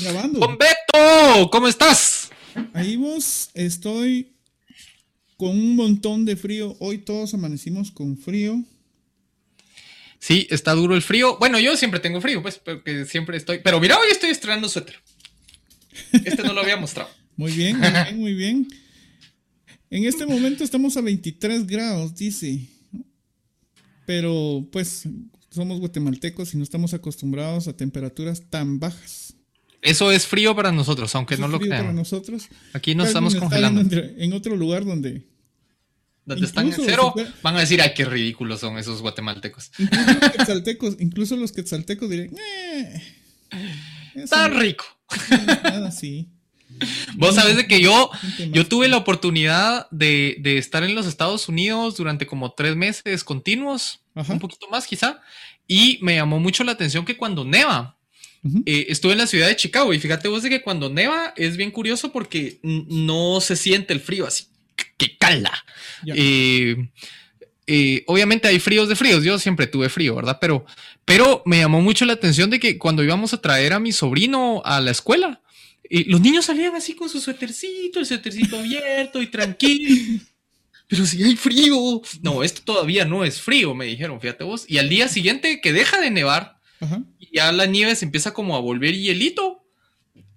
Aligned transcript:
Grabando. 0.00 0.40
Don 0.40 0.56
Beto, 0.56 1.50
¿cómo 1.50 1.68
estás? 1.68 2.30
Ahí 2.72 2.96
vos, 2.96 3.50
estoy 3.54 4.32
con 5.36 5.50
un 5.50 5.76
montón 5.76 6.24
de 6.24 6.36
frío. 6.36 6.76
Hoy 6.80 6.98
todos 6.98 7.34
amanecimos 7.34 7.90
con 7.90 8.16
frío. 8.16 8.62
Sí, 10.18 10.46
está 10.50 10.72
duro 10.72 10.94
el 10.94 11.02
frío. 11.02 11.38
Bueno, 11.38 11.58
yo 11.58 11.76
siempre 11.76 12.00
tengo 12.00 12.20
frío, 12.20 12.42
pues, 12.42 12.58
porque 12.58 13.04
siempre 13.06 13.36
estoy. 13.36 13.60
Pero 13.62 13.80
mira, 13.80 13.98
hoy 13.98 14.08
estoy 14.10 14.30
estrenando 14.30 14.68
suéter. 14.68 14.96
Este 16.12 16.42
no 16.42 16.52
lo 16.52 16.60
había 16.60 16.76
mostrado. 16.76 17.10
Muy 17.36 17.52
bien, 17.52 17.78
muy 17.78 17.90
bien, 17.90 18.18
muy 18.18 18.34
bien. 18.34 18.68
En 19.88 20.04
este 20.04 20.26
momento 20.26 20.62
estamos 20.62 20.94
a 20.98 21.00
23 21.00 21.66
grados, 21.66 22.14
dice. 22.14 22.68
Pero 24.04 24.68
pues 24.70 25.04
somos 25.50 25.80
guatemaltecos 25.80 26.52
y 26.52 26.58
no 26.58 26.64
estamos 26.64 26.92
acostumbrados 26.92 27.66
a 27.66 27.76
temperaturas 27.76 28.42
tan 28.50 28.78
bajas. 28.78 29.36
Eso 29.82 30.12
es 30.12 30.26
frío 30.26 30.54
para 30.54 30.72
nosotros, 30.72 31.14
aunque 31.14 31.34
Eso 31.34 31.40
no 31.42 31.46
es 31.46 31.52
lo 31.52 31.58
frío 31.58 31.70
crean. 31.70 31.84
para 31.84 31.94
nosotros. 31.94 32.48
Aquí 32.74 32.94
nos 32.94 33.08
estamos 33.08 33.34
está 33.34 33.46
congelando. 33.46 33.82
En 33.96 34.32
otro 34.34 34.56
lugar 34.56 34.84
donde 34.84 35.26
Donde 36.24 36.46
están 36.46 36.66
en 36.66 36.74
cero, 36.74 37.12
fuera- 37.14 37.32
van 37.42 37.56
a 37.56 37.60
decir, 37.60 37.80
ay, 37.80 37.92
qué 37.94 38.04
ridículos 38.04 38.60
son 38.60 38.76
esos 38.78 39.00
guatemaltecos. 39.00 39.70
incluso 39.78 40.12
los 40.20 40.30
quetzaltecos, 40.32 40.96
incluso 41.00 41.36
los 41.36 41.52
quetzaltecos 41.52 42.10
dirían, 42.10 42.30
eh, 42.38 43.02
eso 44.14 44.34
Tan 44.36 44.52
no 44.52 44.60
rico. 44.60 44.84
es 45.10 45.30
nada 45.64 45.88
así. 45.88 46.28
Vos 47.16 47.34
sabés 47.34 47.56
de 47.56 47.66
que 47.66 47.80
yo, 47.82 48.10
yo 48.52 48.66
tuve 48.66 48.88
la 48.88 48.96
oportunidad 48.96 49.88
de, 49.90 50.36
de 50.40 50.56
estar 50.56 50.82
en 50.84 50.94
los 50.94 51.04
Estados 51.06 51.48
Unidos 51.48 51.96
durante 51.96 52.26
como 52.26 52.52
tres 52.52 52.76
meses 52.76 53.24
continuos, 53.24 54.00
Ajá. 54.14 54.32
un 54.32 54.38
poquito 54.38 54.66
más 54.70 54.86
quizá, 54.86 55.20
y 55.66 55.98
me 56.00 56.14
llamó 56.14 56.38
mucho 56.38 56.64
la 56.64 56.72
atención 56.72 57.04
que 57.04 57.16
cuando 57.16 57.44
neva, 57.44 57.98
Eh, 58.64 58.86
estuve 58.88 59.12
en 59.12 59.18
la 59.18 59.26
ciudad 59.26 59.48
de 59.48 59.56
Chicago 59.56 59.92
y 59.92 59.98
fíjate 59.98 60.28
vos 60.28 60.42
de 60.42 60.48
que 60.48 60.62
cuando 60.62 60.88
neva 60.88 61.34
es 61.36 61.56
bien 61.58 61.70
curioso 61.70 62.10
porque 62.10 62.58
no 62.62 63.40
se 63.40 63.54
siente 63.54 63.92
el 63.92 64.00
frío 64.00 64.26
así, 64.26 64.46
que 64.96 65.16
cala. 65.18 65.52
Eh, 66.06 66.88
eh, 67.66 68.02
obviamente 68.06 68.48
hay 68.48 68.58
fríos 68.58 68.88
de 68.88 68.96
fríos, 68.96 69.22
yo 69.24 69.38
siempre 69.38 69.66
tuve 69.66 69.90
frío, 69.90 70.14
¿verdad? 70.14 70.38
Pero, 70.40 70.64
pero 71.04 71.42
me 71.44 71.58
llamó 71.58 71.82
mucho 71.82 72.06
la 72.06 72.14
atención 72.14 72.48
de 72.48 72.58
que 72.58 72.78
cuando 72.78 73.04
íbamos 73.04 73.34
a 73.34 73.40
traer 73.42 73.74
a 73.74 73.80
mi 73.80 73.92
sobrino 73.92 74.62
a 74.64 74.80
la 74.80 74.90
escuela, 74.90 75.42
los 75.90 76.20
niños 76.20 76.46
salían 76.46 76.74
así 76.74 76.94
con 76.94 77.08
su 77.08 77.20
suétercito, 77.20 78.00
el 78.00 78.06
suétercito 78.06 78.58
abierto 78.58 79.20
y 79.20 79.26
tranquilo. 79.26 80.20
Pero 80.90 81.06
si 81.06 81.22
hay 81.22 81.36
frío. 81.36 82.02
No, 82.20 82.42
esto 82.42 82.62
todavía 82.64 83.04
no 83.04 83.24
es 83.24 83.40
frío, 83.40 83.74
me 83.76 83.84
dijeron, 83.84 84.20
fíjate 84.20 84.42
vos. 84.42 84.64
Y 84.66 84.78
al 84.78 84.88
día 84.88 85.08
siguiente 85.08 85.60
que 85.60 85.72
deja 85.72 86.00
de 86.00 86.10
nevar, 86.10 86.58
Ajá. 86.80 87.02
Y 87.30 87.36
ya 87.36 87.52
la 87.52 87.66
nieve 87.66 87.94
se 87.96 88.04
empieza 88.04 88.32
como 88.32 88.56
a 88.56 88.60
volver 88.60 88.94
hielito. 88.94 89.58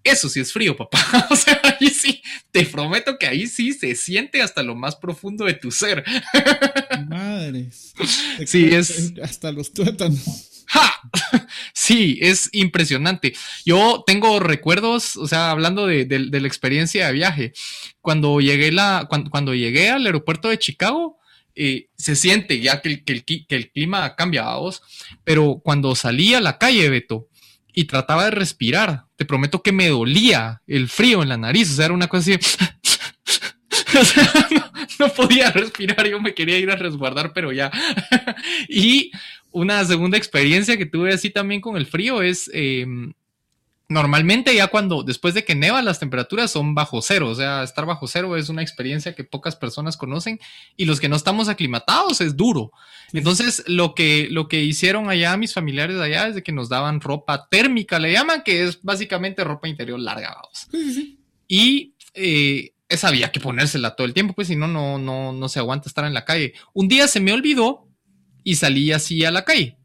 Eso 0.04 0.28
sí 0.28 0.42
es 0.42 0.52
frío, 0.52 0.76
papá. 0.76 1.00
O 1.30 1.36
sea, 1.36 1.62
ahí 1.64 1.88
sí, 1.90 2.22
te 2.52 2.66
prometo 2.66 3.18
que 3.18 3.26
ahí 3.28 3.48
sí 3.48 3.72
se 3.74 3.96
siente 3.96 4.42
hasta 4.42 4.62
lo 4.62 4.76
más 4.76 4.96
profundo 4.98 5.46
de 5.46 5.54
tu 5.54 5.72
ser. 5.72 6.04
Madres. 7.08 7.94
Sí, 8.46 8.66
es- 8.74 9.14
Hasta 9.22 9.52
los 9.52 9.72
tuétanos. 9.74 10.50
¡Ja! 10.68 10.92
Sí, 11.74 12.18
es 12.22 12.50
impresionante. 12.54 13.34
Yo 13.66 14.04
tengo 14.08 14.40
recuerdos, 14.40 15.18
o 15.18 15.28
sea, 15.28 15.52
hablando 15.52 15.86
de, 15.88 16.06
de- 16.06 16.30
de 16.30 16.42
la 16.42 16.48
experiencia 16.48 17.08
de 17.08 17.14
viaje, 17.14 17.54
cuando 18.02 18.40
llegué, 18.42 18.72
la, 18.72 19.06
cuando, 19.10 19.30
cuando 19.30 19.54
llegué 19.54 19.90
al 19.90 20.06
aeropuerto 20.06 20.50
de 20.50 20.58
Chicago, 20.60 21.20
eh, 21.56 21.88
se 21.98 22.16
siente 22.16 22.60
ya 22.60 22.82
que, 22.82 22.90
el- 22.90 23.04
que 23.04 23.46
el, 23.56 23.72
clima 23.72 24.16
cambia 24.16 24.50
a 24.50 24.58
vos, 24.58 24.82
pero 25.24 25.62
cuando 25.64 25.96
salí 25.96 26.34
a 26.34 26.42
la 26.42 26.58
calle, 26.58 26.90
Beto, 26.90 27.28
y 27.74 27.86
trataba 27.86 28.26
de 28.26 28.32
respirar, 28.32 29.06
te 29.16 29.26
prometo 29.26 29.62
que 29.64 29.72
me 29.72 29.88
dolía 29.88 30.62
el 30.68 30.90
frío 30.90 31.24
en 31.24 31.30
la 31.30 31.38
nariz, 31.38 31.72
o 31.72 31.76
sea, 31.76 31.86
era 31.86 31.94
una 31.94 32.08
cosa 32.08 32.32
así. 32.36 32.40
No, 35.00 35.10
podía 35.10 35.52
respirar, 35.52 36.08
yo 36.08 36.22
me 36.22 36.34
quería 36.34 36.60
ir 36.60 36.70
a 36.70 36.76
resguardar, 36.76 37.34
pero 37.34 37.52
ya. 37.52 37.72
y 38.70 39.12
una 39.52 39.84
segunda 39.86 40.18
experiencia 40.18 40.78
que 40.78 40.86
tuve 40.86 41.14
así 41.14 41.30
también 41.30 41.62
con 41.62 41.78
el 41.78 41.86
frío 41.86 42.22
es 42.22 42.50
eh, 42.54 42.86
normalmente 43.94 44.54
ya 44.54 44.68
cuando 44.68 45.04
después 45.04 45.34
de 45.34 45.46
que 45.46 45.56
neva 45.56 45.82
las 45.82 46.00
temperaturas 46.00 46.52
son 46.52 46.76
bajo 46.76 47.02
cero, 47.02 47.30
o 47.30 47.36
sea, 47.36 47.64
estar 47.64 47.86
bajo 47.86 48.08
cero 48.08 48.36
es 48.36 48.50
una 48.50 48.62
experiencia 48.62 49.16
que 49.16 49.24
pocas 49.24 49.56
personas 49.56 49.96
conocen 49.96 50.40
y 50.76 50.86
los 50.86 51.00
que 51.00 51.08
no 51.08 51.16
estamos 51.16 51.48
aclimatados 51.48 52.20
es 52.20 52.36
duro. 52.36 52.72
Entonces, 53.14 53.64
lo 53.68 53.94
que, 53.96 54.28
lo 54.30 54.48
que 54.48 54.64
hicieron 54.64 55.10
allá 55.10 55.38
mis 55.38 55.54
familiares 55.54 55.98
allá 55.98 56.28
es 56.28 56.36
de 56.36 56.44
que 56.44 56.52
nos 56.52 56.68
daban 56.68 57.00
ropa 57.00 57.48
térmica, 57.48 58.00
le 58.00 58.12
llaman, 58.12 58.42
que 58.44 58.64
es 58.64 58.82
básicamente 58.82 59.44
ropa 59.44 59.68
interior 59.68 60.00
larga, 60.00 60.36
vamos. 60.36 60.68
Sí, 60.72 60.84
sí, 60.84 60.94
sí. 60.94 61.20
Y 61.48 61.94
eh, 62.16 62.74
esa 62.90 63.10
había 63.10 63.32
que 63.32 63.40
ponérsela 63.40 63.96
todo 63.96 64.06
el 64.08 64.14
tiempo, 64.14 64.34
pues 64.34 64.48
si 64.48 64.56
no, 64.56 64.68
no, 64.68 64.98
no, 64.98 65.32
no 65.32 65.50
se 65.50 65.60
aguanta 65.60 65.88
estar 65.88 66.06
en 66.06 66.14
la 66.14 66.26
calle. 66.26 66.54
Un 66.74 66.88
día 66.88 67.08
se 67.08 67.20
me 67.20 67.32
olvidó 67.32 67.88
y 68.44 68.56
salí 68.56 68.92
así 68.92 69.24
a 69.24 69.32
la 69.32 69.46
calle. 69.46 69.78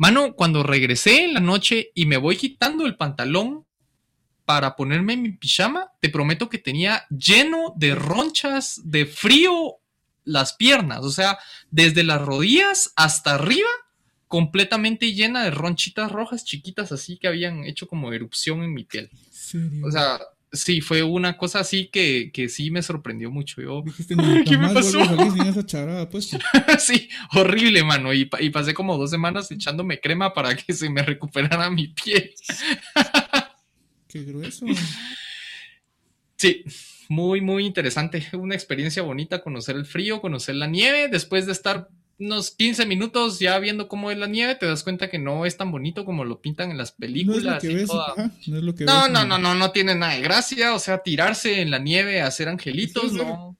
Mano, 0.00 0.34
cuando 0.34 0.62
regresé 0.62 1.24
en 1.24 1.34
la 1.34 1.40
noche 1.40 1.90
y 1.94 2.06
me 2.06 2.16
voy 2.16 2.38
quitando 2.38 2.86
el 2.86 2.96
pantalón 2.96 3.66
para 4.46 4.74
ponerme 4.74 5.18
mi 5.18 5.32
pijama, 5.32 5.92
te 6.00 6.08
prometo 6.08 6.48
que 6.48 6.56
tenía 6.56 7.04
lleno 7.10 7.74
de 7.76 7.94
ronchas 7.94 8.80
de 8.82 9.04
frío 9.04 9.76
las 10.24 10.54
piernas, 10.54 11.00
o 11.00 11.10
sea, 11.10 11.38
desde 11.70 12.02
las 12.02 12.22
rodillas 12.22 12.94
hasta 12.96 13.34
arriba, 13.34 13.68
completamente 14.26 15.12
llena 15.12 15.44
de 15.44 15.50
ronchitas 15.50 16.10
rojas 16.10 16.46
chiquitas 16.46 16.92
así 16.92 17.18
que 17.18 17.28
habían 17.28 17.64
hecho 17.64 17.86
como 17.86 18.10
erupción 18.14 18.62
en 18.62 18.72
mi 18.72 18.84
piel. 18.84 19.10
Serio. 19.30 19.86
O 19.86 19.90
sea, 19.90 20.18
sí, 20.52 20.80
fue 20.80 21.02
una 21.02 21.36
cosa 21.36 21.60
así 21.60 21.88
que, 21.88 22.30
que 22.32 22.48
sí 22.48 22.70
me 22.70 22.82
sorprendió 22.82 23.30
mucho. 23.30 23.60
Yo, 23.62 23.82
Dijiste, 23.82 24.14
¿qué 24.46 24.58
me 24.58 24.72
pasó? 24.72 25.04
salir 25.04 25.32
sin 25.32 25.42
esa 25.42 25.64
charada, 25.64 26.08
pues. 26.08 26.30
sí, 26.78 27.08
horrible, 27.34 27.84
mano. 27.84 28.12
Y, 28.12 28.28
y 28.40 28.50
pasé 28.50 28.74
como 28.74 28.96
dos 28.96 29.10
semanas 29.10 29.50
echándome 29.50 30.00
crema 30.00 30.32
para 30.32 30.56
que 30.56 30.72
se 30.72 30.90
me 30.90 31.02
recuperara 31.02 31.70
mi 31.70 31.88
piel. 31.88 32.32
Qué 34.08 34.24
grueso. 34.24 34.66
Sí, 36.36 36.64
muy, 37.08 37.40
muy 37.40 37.66
interesante. 37.66 38.26
Una 38.32 38.54
experiencia 38.54 39.02
bonita 39.02 39.42
conocer 39.42 39.76
el 39.76 39.86
frío, 39.86 40.20
conocer 40.20 40.56
la 40.56 40.66
nieve. 40.66 41.08
Después 41.08 41.46
de 41.46 41.52
estar 41.52 41.88
unos 42.20 42.50
15 42.52 42.86
minutos 42.86 43.38
ya 43.40 43.58
viendo 43.58 43.88
cómo 43.88 44.10
es 44.10 44.18
la 44.18 44.26
nieve, 44.26 44.54
te 44.54 44.66
das 44.66 44.82
cuenta 44.84 45.08
que 45.10 45.18
no 45.18 45.46
es 45.46 45.56
tan 45.56 45.72
bonito 45.72 46.04
como 46.04 46.24
lo 46.24 46.40
pintan 46.40 46.70
en 46.70 46.76
las 46.78 46.92
películas. 46.92 47.62
no 48.86 49.08
No, 49.08 49.08
no, 49.24 49.38
no, 49.38 49.54
no, 49.54 49.70
tiene 49.72 49.94
nada 49.94 50.14
de 50.14 50.20
gracia. 50.20 50.74
O 50.74 50.78
sea, 50.78 51.02
tirarse 51.02 51.60
en 51.62 51.70
la 51.70 51.78
nieve 51.78 52.20
a 52.20 52.26
hacer 52.26 52.48
angelitos, 52.48 53.12
no, 53.12 53.56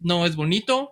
no 0.00 0.26
es 0.26 0.36
bonito. 0.36 0.90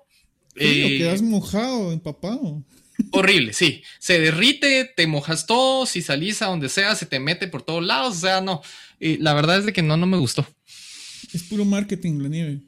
Sí, 0.57 0.63
Eh, 0.65 0.99
quedas 0.99 1.23
mojado, 1.23 1.93
empapado. 1.93 2.63
horrible, 3.11 3.53
sí. 3.53 3.83
Se 3.99 4.19
derrite, 4.19 4.91
te 4.97 5.07
mojas 5.07 5.47
todo, 5.47 5.87
si 5.87 6.03
salís 6.03 6.43
a 6.43 6.47
donde 6.47 6.69
sea, 6.69 6.95
se 6.95 7.07
te 7.07 7.21
mete 7.21 7.47
por 7.47 7.63
todos 7.63 7.85
lados. 7.85 8.17
O 8.17 8.21
sea, 8.21 8.41
no. 8.41 8.63
Eh, 9.01 9.19
la 9.21 9.35
verdad 9.35 9.59
es 9.59 9.67
de 9.67 9.73
que 9.73 9.83
no, 9.83 9.97
no 9.97 10.07
me 10.07 10.17
gustó. 10.19 10.47
Es 11.33 11.43
puro 11.45 11.65
marketing 11.65 12.21
la 12.23 12.29
nieve. 12.29 12.61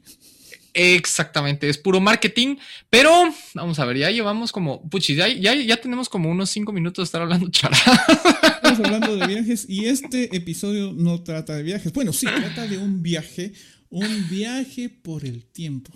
Exactamente, 0.77 1.69
es 1.69 1.77
puro 1.77 2.01
marketing, 2.01 2.57
pero 2.89 3.09
vamos 3.53 3.79
a 3.79 3.85
ver, 3.85 3.97
ya 3.97 4.11
llevamos 4.11 4.51
como, 4.51 4.87
puchi, 4.89 5.15
ya, 5.15 5.29
ya, 5.29 5.55
ya 5.55 5.77
tenemos 5.77 6.09
como 6.09 6.29
unos 6.29 6.49
cinco 6.49 6.73
minutos 6.73 7.03
de 7.03 7.05
estar 7.05 7.21
hablando 7.21 7.49
charada. 7.49 8.05
Estamos 8.55 8.79
hablando 8.83 9.15
de 9.15 9.25
viajes 9.25 9.65
y 9.69 9.85
este 9.85 10.35
episodio 10.35 10.91
no 10.91 11.23
trata 11.23 11.55
de 11.55 11.63
viajes. 11.63 11.93
Bueno, 11.93 12.11
sí, 12.11 12.25
trata 12.25 12.67
de 12.67 12.77
un 12.77 13.01
viaje. 13.01 13.53
Un 13.89 14.27
viaje 14.29 14.89
por 14.89 15.23
el 15.23 15.45
tiempo. 15.45 15.93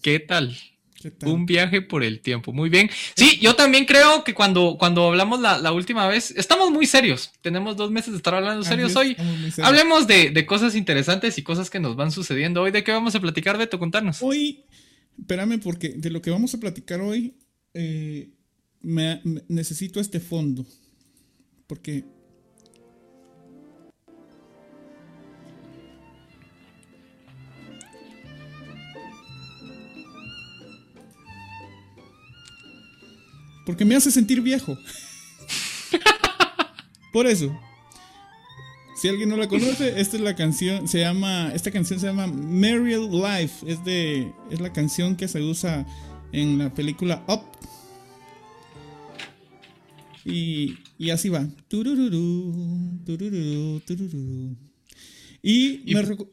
¿Qué 0.00 0.20
tal? 0.20 0.56
Un 1.26 1.46
viaje 1.46 1.82
por 1.82 2.02
el 2.04 2.20
tiempo, 2.20 2.52
muy 2.52 2.68
bien. 2.70 2.90
Sí, 3.16 3.38
yo 3.40 3.54
también 3.56 3.84
creo 3.84 4.24
que 4.24 4.34
cuando, 4.34 4.76
cuando 4.78 5.06
hablamos 5.08 5.40
la, 5.40 5.58
la 5.58 5.72
última 5.72 6.06
vez, 6.06 6.30
estamos 6.36 6.70
muy 6.70 6.86
serios. 6.86 7.32
Tenemos 7.42 7.76
dos 7.76 7.90
meses 7.90 8.12
de 8.12 8.16
estar 8.18 8.34
hablando 8.34 8.60
Así 8.60 8.70
serios 8.70 8.94
hoy. 8.96 9.14
serios. 9.14 9.58
Hablemos 9.60 10.06
de, 10.06 10.30
de 10.30 10.46
cosas 10.46 10.74
interesantes 10.74 11.36
y 11.38 11.42
cosas 11.42 11.70
que 11.70 11.80
nos 11.80 11.96
van 11.96 12.10
sucediendo 12.12 12.62
hoy. 12.62 12.70
¿De 12.70 12.82
qué 12.84 12.92
vamos 12.92 13.14
a 13.14 13.20
platicar, 13.20 13.58
Beto? 13.58 13.78
Contarnos. 13.78 14.18
Hoy, 14.22 14.64
espérame, 15.18 15.58
porque 15.60 15.90
de 15.90 16.10
lo 16.10 16.22
que 16.22 16.30
vamos 16.30 16.54
a 16.54 16.60
platicar 16.60 17.00
hoy, 17.00 17.34
eh, 17.74 18.30
me- 18.80 19.20
me- 19.24 19.42
necesito 19.48 20.00
este 20.00 20.20
fondo. 20.20 20.64
Porque. 21.66 22.04
Porque 33.64 33.84
me 33.84 33.94
hace 33.94 34.10
sentir 34.10 34.40
viejo. 34.40 34.78
Por 37.12 37.26
eso. 37.26 37.56
Si 38.96 39.08
alguien 39.08 39.28
no 39.28 39.36
la 39.36 39.48
conoce, 39.48 40.00
esta 40.00 40.16
es 40.16 40.22
la 40.22 40.34
canción, 40.34 40.88
se 40.88 41.00
llama, 41.00 41.52
esta 41.54 41.70
canción 41.70 42.00
se 42.00 42.06
llama 42.06 42.26
Mariel 42.26 43.10
Life, 43.10 43.70
es 43.70 43.84
de, 43.84 44.32
es 44.50 44.60
la 44.60 44.72
canción 44.72 45.16
que 45.16 45.28
se 45.28 45.42
usa 45.42 45.84
en 46.32 46.58
la 46.58 46.72
película 46.72 47.24
Up. 47.28 47.42
Y, 50.24 50.76
y 50.96 51.10
así 51.10 51.28
va. 51.28 51.46
Turururú, 51.68 53.00
tururú. 53.04 54.56
Y, 55.42 55.82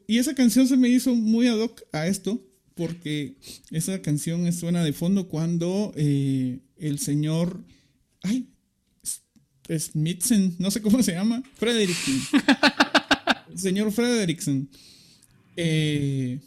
y, 0.08 0.18
esa 0.18 0.34
canción 0.34 0.68
se 0.68 0.78
me 0.78 0.88
hizo 0.88 1.14
muy 1.14 1.48
ad 1.48 1.60
hoc 1.60 1.82
a 1.92 2.08
esto, 2.08 2.42
porque 2.76 3.36
esa 3.70 4.02
canción 4.02 4.52
suena 4.54 4.84
de 4.84 4.94
fondo 4.94 5.28
cuando 5.28 5.92
eh, 5.98 6.60
el 6.82 7.00
señor. 7.00 7.64
Ay, 8.24 8.48
Smithson, 9.70 10.56
no 10.60 10.70
sé 10.72 10.82
cómo 10.82 11.02
se 11.02 11.14
llama, 11.14 11.42
Frederickson. 11.56 12.22
el 13.52 13.60
señor 13.60 13.92
Frederickson. 13.92 14.70
Eh, 15.56 16.40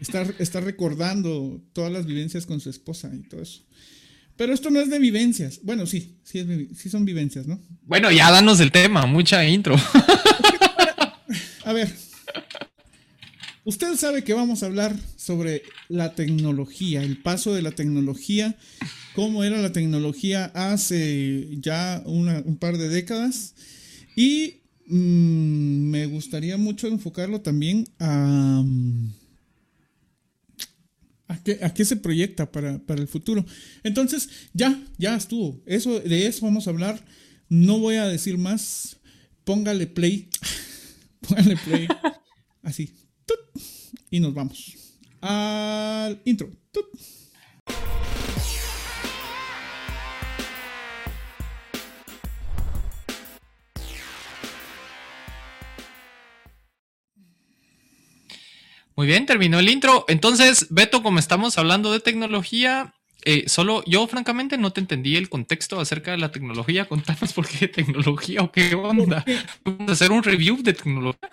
está, 0.00 0.22
está 0.38 0.60
recordando 0.60 1.60
todas 1.72 1.92
las 1.92 2.06
vivencias 2.06 2.46
con 2.46 2.60
su 2.60 2.70
esposa 2.70 3.10
y 3.12 3.28
todo 3.28 3.42
eso. 3.42 3.62
Pero 4.36 4.54
esto 4.54 4.70
no 4.70 4.80
es 4.80 4.88
de 4.88 4.98
vivencias. 4.98 5.60
Bueno, 5.62 5.84
sí, 5.84 6.16
sí, 6.22 6.68
sí 6.74 6.88
son 6.88 7.04
vivencias, 7.04 7.46
¿no? 7.46 7.60
Bueno, 7.82 8.10
ya 8.10 8.30
danos 8.30 8.58
el 8.60 8.72
tema, 8.72 9.04
mucha 9.04 9.46
intro. 9.46 9.76
A 11.64 11.72
ver, 11.74 11.94
usted 13.70 13.94
sabe 13.94 14.24
que 14.24 14.34
vamos 14.34 14.62
a 14.62 14.66
hablar 14.66 14.96
sobre 15.14 15.62
la 15.88 16.16
tecnología, 16.16 17.04
el 17.04 17.22
paso 17.22 17.54
de 17.54 17.62
la 17.62 17.70
tecnología, 17.70 18.56
cómo 19.14 19.44
era 19.44 19.62
la 19.62 19.70
tecnología 19.70 20.46
hace 20.54 21.48
ya 21.60 22.02
un 22.04 22.58
par 22.58 22.78
de 22.78 22.88
décadas. 22.88 23.54
Y 24.16 24.62
mm, 24.88 25.88
me 25.88 26.06
gustaría 26.06 26.56
mucho 26.56 26.88
enfocarlo 26.88 27.40
también 27.42 27.86
a... 28.00 28.64
¿A 31.28 31.72
qué, 31.72 31.84
se 31.84 31.94
proyecta 31.94 32.50
para, 32.50 32.80
el 32.88 33.06
futuro? 33.06 33.46
Entonces, 33.84 34.28
ya, 34.52 34.82
ya 34.98 35.14
estuvo. 35.14 35.62
Eso, 35.64 36.00
de 36.00 36.26
eso 36.26 36.44
vamos 36.44 36.66
a 36.66 36.70
hablar. 36.70 37.04
No 37.48 37.78
voy 37.78 37.94
a 37.96 38.08
decir 38.08 38.36
más. 38.36 38.96
Póngale 39.44 39.86
play. 39.86 40.28
Póngale 41.20 41.56
play. 41.56 41.86
Así. 42.62 42.99
Y 44.10 44.20
nos 44.20 44.34
vamos. 44.34 44.76
Al 45.20 46.20
intro. 46.24 46.50
Muy 59.00 59.06
bien, 59.06 59.24
terminó 59.24 59.58
el 59.58 59.68
intro. 59.70 60.04
Entonces, 60.08 60.66
Beto, 60.68 61.02
como 61.02 61.18
estamos 61.18 61.56
hablando 61.56 61.90
de 61.90 62.00
tecnología, 62.00 62.92
eh, 63.24 63.44
solo 63.46 63.82
yo 63.86 64.06
francamente 64.06 64.58
no 64.58 64.74
te 64.74 64.80
entendí 64.80 65.16
el 65.16 65.30
contexto 65.30 65.80
acerca 65.80 66.10
de 66.10 66.18
la 66.18 66.30
tecnología. 66.30 66.84
Contanos 66.88 67.32
por 67.32 67.48
qué 67.48 67.68
tecnología 67.68 68.42
o 68.42 68.52
qué 68.52 68.74
onda. 68.74 69.24
Vamos 69.64 69.88
a 69.88 69.92
hacer 69.92 70.12
un 70.12 70.22
review 70.22 70.62
de 70.62 70.74
tecnología. 70.74 71.30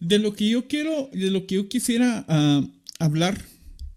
De 0.00 0.18
lo 0.18 0.34
que 0.34 0.48
yo 0.48 0.68
quiero, 0.68 1.10
de 1.12 1.30
lo 1.30 1.46
que 1.46 1.56
yo 1.56 1.68
quisiera 1.68 2.24
ah, 2.28 2.62
hablar 2.98 3.44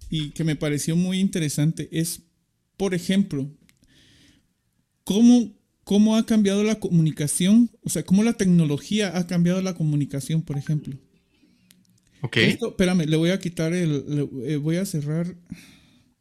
y 0.09 0.31
que 0.31 0.44
me 0.44 0.56
pareció 0.56 0.95
muy 0.95 1.19
interesante 1.19 1.89
es, 1.92 2.21
por 2.77 2.94
ejemplo, 2.94 3.50
cómo, 5.03 5.51
cómo 5.83 6.15
ha 6.15 6.25
cambiado 6.25 6.63
la 6.63 6.80
comunicación, 6.80 7.69
o 7.83 7.89
sea, 7.89 8.03
cómo 8.03 8.24
la 8.24 8.33
tecnología 8.33 9.18
ha 9.18 9.27
cambiado 9.27 9.62
la 9.62 9.74
comunicación, 9.74 10.42
por 10.42 10.57
ejemplo. 10.57 10.98
Ok. 12.21 12.38
espérame, 12.38 13.06
le 13.06 13.18
voy 13.18 13.31
a 13.31 13.39
quitar 13.39 13.74
el. 13.74 14.30
Eh, 14.45 14.57
voy 14.57 14.77
a 14.77 14.86
cerrar. 14.86 15.36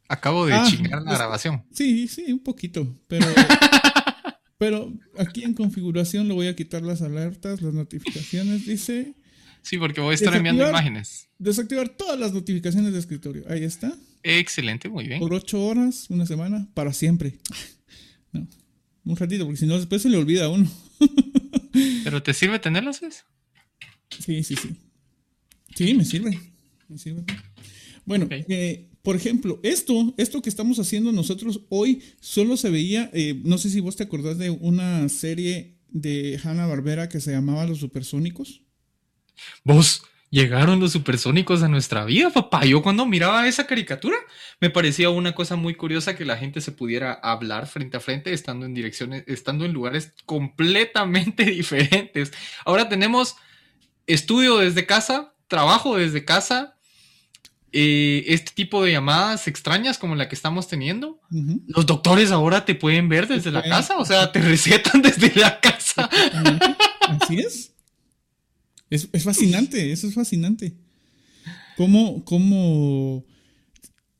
Acabo 0.07 0.45
de 0.45 0.53
ah, 0.53 0.65
chingar 0.69 1.01
la 1.03 1.13
grabación. 1.13 1.63
Sí, 1.71 2.07
sí, 2.07 2.31
un 2.31 2.39
poquito. 2.39 2.99
Pero. 3.07 3.25
pero 4.57 4.93
aquí 5.17 5.43
en 5.43 5.53
configuración 5.53 6.27
le 6.27 6.33
voy 6.33 6.47
a 6.47 6.55
quitar 6.55 6.81
las 6.81 7.01
alertas, 7.01 7.61
las 7.61 7.73
notificaciones, 7.73 8.65
dice. 8.65 9.15
Sí, 9.61 9.77
porque 9.77 10.01
voy 10.01 10.11
a 10.11 10.15
estar 10.15 10.35
enviando 10.35 10.67
imágenes. 10.67 11.29
Desactivar 11.37 11.89
todas 11.89 12.19
las 12.19 12.33
notificaciones 12.33 12.93
de 12.93 12.99
escritorio. 12.99 13.43
Ahí 13.47 13.63
está. 13.63 13.95
Excelente, 14.23 14.89
muy 14.89 15.07
bien. 15.07 15.19
Por 15.19 15.33
ocho 15.33 15.63
horas, 15.63 16.09
una 16.09 16.25
semana, 16.25 16.67
para 16.73 16.93
siempre. 16.93 17.37
No, 18.31 18.47
un 19.03 19.15
ratito, 19.15 19.45
porque 19.45 19.59
si 19.59 19.65
no, 19.65 19.77
después 19.77 20.01
se 20.01 20.09
le 20.09 20.17
olvida 20.17 20.45
a 20.45 20.49
uno. 20.49 20.69
¿Pero 22.03 22.23
te 22.23 22.33
sirve 22.33 22.59
tenerlas, 22.59 23.01
ves? 23.01 23.25
Sí, 24.19 24.43
sí, 24.43 24.55
sí. 24.55 24.69
Sí, 25.75 25.93
me 25.93 26.05
sirve. 26.05 26.39
Me 26.87 26.97
sirve. 26.97 27.23
Bueno, 28.05 28.27
eh, 28.29 28.89
por 29.01 29.15
ejemplo, 29.15 29.59
esto, 29.63 30.13
esto 30.17 30.41
que 30.41 30.49
estamos 30.49 30.79
haciendo 30.79 31.11
nosotros 31.11 31.61
hoy 31.69 32.01
solo 32.19 32.57
se 32.57 32.69
veía, 32.69 33.09
eh, 33.13 33.39
no 33.43 33.57
sé 33.57 33.69
si 33.69 33.79
vos 33.79 33.95
te 33.95 34.03
acordás 34.03 34.37
de 34.37 34.49
una 34.49 35.07
serie 35.09 35.77
de 35.89 36.39
Hanna 36.43 36.67
Barbera 36.67 37.09
que 37.09 37.19
se 37.19 37.31
llamaba 37.31 37.65
Los 37.65 37.79
Supersónicos. 37.79 38.61
Vos, 39.63 40.03
llegaron 40.31 40.79
los 40.79 40.93
supersónicos 40.93 41.61
a 41.61 41.67
nuestra 41.67 42.05
vida, 42.05 42.31
papá. 42.31 42.65
Yo 42.65 42.81
cuando 42.81 43.05
miraba 43.05 43.47
esa 43.47 43.67
caricatura 43.67 44.15
me 44.59 44.69
parecía 44.69 45.09
una 45.09 45.35
cosa 45.35 45.57
muy 45.57 45.75
curiosa 45.75 46.15
que 46.15 46.25
la 46.25 46.37
gente 46.37 46.61
se 46.61 46.71
pudiera 46.71 47.13
hablar 47.13 47.67
frente 47.67 47.97
a 47.97 47.99
frente 47.99 48.33
estando 48.33 48.65
en 48.65 48.73
direcciones, 48.73 49.25
estando 49.27 49.65
en 49.65 49.73
lugares 49.73 50.13
completamente 50.25 51.43
diferentes. 51.51 52.31
Ahora 52.65 52.89
tenemos 52.89 53.35
estudio 54.07 54.57
desde 54.57 54.85
casa, 54.85 55.33
trabajo 55.47 55.97
desde 55.97 56.23
casa, 56.23 56.75
eh, 57.73 58.23
este 58.27 58.51
tipo 58.53 58.83
de 58.83 58.93
llamadas 58.93 59.47
extrañas 59.47 59.97
como 59.97 60.15
la 60.15 60.29
que 60.29 60.35
estamos 60.35 60.67
teniendo. 60.67 61.19
Los 61.67 61.85
doctores 61.85 62.31
ahora 62.31 62.63
te 62.63 62.75
pueden 62.75 63.09
ver 63.09 63.27
desde 63.27 63.51
la 63.51 63.63
casa, 63.63 63.97
o 63.97 64.05
sea, 64.05 64.31
te 64.31 64.41
recetan 64.41 65.01
desde 65.01 65.33
la 65.39 65.59
casa. 65.59 66.09
Así 67.07 67.39
es. 67.39 67.73
Es, 68.91 69.07
fascinante, 69.23 69.91
eso 69.91 70.07
es 70.07 70.13
fascinante. 70.13 70.75
¿Cómo, 71.77 72.23
cómo, 72.25 73.25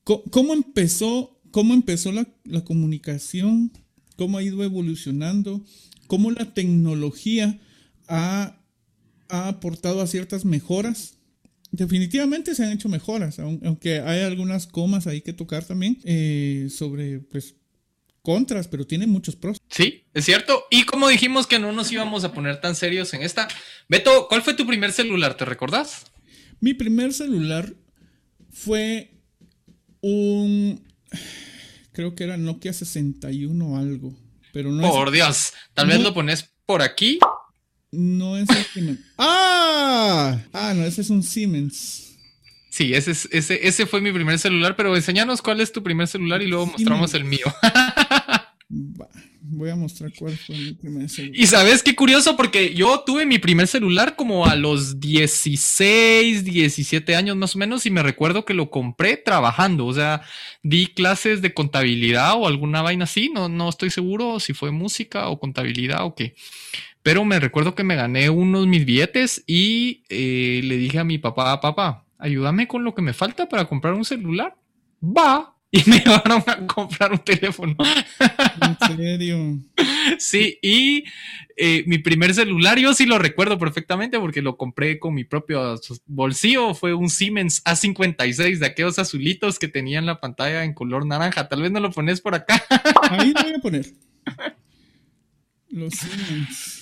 cómo 0.03 0.53
empezó, 0.53 1.39
cómo 1.51 1.75
empezó 1.75 2.12
la, 2.12 2.27
la 2.45 2.63
comunicación? 2.63 3.71
¿Cómo 4.15 4.39
ha 4.39 4.44
ido 4.44 4.63
evolucionando? 4.63 5.63
¿Cómo 6.07 6.31
la 6.31 6.56
tecnología 6.56 7.59
ha, 8.07 8.59
ha 9.29 9.47
aportado 9.47 10.01
a 10.01 10.07
ciertas 10.07 10.45
mejoras 10.45 11.19
Definitivamente 11.71 12.53
se 12.53 12.65
han 12.65 12.74
hecho 12.74 12.89
mejoras, 12.89 13.39
aunque 13.39 14.01
hay 14.01 14.24
algunas 14.24 14.67
comas 14.67 15.07
ahí 15.07 15.21
que 15.21 15.31
tocar 15.31 15.63
también 15.63 15.97
eh, 16.03 16.67
sobre 16.69 17.19
pues 17.19 17.56
contras, 18.21 18.68
pero 18.68 18.85
tiene 18.85 19.07
muchos 19.07 19.35
pros. 19.35 19.57
Sí, 19.69 20.06
es 20.13 20.25
cierto. 20.25 20.65
Y 20.69 20.83
como 20.83 21.07
dijimos 21.07 21.47
que 21.47 21.59
no 21.59 21.71
nos 21.71 21.91
íbamos 21.91 22.23
a 22.23 22.33
poner 22.33 22.62
tan 22.62 22.75
serios 22.75 23.13
en 23.13 23.21
esta, 23.21 23.47
Beto, 23.88 24.27
¿cuál 24.27 24.41
fue 24.41 24.53
tu 24.53 24.65
primer 24.65 24.91
celular? 24.91 25.36
¿Te 25.36 25.46
recordás? 25.46 26.05
Mi 26.60 26.74
primer 26.74 27.13
celular 27.13 27.74
fue 28.51 29.17
un, 30.01 30.84
creo 31.91 32.15
que 32.15 32.24
era 32.24 32.38
Nokia 32.38 32.74
61 32.74 33.65
o 33.65 33.77
algo, 33.77 34.15
pero 34.53 34.72
no. 34.72 34.89
Por 34.89 35.12
Dios, 35.12 35.53
tal 35.74 35.88
vez 35.88 36.01
lo 36.01 36.13
pones 36.13 36.51
por 36.65 36.81
aquí 36.81 37.19
no 37.91 38.38
es 38.38 38.48
Siemens. 38.74 39.00
¡Ah! 39.17 40.39
Ah, 40.53 40.74
no, 40.74 40.84
ese 40.86 41.01
es 41.01 41.10
un 41.10 41.24
Siemens. 41.24 42.17
Sí, 42.69 42.93
ese, 42.93 43.12
es, 43.12 43.27
ese, 43.31 43.67
ese 43.67 43.86
fue 43.86 44.00
mi 44.00 44.13
primer 44.13 44.39
celular, 44.39 44.77
pero 44.77 44.96
enséñanos 44.96 45.41
cuál 45.41 45.60
es 45.60 45.74
tu 45.74 45.84
primer 45.84 46.07
celular 46.07 46.41
y 46.41 46.48
luego 46.48 46.67
mostramos 46.67 47.13
el 47.13 47.25
mío. 47.25 47.46
voy 49.41 49.70
a 49.70 49.75
mostrar 49.75 50.12
cuál 50.17 50.38
fue 50.38 50.55
mi 50.55 50.74
primer 50.74 51.10
celular. 51.10 51.39
Y 51.39 51.48
sabes 51.48 51.84
qué 51.84 51.96
curioso, 51.96 52.36
porque 52.38 52.74
yo 52.74 53.03
tuve 53.05 53.25
mi 53.25 53.39
primer 53.39 53.67
celular 53.67 54.15
como 54.15 54.46
a 54.46 54.55
los 54.55 55.00
16, 55.00 56.43
17 56.43 57.15
años 57.15 57.36
más 57.36 57.55
o 57.55 57.60
menos, 57.60 57.86
y 57.86 57.91
me 57.91 58.03
recuerdo 58.03 58.46
que 58.46 58.53
lo 58.53 58.70
compré 58.70 59.17
trabajando. 59.17 59.86
O 59.86 59.93
sea, 59.93 60.22
di 60.63 60.88
clases 60.88 61.41
de 61.41 61.53
contabilidad 61.53 62.34
o 62.36 62.48
alguna 62.48 62.81
vaina 62.81 63.05
así. 63.05 63.29
No, 63.34 63.50
no 63.50 63.70
estoy 63.70 63.89
seguro 63.89 64.39
si 64.39 64.53
fue 64.53 64.72
música 64.72 65.29
o 65.29 65.39
contabilidad 65.39 66.05
o 66.05 66.15
qué. 66.15 66.36
Pero 67.03 67.25
me 67.25 67.39
recuerdo 67.39 67.74
que 67.74 67.84
me 67.84 67.96
gané 67.96 68.29
unos 68.29 68.67
mis 68.67 68.86
billetes 68.86 69.43
y 69.48 70.03
eh, 70.10 70.62
le 70.63 70.77
dije 70.77 71.00
a 71.00 71.03
mi 71.03 71.17
papá, 71.17 71.60
papá, 71.60 72.05
ayúdame 72.20 72.67
con 72.67 72.84
lo 72.84 72.93
que 72.93 73.01
me 73.01 73.13
falta 73.13 73.50
para 73.50 73.65
comprar 73.65 73.96
un 73.96 74.05
celular. 74.05 74.55
Va. 75.01 75.50
Y 75.74 75.90
me 75.90 76.00
llevaron 76.00 76.44
a 76.48 76.68
comprar 76.68 77.13
un 77.13 77.20
teléfono. 77.20 77.75
¿En 78.62 78.78
serio? 78.88 79.60
Sí, 80.18 80.58
y 80.62 81.06
eh, 81.56 81.84
mi 81.86 82.00
primer 82.00 82.34
celular, 82.34 82.80
yo 82.80 82.94
sí 82.94 83.06
lo 83.06 83.20
recuerdo 83.20 83.58
perfectamente 83.58 84.20
porque 84.20 84.42
lo 84.42 84.58
compré 84.58 85.00
con 85.00 85.13
mi 85.13 85.24
propio 85.24 85.80
bolsillo. 86.08 86.74
Fue 86.74 86.94
un 86.94 87.10
Siemens 87.10 87.63
A56 87.63 88.58
de 88.58 88.66
aquellos 88.66 89.00
azulitos 89.00 89.60
que 89.60 89.68
tenían 89.68 90.06
la 90.06 90.20
pantalla 90.20 90.63
en 90.63 90.74
color 90.74 91.06
naranja. 91.06 91.48
Tal 91.48 91.62
vez 91.62 91.72
no 91.72 91.80
lo 91.80 91.92
pones 91.92 92.20
por 92.20 92.36
acá. 92.36 92.62
Ahí 93.10 93.32
lo 93.32 93.44
voy 93.44 93.54
a 93.54 93.60
poner. 93.60 93.86
Los 95.70 95.94
Siemens 95.94 96.80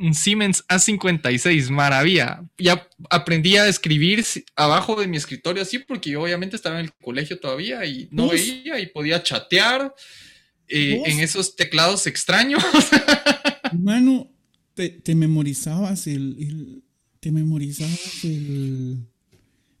un 0.00 0.14
Siemens 0.14 0.64
A56, 0.66 1.68
maravilla. 1.70 2.42
Ya 2.58 2.88
aprendí 3.10 3.56
a 3.56 3.68
escribir 3.68 4.24
abajo 4.56 4.98
de 4.98 5.06
mi 5.06 5.18
escritorio 5.18 5.62
así 5.62 5.78
porque 5.78 6.10
yo 6.10 6.22
obviamente 6.22 6.56
estaba 6.56 6.80
en 6.80 6.86
el 6.86 6.92
colegio 6.94 7.38
todavía 7.38 7.84
y 7.84 8.08
no 8.10 8.28
veía 8.28 8.80
y 8.80 8.86
podía 8.86 9.22
chatear 9.22 9.94
eh, 10.68 11.02
en 11.04 11.20
esos 11.20 11.54
teclados 11.54 12.06
extraños. 12.06 12.64
Mano, 13.78 14.30
te, 14.74 15.14
memorizabas 15.14 16.06
el, 16.06 16.82
te 17.20 17.30
memorizabas 17.30 18.24
el, 18.24 19.06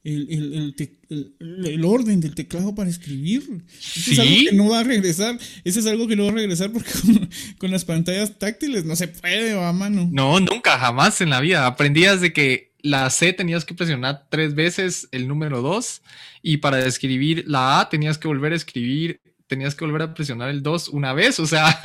el, 0.04 0.74
el, 1.08 1.84
orden 1.84 2.20
del 2.20 2.34
teclado 2.34 2.74
para 2.74 2.88
escribir. 2.88 3.42
Eso 3.78 4.12
es 4.12 4.18
algo 4.18 4.50
que 4.50 4.56
no 4.56 4.68
va 4.70 4.80
a 4.80 4.84
regresar. 4.84 5.38
Eso 5.64 5.80
es 5.80 5.86
algo 5.86 6.08
que 6.08 6.16
no 6.16 6.24
va 6.24 6.30
a 6.30 6.34
regresar 6.34 6.72
porque 6.72 6.90
con, 7.58 7.70
las 7.70 7.84
pantallas 7.84 8.38
táctiles 8.38 8.84
no 8.84 8.96
se 8.96 9.08
puede, 9.08 9.54
va 9.54 9.68
a 9.68 9.72
mano. 9.72 10.08
No, 10.10 10.40
nunca, 10.40 10.78
jamás 10.78 11.20
en 11.20 11.30
la 11.30 11.40
vida. 11.40 11.66
Aprendías 11.66 12.20
de 12.20 12.32
que 12.32 12.72
la 12.82 13.10
C 13.10 13.32
tenías 13.32 13.64
que 13.64 13.74
presionar 13.74 14.26
tres 14.30 14.54
veces 14.54 15.08
el 15.12 15.28
número 15.28 15.60
2 15.60 16.02
y 16.42 16.58
para 16.58 16.84
escribir 16.86 17.44
la 17.46 17.80
A 17.80 17.88
tenías 17.90 18.16
que 18.16 18.28
volver 18.28 18.54
a 18.54 18.56
escribir, 18.56 19.20
tenías 19.46 19.74
que 19.74 19.84
volver 19.84 20.02
a 20.02 20.14
presionar 20.14 20.48
el 20.48 20.62
2 20.62 20.88
una 20.88 21.12
vez, 21.12 21.38
o 21.40 21.46
sea. 21.46 21.78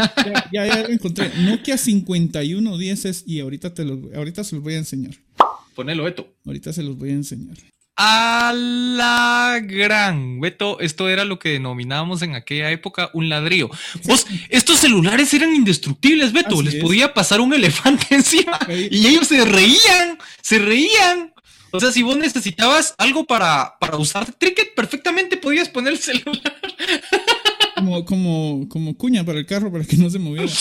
Ya, 0.54 0.66
ya, 0.68 0.84
lo 0.84 0.90
encontré. 0.90 1.32
Nokia 1.40 1.78
5110 1.78 3.06
es, 3.06 3.24
y 3.28 3.42
ahorita, 3.42 3.74
te 3.74 3.84
los, 3.84 4.00
ahorita 4.16 4.46
se 4.46 4.56
los 4.56 4.64
voy 4.64 4.76
a 4.76 4.78
enseñar. 4.78 5.16
Ponelo, 5.76 6.06
Beto. 6.06 6.34
Ahorita 6.46 6.72
se 6.72 6.84
los 6.84 6.98
voy 6.98 7.10
a 7.10 7.14
enseñar. 7.14 7.58
A 7.98 8.52
la 8.54 9.60
gran. 9.64 10.42
Beto, 10.42 10.82
esto 10.82 11.08
era 11.08 11.24
lo 11.24 11.40
que 11.40 11.50
denominábamos 11.50 12.22
en 12.24 12.36
aquella 12.36 12.70
época 12.72 13.10
un 13.14 13.30
ladrillo. 13.30 13.70
Vos, 14.04 14.28
estos 14.50 14.80
celulares 14.80 15.34
eran 15.34 15.56
indestructibles, 15.56 16.34
Beto. 16.34 16.62
Les 16.62 16.76
podía 16.76 17.14
pasar 17.14 17.40
un 17.40 17.54
elefante 17.54 18.08
encima 18.16 18.60
y 18.70 19.08
ellos 19.08 19.28
se 19.28 19.46
reían, 19.46 20.18
se 20.42 20.60
reían. 20.60 21.34
O 21.72 21.80
sea, 21.80 21.92
si 21.92 22.04
vos 22.04 22.18
necesitabas 22.18 22.96
algo 22.98 23.26
para, 23.26 23.76
para 23.80 23.98
usar 23.98 24.30
Tricket, 24.34 24.76
perfectamente 24.76 25.38
podías 25.38 25.70
poner 25.70 25.94
el 25.94 26.00
celular. 26.00 26.56
Como, 27.76 28.06
como, 28.06 28.70
como 28.70 28.98
cuña 28.98 29.24
para 29.24 29.40
el 29.40 29.46
carro 29.46 29.72
para 29.72 29.86
que 29.86 29.98
no 29.98 30.10
se 30.10 30.20
moviera. 30.20 30.52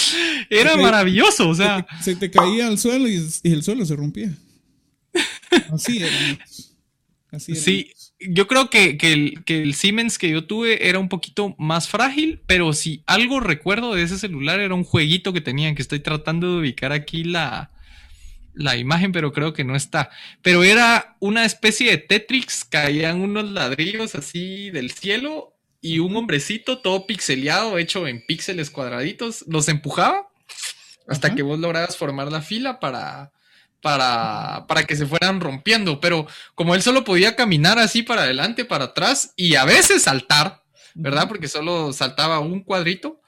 Era 0.51 0.77
maravilloso, 0.77 1.49
o 1.49 1.55
sea. 1.55 1.87
Se 2.03 2.15
te, 2.15 2.31
caía 2.31 2.69
al 2.69 2.79
suelo 2.79 3.09
y, 3.09 3.25
y 3.43 3.53
el 3.53 3.63
suelo 3.63 3.85
se 3.85 3.97
rompía. 3.97 4.37
Así 5.73 5.99
era 5.99 6.11
sí, 7.39 7.93
yo 8.19 8.47
creo 8.47 8.71
que, 8.71 8.97
el, 9.47 9.75
Siemens 9.75 10.19
que 10.19 10.31
yo 10.31 10.47
tuve 10.47 10.89
era 10.89 10.99
un 10.99 11.09
poquito 11.09 11.55
más 11.59 11.89
frágil, 11.89 12.41
pero 12.47 12.73
si 12.73 13.03
algo 13.07 13.41
recuerdo 13.41 13.95
de 13.95 14.03
ese 14.03 14.19
celular 14.19 14.61
era 14.61 14.75
un 14.75 14.85
jueguito 14.85 15.33
que 15.33 15.41
tenían, 15.41 15.75
que 15.75 15.83
estoy 15.83 16.01
tratando 16.01 16.53
de 16.53 16.61
ubicar 16.61 16.93
aquí 16.93 17.25
la, 17.25 17.71
la 18.55 18.77
imagen, 18.77 19.13
pero 19.13 19.33
creo 19.33 19.53
que 19.53 19.65
no 19.65 19.77
está. 19.77 20.11
Pero 20.43 20.65
era 20.65 21.17
una 21.21 21.45
especie 21.45 21.91
de 21.91 21.99
Tetris, 21.99 22.65
caían 22.65 23.21
unos 23.21 23.51
ladrillos 23.51 24.15
así 24.15 24.71
del 24.71 24.91
cielo 24.91 25.55
y 25.81 25.99
un 25.99 26.17
hombrecito 26.17 26.79
todo 26.79 27.07
pixeleado, 27.07 27.79
hecho 27.79 28.07
en 28.07 28.25
píxeles 28.25 28.71
cuadraditos, 28.71 29.45
los 29.47 29.69
empujaba 29.69 30.29
hasta 31.07 31.35
que 31.35 31.43
vos 31.43 31.59
lograbas 31.59 31.99
formar 31.99 32.33
la 32.33 32.41
fila 32.41 32.81
para 32.81 33.34
para, 33.85 34.65
para 34.67 34.85
que 34.85 34.97
se 34.97 35.05
fueran 35.05 35.43
rompiendo, 35.43 36.01
pero 36.01 36.27
como 36.55 36.75
él 36.75 36.81
solo 36.81 37.05
podía 37.05 37.37
caminar 37.37 37.79
así 37.79 38.03
para 38.03 38.23
adelante, 38.23 38.65
para 38.65 38.87
atrás 38.87 39.35
y 39.37 39.57
a 39.57 39.67
veces 39.67 40.05
saltar, 40.05 40.63
¿verdad? 40.95 41.29
Porque 41.29 41.49
solo 41.49 41.93
saltaba 41.93 42.41
un 42.41 42.65
cuadrito, 42.65 43.21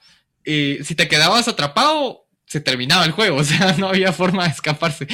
eh, 0.45 0.79
si 0.83 0.95
te 0.95 1.07
quedabas 1.07 1.47
atrapado, 1.47 2.27
se 2.47 2.59
terminaba 2.59 3.05
el 3.05 3.11
juego, 3.11 3.37
o 3.41 3.43
sea, 3.43 3.75
no 3.77 3.89
había 3.89 4.11
forma 4.11 4.45
de 4.45 4.49
escaparse. 4.49 5.05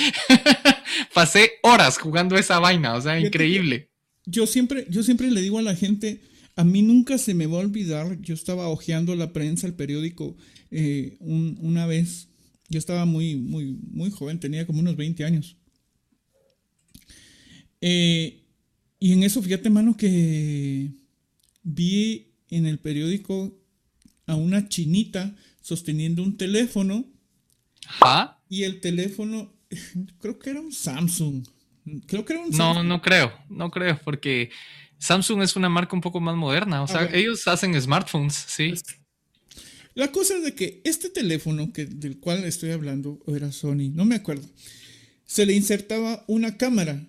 Pasé 1.14 1.52
horas 1.62 1.98
jugando 1.98 2.38
esa 2.38 2.60
vaina, 2.60 2.94
o 2.94 3.02
sea, 3.02 3.20
increíble. 3.20 3.90
Yo 4.26 4.48
siempre, 4.48 4.88
yo 4.90 5.04
siempre 5.04 5.30
le 5.30 5.42
digo 5.42 5.60
a 5.60 5.62
la 5.62 5.76
gente, 5.76 6.22
a 6.56 6.64
mí 6.64 6.84
nunca 6.84 7.18
se 7.18 7.34
me 7.34 7.48
va 7.48 7.58
a 7.58 7.66
olvidar, 7.66 8.18
yo 8.22 8.34
estaba 8.34 8.70
hojeando 8.70 9.14
la 9.18 9.34
prensa, 9.34 9.68
el 9.68 9.74
periódico, 9.74 10.38
eh, 10.72 11.18
una 11.20 11.86
vez 11.86 12.30
yo 12.74 12.80
estaba 12.80 13.06
muy, 13.06 13.36
muy, 13.36 13.78
muy 13.92 14.10
joven, 14.10 14.40
tenía 14.40 14.66
como 14.66 14.80
unos 14.80 14.96
20 14.96 15.24
años. 15.24 15.56
Eh, 17.82 18.42
y 19.00 19.14
en 19.14 19.24
eso, 19.24 19.42
fíjate, 19.42 19.70
mano, 19.70 19.96
que 19.96 20.90
vi 21.62 22.34
en 22.50 22.66
el 22.66 22.80
periódico 22.80 23.56
a 24.26 24.36
una 24.36 24.68
chinita 24.68 25.36
sosteniendo 25.62 26.24
un 26.24 26.36
teléfono. 26.36 27.06
¿Ah? 28.02 28.40
Y 28.50 28.64
el 28.64 28.82
teléfono, 28.82 29.54
creo 30.20 30.40
que 30.40 30.50
era 30.50 30.62
un 30.62 30.72
Samsung. 30.72 31.46
Creo 32.08 32.26
que 32.26 32.34
era 32.34 32.44
un 32.44 32.50
No, 32.52 32.84
no 32.84 33.02
creo, 33.02 33.34
no 33.50 33.70
creo, 33.70 34.00
porque 34.04 34.50
Samsung 34.98 35.44
es 35.44 35.56
una 35.56 35.70
marca 35.70 35.96
un 35.96 36.02
poco 36.02 36.20
más 36.20 36.36
moderna. 36.36 36.82
O 36.82 36.88
sea, 36.88 37.08
ellos 37.14 37.48
hacen 37.48 37.80
smartphones, 37.80 38.34
sí. 38.34 38.74
La 39.96 40.12
cosa 40.12 40.38
es 40.38 40.44
de 40.44 40.56
que 40.56 40.82
este 40.84 41.10
teléfono 41.10 41.72
que, 41.72 41.86
del 41.86 42.20
cual 42.20 42.44
estoy 42.46 42.72
hablando, 42.72 43.24
era 43.28 43.52
Sony, 43.52 43.92
no 43.94 44.06
me 44.06 44.16
acuerdo, 44.16 44.48
se 45.26 45.46
le 45.46 45.54
insertaba 45.54 46.24
una 46.28 46.58
cámara. 46.58 47.08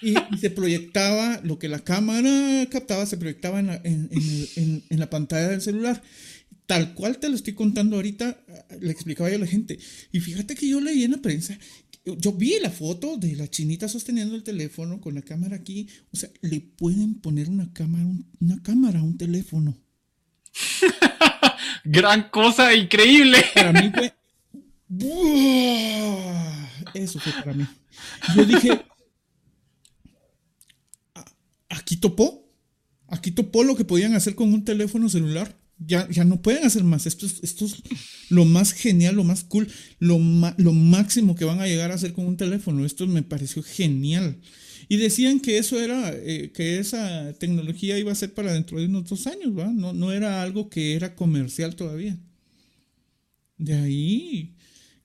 Y, 0.00 0.14
se 0.38 0.50
proyectaba 0.50 1.40
lo 1.42 1.58
que 1.58 1.68
la 1.68 1.80
cámara 1.80 2.66
captaba, 2.70 3.04
se 3.04 3.16
proyectaba 3.16 3.58
en 3.58 4.84
la, 4.90 5.10
pantalla 5.10 5.48
del 5.48 5.60
celular. 5.60 6.02
Tal 6.66 6.94
cual 6.94 7.18
te 7.18 7.28
lo 7.28 7.34
estoy 7.34 7.54
contando 7.54 7.96
ahorita, 7.96 8.44
le 8.80 8.92
explicaba 8.92 9.28
yo 9.28 9.36
a 9.36 9.40
la 9.40 9.46
gente. 9.46 9.78
Y 10.12 10.20
fíjate 10.20 10.54
que 10.54 10.68
yo 10.68 10.80
leí 10.80 11.02
en 11.02 11.12
la 11.12 11.16
prensa 11.16 11.58
yo 12.16 12.32
vi 12.32 12.58
la 12.60 12.70
foto 12.70 13.16
de 13.16 13.36
la 13.36 13.48
chinita 13.48 13.88
sosteniendo 13.88 14.34
el 14.34 14.42
teléfono 14.42 15.00
con 15.00 15.14
la 15.14 15.22
cámara 15.22 15.56
aquí. 15.56 15.88
O 16.10 16.16
sea, 16.16 16.30
le 16.40 16.60
pueden 16.60 17.14
poner 17.16 17.48
una 17.48 17.72
cámara, 17.72 18.06
una 18.40 18.62
cámara 18.62 19.00
a 19.00 19.02
un 19.02 19.18
teléfono. 19.18 19.76
Gran 21.84 22.28
cosa, 22.30 22.74
increíble. 22.74 23.44
Para 23.54 23.72
mí 23.72 23.90
fue. 23.94 24.14
Eso 26.94 27.20
fue 27.20 27.32
para 27.32 27.54
mí. 27.54 27.66
Yo 28.34 28.44
dije. 28.44 28.84
Aquí 31.68 31.96
topó. 31.96 32.46
Aquí 33.08 33.30
topó 33.30 33.64
lo 33.64 33.76
que 33.76 33.84
podían 33.84 34.14
hacer 34.14 34.34
con 34.34 34.52
un 34.52 34.64
teléfono 34.64 35.08
celular. 35.08 35.58
Ya, 35.78 36.08
ya 36.10 36.24
no 36.24 36.42
pueden 36.42 36.64
hacer 36.64 36.84
más. 36.84 37.06
Esto 37.06 37.24
es, 37.24 37.38
esto 37.42 37.64
es 37.64 37.76
lo 38.28 38.44
más 38.44 38.72
genial, 38.72 39.14
lo 39.14 39.24
más 39.24 39.44
cool, 39.44 39.68
lo, 40.00 40.18
lo 40.56 40.72
máximo 40.72 41.36
que 41.36 41.44
van 41.44 41.60
a 41.60 41.66
llegar 41.66 41.92
a 41.92 41.94
hacer 41.94 42.12
con 42.12 42.26
un 42.26 42.36
teléfono. 42.36 42.84
Esto 42.84 43.06
me 43.06 43.22
pareció 43.22 43.62
genial. 43.62 44.40
Y 44.88 44.96
decían 44.96 45.40
que 45.40 45.58
eso 45.58 45.78
era, 45.78 46.12
eh, 46.14 46.50
que 46.54 46.78
esa 46.78 47.32
tecnología 47.34 47.98
iba 47.98 48.10
a 48.12 48.14
ser 48.14 48.32
para 48.34 48.52
dentro 48.52 48.78
de 48.78 48.86
unos 48.86 49.04
dos 49.08 49.26
años. 49.26 49.52
No, 49.52 49.92
no 49.92 50.12
era 50.12 50.42
algo 50.42 50.70
que 50.70 50.94
era 50.94 51.14
comercial 51.14 51.76
todavía. 51.76 52.18
De 53.58 53.74
ahí 53.74 54.54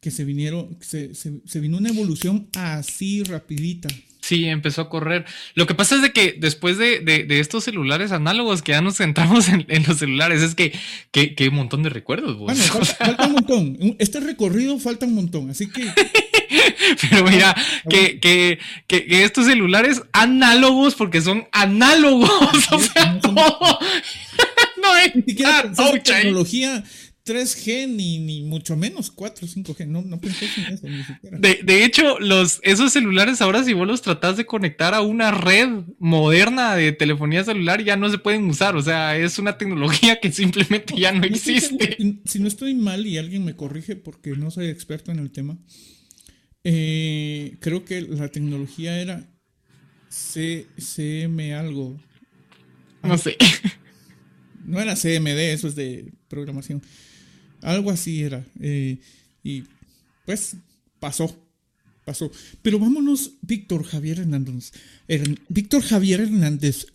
que 0.03 0.12
se 0.12 0.25
vinieron, 0.25 0.77
se, 0.81 1.15
se, 1.15 1.60
vino 1.62 1.77
una 1.77 1.88
evolución 1.88 2.50
así 2.57 3.24
rapidita. 3.24 3.88
Sí, 4.19 4.45
empezó 4.45 4.81
a 4.81 4.89
correr. 4.89 5.25
Lo 5.55 5.65
que 5.65 5.75
pasa 5.75 5.95
es 5.95 6.01
de 6.01 6.12
que 6.12 6.36
después 6.38 6.77
de, 6.77 7.00
de, 7.00 7.39
estos 7.39 7.63
celulares 7.63 8.12
análogos 8.12 8.62
que 8.62 8.74
ya 8.74 8.81
nos 8.81 8.98
centramos 8.98 9.48
en, 9.48 9.65
los 9.88 10.00
celulares, 10.00 10.41
es 10.41 10.55
que, 10.55 10.74
que, 11.12 11.48
un 11.48 11.55
montón 11.55 11.83
de 11.83 11.89
recuerdos. 11.89 12.38
Bueno, 12.38 12.62
falta, 12.98 13.27
un 13.27 13.31
montón. 13.31 13.95
Este 13.98 14.19
recorrido 14.19 14.77
falta 14.77 15.05
un 15.05 15.15
montón, 15.15 15.50
así 15.50 15.69
que... 15.69 15.88
Pero 17.10 17.24
mira, 17.24 17.55
que, 17.89 18.19
que, 18.19 18.60
que, 18.88 19.24
estos 19.24 19.45
celulares 19.45 20.01
análogos, 20.12 20.95
porque 20.95 21.22
son 21.22 21.48
análogos, 21.53 22.29
o 22.72 22.79
sea, 22.79 23.19
no, 23.24 23.79
no, 24.81 24.98
es 24.98 25.15
ni 25.15 25.24
siquiera 25.24 25.72
tecnología 26.03 26.83
3G 27.25 27.88
ni, 27.88 28.20
ni 28.20 28.42
mucho 28.42 28.75
menos 28.75 29.10
4 29.10 29.46
o 29.46 29.50
5G. 29.50 29.88
No, 29.88 30.01
no 30.01 30.20
pensé 30.20 30.46
en 30.58 30.74
eso 30.74 30.88
ni 30.88 31.03
siquiera. 31.03 31.38
De, 31.38 31.62
de, 31.63 31.86
hecho, 31.86 32.20
los, 32.20 32.60
esos 32.63 32.92
celulares 32.92 33.42
ahora 33.42 33.63
si 33.63 33.74
vos 33.74 33.88
los 33.88 34.01
tratás 34.01 34.36
de 34.36 34.46
conectar 34.46 34.94
a 34.94 35.01
una 35.01 35.32
red 35.32 35.70
moderna 36.00 36.75
de 36.75 36.92
telefonía 36.92 37.44
celular 37.44 37.82
ya 37.84 37.96
no 37.96 38.10
se 38.10 38.18
pueden 38.18 38.46
usar. 38.50 38.75
O 38.75 38.82
sea, 38.82 39.18
es 39.18 39.39
una 39.39 39.58
tecnología 39.58 40.20
que 40.20 40.32
simplemente 40.32 40.96
ya 40.98 41.13
no 41.13 41.24
existe. 41.24 41.98
Si 42.25 42.39
no 42.39 42.48
estoy 42.48 42.74
mal 42.74 43.08
y 43.08 43.18
alguien 43.18 43.46
me 43.46 43.56
corrige 43.56 43.96
porque 43.96 44.32
no 44.32 44.51
soy 44.51 44.68
experto 44.68 45.12
en 45.12 45.20
el 45.20 45.32
tema, 45.32 45.58
eh, 46.65 47.58
creo 47.60 47.86
que 47.86 48.01
la 48.01 48.27
tecnología 48.30 49.00
era 49.00 49.30
C, 50.10 50.68
CM 50.77 51.53
algo. 51.53 51.98
No 53.01 53.18
sé. 53.18 53.38
No 54.65 54.80
era 54.80 54.96
CMD, 54.96 55.51
eso 55.51 55.68
es 55.68 55.75
de 55.75 56.13
programación. 56.30 56.82
Algo 57.63 57.91
así 57.91 58.22
era. 58.22 58.46
Eh, 58.62 58.98
y 59.43 59.63
pues 60.25 60.55
pasó. 61.00 61.36
Pasó. 62.05 62.29
Pero 62.62 62.79
vámonos, 62.79 63.32
Víctor 63.41 63.86
Javier 63.86 64.20
Hernández. 64.20 64.74
Víctor 65.48 65.82
Javier 65.82 66.22
Hernández. 66.22 66.88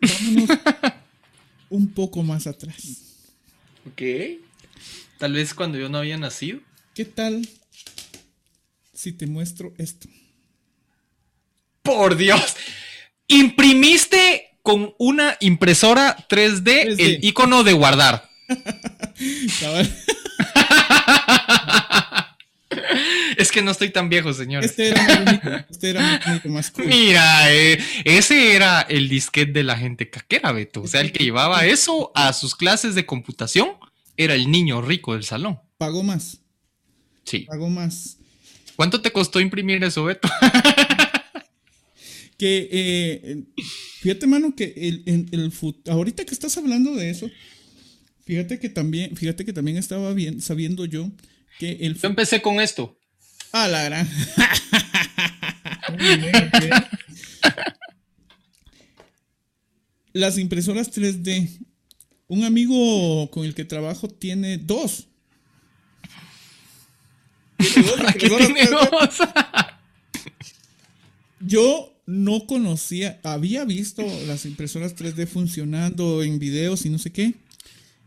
Vámonos 0.00 0.58
un 1.70 1.88
poco 1.88 2.22
más 2.22 2.46
atrás. 2.46 2.82
Ok. 3.86 4.02
Tal 5.18 5.32
vez 5.32 5.54
cuando 5.54 5.78
yo 5.78 5.88
no 5.88 5.98
había 5.98 6.18
nacido. 6.18 6.60
¿Qué 6.94 7.06
tal 7.06 7.48
si 8.92 9.12
te 9.12 9.26
muestro 9.26 9.72
esto? 9.78 10.08
Por 11.82 12.16
Dios. 12.16 12.56
Imprimiste 13.28 14.58
con 14.62 14.94
una 14.98 15.36
impresora 15.40 16.16
3D, 16.28 16.62
3D. 16.62 16.96
el 16.98 17.24
icono 17.24 17.64
de 17.64 17.72
guardar. 17.72 18.35
que 23.56 23.62
no 23.62 23.70
estoy 23.70 23.88
tan 23.88 24.10
viejo, 24.10 24.34
señor. 24.34 24.62
Este 24.62 24.88
era 24.88 25.02
más 25.02 25.24
bonito, 25.24 25.64
este 25.70 25.90
era 25.90 26.42
más 26.44 26.70
cool. 26.72 26.86
Mira, 26.88 27.54
eh, 27.54 27.78
ese 28.04 28.54
era 28.54 28.82
el 28.82 29.08
disquete 29.08 29.50
de 29.52 29.64
la 29.64 29.78
gente 29.78 30.10
caquera, 30.10 30.52
Beto. 30.52 30.82
O 30.82 30.86
sea, 30.86 31.00
el 31.00 31.10
que 31.10 31.24
llevaba 31.24 31.64
eso 31.64 32.12
a 32.14 32.34
sus 32.34 32.54
clases 32.54 32.94
de 32.94 33.06
computación 33.06 33.70
era 34.18 34.34
el 34.34 34.50
niño 34.50 34.82
rico 34.82 35.14
del 35.14 35.24
salón. 35.24 35.58
Pagó 35.78 36.02
más, 36.02 36.42
Sí. 37.24 37.46
pagó 37.48 37.70
más. 37.70 38.18
¿Cuánto 38.76 39.00
te 39.00 39.10
costó 39.10 39.40
imprimir 39.40 39.82
eso, 39.82 40.04
Beto? 40.04 40.28
Que, 42.36 42.68
eh, 42.70 43.42
fíjate, 44.02 44.26
mano, 44.26 44.54
que 44.54 44.74
el, 44.76 45.02
el, 45.06 45.28
el 45.32 45.50
fut- 45.50 45.88
ahorita 45.88 46.26
que 46.26 46.34
estás 46.34 46.58
hablando 46.58 46.94
de 46.94 47.08
eso, 47.08 47.30
fíjate 48.26 48.58
que 48.58 48.68
también, 48.68 49.16
fíjate 49.16 49.46
que 49.46 49.54
también 49.54 49.78
estaba 49.78 50.12
bien, 50.12 50.42
sabiendo 50.42 50.84
yo 50.84 51.10
que 51.58 51.78
el 51.80 51.94
Yo 51.94 52.08
empecé 52.08 52.42
con 52.42 52.60
esto. 52.60 52.98
Ah, 53.52 53.68
la 53.68 53.82
gran. 53.84 54.06
Las 60.12 60.38
impresoras 60.38 60.92
3D. 60.92 61.48
Un 62.28 62.44
amigo 62.44 63.30
con 63.30 63.44
el 63.44 63.54
que 63.54 63.64
trabajo 63.64 64.08
tiene 64.08 64.58
dos. 64.58 65.06
Tiene 67.58 67.86
dos 67.86 68.00
Aquí 68.06 68.26
impresoras 68.26 68.50
3D. 68.50 68.54
tenemos. 68.54 69.18
Yo 71.40 71.92
no 72.06 72.46
conocía, 72.46 73.20
había 73.24 73.64
visto 73.64 74.02
las 74.26 74.46
impresoras 74.46 74.96
3D 74.96 75.26
funcionando 75.26 76.22
en 76.22 76.38
videos 76.38 76.86
y 76.86 76.90
no 76.90 76.98
sé 76.98 77.12
qué. 77.12 77.34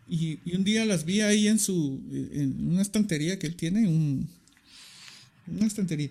Y, 0.09 0.39
un 0.55 0.63
día 0.63 0.85
las 0.85 1.05
vi 1.05 1.21
ahí 1.21 1.47
en 1.47 1.59
su, 1.59 2.01
en 2.11 2.67
una 2.67 2.81
estantería 2.81 3.37
que 3.37 3.47
él 3.47 3.55
tiene, 3.55 3.87
un, 3.87 4.27
una 5.47 5.67
estantería. 5.67 6.09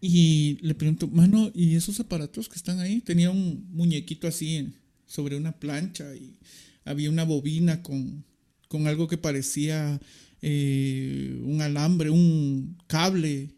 Y 0.00 0.58
le 0.62 0.74
pregunto, 0.74 1.08
mano, 1.08 1.50
¿y 1.54 1.74
esos 1.74 2.00
aparatos 2.00 2.48
que 2.48 2.56
están 2.56 2.80
ahí? 2.80 3.00
Tenía 3.00 3.30
un 3.30 3.66
muñequito 3.72 4.26
así 4.26 4.68
sobre 5.06 5.36
una 5.36 5.52
plancha 5.52 6.14
y 6.14 6.38
había 6.84 7.10
una 7.10 7.24
bobina 7.24 7.82
con, 7.82 8.24
con 8.68 8.86
algo 8.86 9.08
que 9.08 9.18
parecía 9.18 10.00
eh, 10.40 11.40
un 11.42 11.60
alambre, 11.60 12.10
un 12.10 12.78
cable. 12.86 13.50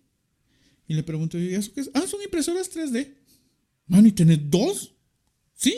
Y 0.88 0.94
le 0.94 1.02
pregunto, 1.02 1.38
¿y 1.38 1.54
eso 1.54 1.72
qué 1.72 1.82
es? 1.82 1.90
Ah, 1.94 2.06
son 2.06 2.22
impresoras 2.22 2.74
3D. 2.74 3.14
Mano, 3.86 4.08
¿y 4.08 4.12
tenés 4.12 4.38
dos? 4.50 4.94
¿Sí? 5.54 5.74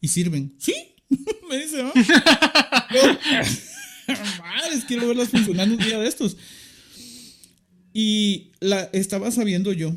¿Y 0.00 0.08
sirven? 0.08 0.54
¿Sí? 0.58 0.74
Me 1.48 1.58
dice, 1.58 1.82
¿no? 1.82 1.92
Madres, 4.40 4.84
quiero 4.86 5.08
verlas 5.08 5.28
funcionando 5.28 5.74
un 5.76 5.82
día 5.82 5.98
de 5.98 6.08
estos. 6.08 6.36
Y 7.92 8.52
la, 8.60 8.84
estaba 8.92 9.30
sabiendo 9.30 9.72
yo 9.72 9.94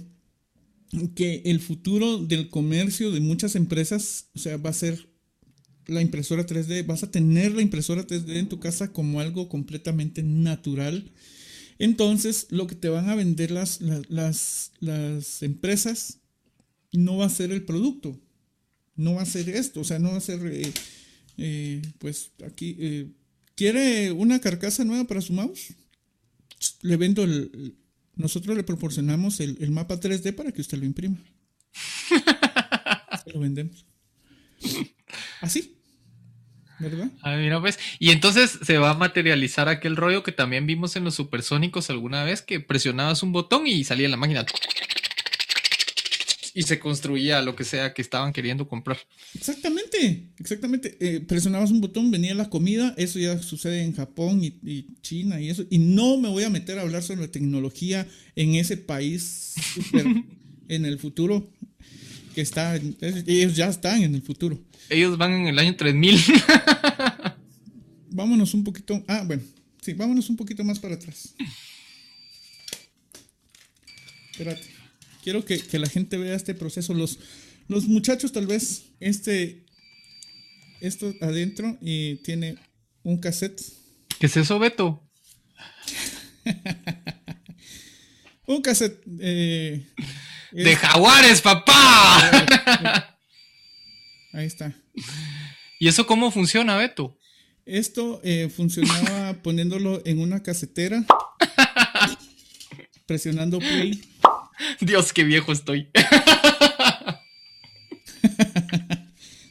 que 1.15 1.41
el 1.45 1.59
futuro 1.59 2.17
del 2.17 2.49
comercio 2.49 3.11
de 3.11 3.21
muchas 3.21 3.55
empresas, 3.55 4.29
o 4.35 4.39
sea, 4.39 4.57
va 4.57 4.71
a 4.71 4.73
ser 4.73 5.09
la 5.87 6.01
impresora 6.01 6.45
3D, 6.45 6.85
vas 6.85 7.03
a 7.03 7.11
tener 7.11 7.53
la 7.53 7.61
impresora 7.61 8.05
3D 8.05 8.37
en 8.37 8.49
tu 8.49 8.59
casa 8.59 8.91
como 8.91 9.19
algo 9.19 9.49
completamente 9.49 10.23
natural. 10.23 11.11
Entonces, 11.79 12.47
lo 12.49 12.67
que 12.67 12.75
te 12.75 12.89
van 12.89 13.09
a 13.09 13.15
vender 13.15 13.51
las, 13.51 13.81
las, 13.81 14.09
las, 14.09 14.71
las 14.79 15.41
empresas 15.43 16.19
no 16.91 17.17
va 17.17 17.25
a 17.25 17.29
ser 17.29 17.51
el 17.51 17.63
producto, 17.63 18.19
no 18.95 19.15
va 19.15 19.23
a 19.23 19.25
ser 19.25 19.49
esto, 19.49 19.81
o 19.81 19.83
sea, 19.83 19.99
no 19.99 20.11
va 20.11 20.17
a 20.17 20.21
ser, 20.21 20.45
eh, 20.45 20.71
eh, 21.37 21.81
pues 21.97 22.31
aquí, 22.45 22.75
eh, 22.79 23.07
¿quiere 23.55 24.11
una 24.11 24.39
carcasa 24.39 24.83
nueva 24.83 25.05
para 25.05 25.21
su 25.21 25.33
mouse? 25.33 25.73
Le 26.81 26.97
vendo 26.97 27.23
el, 27.23 27.75
nosotros 28.15 28.55
le 28.55 28.63
proporcionamos 28.63 29.39
el, 29.39 29.71
mapa 29.71 29.99
3D 29.99 30.33
para 30.35 30.51
que 30.51 30.61
usted 30.61 30.77
lo 30.77 30.85
imprima. 30.85 31.17
Se 33.23 33.31
lo 33.31 33.39
vendemos. 33.39 33.85
Así. 35.41 35.77
¿Verdad? 36.79 37.09
Ah, 37.21 37.35
mira, 37.35 37.61
pues. 37.61 37.77
Y 37.99 38.09
entonces 38.09 38.57
se 38.63 38.77
va 38.79 38.91
a 38.91 38.95
materializar 38.95 39.69
aquel 39.69 39.95
rollo 39.95 40.23
que 40.23 40.31
también 40.31 40.65
vimos 40.65 40.95
en 40.95 41.03
los 41.03 41.13
supersónicos 41.13 41.91
alguna 41.91 42.23
vez, 42.23 42.41
que 42.41 42.59
presionabas 42.59 43.21
un 43.21 43.31
botón 43.31 43.67
y 43.67 43.83
salía 43.83 44.09
la 44.09 44.17
máquina. 44.17 44.45
Y 46.53 46.63
se 46.63 46.79
construía 46.79 47.41
lo 47.41 47.55
que 47.55 47.63
sea 47.63 47.93
que 47.93 48.01
estaban 48.01 48.33
queriendo 48.33 48.67
comprar. 48.67 48.97
Exactamente, 49.33 50.27
exactamente. 50.37 50.97
Eh, 50.99 51.21
presionabas 51.21 51.71
un 51.71 51.81
botón, 51.81 52.11
venía 52.11 52.35
la 52.35 52.49
comida, 52.49 52.93
eso 52.97 53.19
ya 53.19 53.41
sucede 53.41 53.83
en 53.83 53.95
Japón 53.95 54.43
y, 54.43 54.59
y 54.63 54.87
China 55.01 55.39
y 55.39 55.49
eso. 55.49 55.63
Y 55.69 55.77
no 55.77 56.17
me 56.17 56.29
voy 56.29 56.43
a 56.43 56.49
meter 56.49 56.77
a 56.77 56.81
hablar 56.81 57.03
sobre 57.03 57.27
tecnología 57.27 58.07
en 58.35 58.55
ese 58.55 58.77
país 58.77 59.53
super 59.73 60.05
en 60.67 60.85
el 60.85 60.99
futuro 60.99 61.49
que 62.33 62.41
está, 62.41 62.75
ellos 62.75 63.55
ya 63.55 63.67
están 63.67 64.03
en 64.03 64.15
el 64.15 64.21
futuro. 64.21 64.59
Ellos 64.89 65.17
van 65.17 65.33
en 65.33 65.47
el 65.47 65.59
año 65.59 65.75
3000. 65.75 66.19
Vámonos 68.09 68.53
un 68.53 68.63
poquito, 68.63 69.03
ah, 69.07 69.23
bueno, 69.25 69.43
sí, 69.81 69.93
vámonos 69.93 70.29
un 70.29 70.35
poquito 70.35 70.63
más 70.63 70.79
para 70.79 70.95
atrás. 70.95 71.33
Espérate, 74.31 74.63
quiero 75.23 75.43
que, 75.45 75.59
que 75.59 75.79
la 75.79 75.87
gente 75.89 76.17
vea 76.17 76.35
este 76.35 76.53
proceso. 76.53 76.93
Los, 76.93 77.19
los 77.67 77.85
muchachos 77.87 78.31
tal 78.31 78.47
vez, 78.47 78.83
este, 78.99 79.65
esto 80.81 81.13
adentro 81.21 81.77
y 81.81 82.15
tiene 82.17 82.55
un 83.03 83.19
cassette. 83.19 83.61
¿Qué 84.19 84.25
es 84.27 84.37
eso, 84.37 84.59
Beto? 84.59 85.07
Un 88.47 88.61
cassette. 88.61 89.01
eh, 89.19 89.85
es- 90.51 90.65
¡De 90.65 90.75
jaguares, 90.75 91.41
papá! 91.41 92.19
ahí 94.33 94.45
está. 94.45 94.75
¿Y 95.79 95.87
eso 95.87 96.05
cómo 96.05 96.31
funciona, 96.31 96.75
Beto? 96.75 97.17
Esto 97.65 98.19
eh, 98.23 98.49
funcionaba 98.53 99.33
poniéndolo 99.43 100.01
en 100.05 100.19
una 100.19 100.43
casetera, 100.43 101.05
presionando 103.05 103.59
play. 103.59 104.01
Dios, 104.81 105.13
qué 105.13 105.23
viejo 105.23 105.51
estoy. 105.51 105.89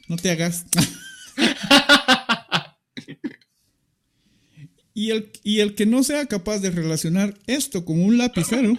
No 0.09 0.17
te 0.17 0.29
hagas. 0.33 0.65
y, 4.93 5.11
el, 5.13 5.31
y 5.45 5.61
el 5.61 5.77
que 5.77 5.87
no 5.87 6.03
sea 6.03 6.27
capaz 6.27 6.59
de 6.59 6.71
relacionar 6.73 7.39
esto 7.47 7.85
con 7.85 8.01
un 8.03 8.19
lapicero, 8.19 8.77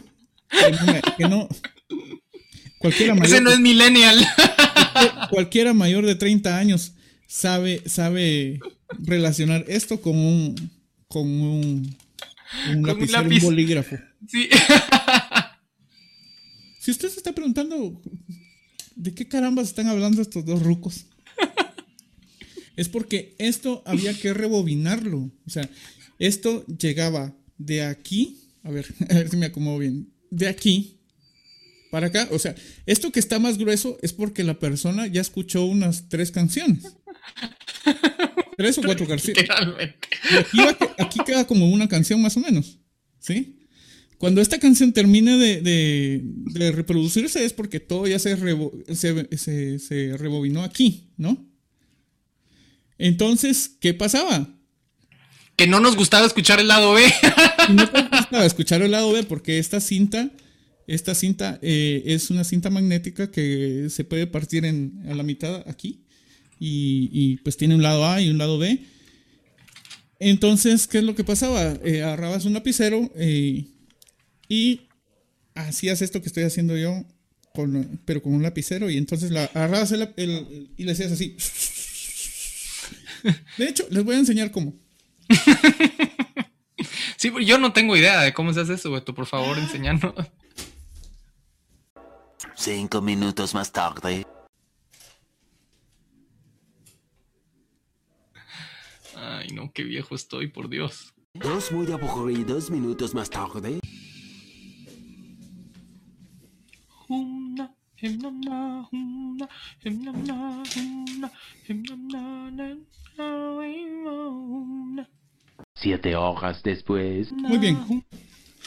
que 1.17 1.30
no, 1.30 1.48
cualquiera 2.80 3.15
mayor, 3.15 3.34
Ese 3.34 3.41
no 3.41 3.52
es 3.52 3.60
millennial. 3.60 4.28
cualquiera 5.30 5.74
mayor 5.74 6.06
de 6.06 6.15
30 6.15 6.58
años 6.58 6.96
sabe, 7.28 7.82
sabe 7.86 8.60
relacionar 9.00 9.63
esto 9.70 10.02
con 10.02 10.17
un, 10.17 10.56
con 11.08 11.28
un, 11.30 11.96
un 12.67 12.74
Con 12.74 12.78
un 12.78 12.88
lapicero, 12.88 13.22
un, 13.22 13.30
lápiz. 13.30 13.41
bolígrafo. 13.44 13.98
Sí. 14.28 14.50
Si 16.82 16.89
usted 16.89 17.10
se 17.10 17.17
está 17.17 17.32
preguntando 17.34 18.02
de 18.96 19.13
qué 19.13 19.28
carambas 19.28 19.67
están 19.67 19.88
hablando 19.88 20.20
estos 20.22 20.44
dos 20.46 20.63
rucos, 20.63 21.06
es 22.76 22.89
porque 22.89 23.36
esto 23.38 23.84
había 23.86 24.17
que 24.20 24.34
rebobinarlo. 24.34 25.32
O 25.46 25.50
sea, 25.50 25.70
esto 26.17 26.65
llegaba 26.65 27.36
de 27.60 27.84
aquí, 27.84 28.39
a 28.63 28.72
ver, 28.72 28.88
a 29.10 29.13
ver 29.13 29.30
si 29.30 29.38
me 29.38 29.46
acomodo 29.46 29.78
bien, 29.78 30.12
de 30.32 30.48
aquí 30.48 30.98
para 31.91 32.08
acá. 32.08 32.28
O 32.32 32.39
sea, 32.39 32.56
esto 32.88 33.12
que 33.12 33.20
está 33.20 33.38
más 33.38 33.60
grueso 33.60 34.00
es 34.02 34.12
porque 34.12 34.44
la 34.44 34.58
persona 34.58 35.06
ya 35.06 35.22
escuchó 35.22 35.65
unas 35.65 36.10
tres 36.10 36.32
canciones. 36.32 36.84
Tres 38.58 38.78
o 38.80 38.82
cuatro 38.82 39.08
canciones. 39.08 39.38
Literalmente. 39.44 40.08
Y 40.32 40.36
aquí, 40.38 40.58
va- 40.58 40.96
aquí 40.98 41.20
queda 41.26 41.46
como 41.46 41.70
una 41.70 41.88
canción 41.88 42.20
más 42.22 42.36
o 42.38 42.39
menos. 42.39 42.80
¿Sí? 43.20 43.61
Cuando 44.22 44.40
esta 44.40 44.60
canción 44.60 44.94
termine 44.94 45.36
de, 45.40 45.62
de- 45.62 46.22
de 46.24 46.72
reproducirse 46.72 47.44
es 47.44 47.54
porque 47.54 47.80
todo 47.80 48.06
ya 48.06 48.20
se, 48.20 48.38
rebo- 48.38 48.72
se, 48.94 49.36
se- 49.36 49.80
se 49.80 50.16
rebobinó 50.16 50.62
aquí, 50.62 51.10
¿no? 51.18 51.44
Entonces, 53.00 53.72
¿qué 53.80 53.96
pasaba? 53.96 54.48
Que 55.56 55.66
no 55.66 55.80
nos 55.80 55.96
gustaba 55.96 56.28
escuchar 56.28 56.60
el 56.60 56.68
lado 56.68 56.94
B. 56.94 57.02
No 57.74 57.90
te 57.90 58.02
gustaba 58.02 58.46
escuchar 58.46 58.84
el 58.84 58.92
lado 58.92 59.12
B 59.12 59.24
porque 59.24 59.58
esta 59.58 59.80
cinta, 59.80 60.30
esta 60.86 61.16
cinta 61.16 61.58
eh, 61.64 62.04
es 62.06 62.30
una 62.30 62.44
cinta 62.44 62.70
magnética 62.70 63.32
que 63.32 63.88
se 63.90 64.04
puede 64.04 64.28
partir 64.28 64.66
en, 64.66 65.02
a 65.10 65.16
la 65.16 65.24
mitad 65.24 65.64
aquí 65.68 66.04
y, 66.60 67.10
y, 67.12 67.38
pues 67.38 67.58
tiene 67.58 67.74
un 67.74 67.82
lado 67.82 68.06
A 68.06 68.22
y 68.22 68.30
un 68.30 68.38
lado 68.38 68.60
B. 68.60 68.84
Entonces, 70.20 70.86
¿qué 70.86 71.00
es 71.00 71.04
lo 71.04 71.16
que 71.16 71.24
pasaba? 71.24 71.74
Eh, 71.84 72.04
agarrabas 72.04 72.46
un 72.46 72.54
lapicero 72.54 73.12
eh, 73.16 73.66
y 74.52 74.90
hacías 75.56 76.02
esto 76.02 76.20
que 76.22 76.28
estoy 76.28 76.44
haciendo 76.44 76.76
yo, 76.76 77.06
con, 77.54 78.02
pero 78.04 78.22
con 78.22 78.34
un 78.34 78.44
lapicero 78.44 78.90
y 78.90 78.98
entonces 78.98 79.32
la, 79.32 79.46
agarrabas 79.46 79.94
el, 79.94 80.14
el- 80.18 80.70
y 80.76 80.84
le 80.84 80.92
hacías 80.92 81.14
así. 81.14 81.38
De 83.58 83.70
hecho, 83.70 83.86
les 83.90 84.04
voy 84.04 84.16
a 84.16 84.20
enseñar 84.20 84.52
cómo. 84.52 84.74
Sí, 87.16 87.32
yo 87.46 87.60
no 87.60 87.72
tengo 87.72 87.96
idea 87.96 88.22
de 88.22 88.34
cómo 88.34 88.52
se 88.52 88.62
hace 88.62 88.74
eso, 88.74 88.90
Beto. 88.92 89.14
Por 89.14 89.28
favor, 89.28 89.56
enseñanos. 89.60 90.12
Cinco 92.56 93.00
minutos 93.00 93.54
más 93.54 93.72
tarde. 93.72 94.26
Ay, 99.16 99.50
no, 99.50 99.72
qué 99.72 99.84
viejo 99.84 100.16
estoy, 100.16 100.48
por 100.48 100.68
Dios. 100.68 101.14
Dos 101.36 101.72
muy 101.72 101.92
aburridos 101.92 102.72
minutos 102.72 103.14
más 103.14 103.30
tarde. 103.30 103.80
Siete 115.76 116.15
horas 116.15 116.63
después. 116.63 117.32
Muy 117.32 117.58
bien. 117.58 117.78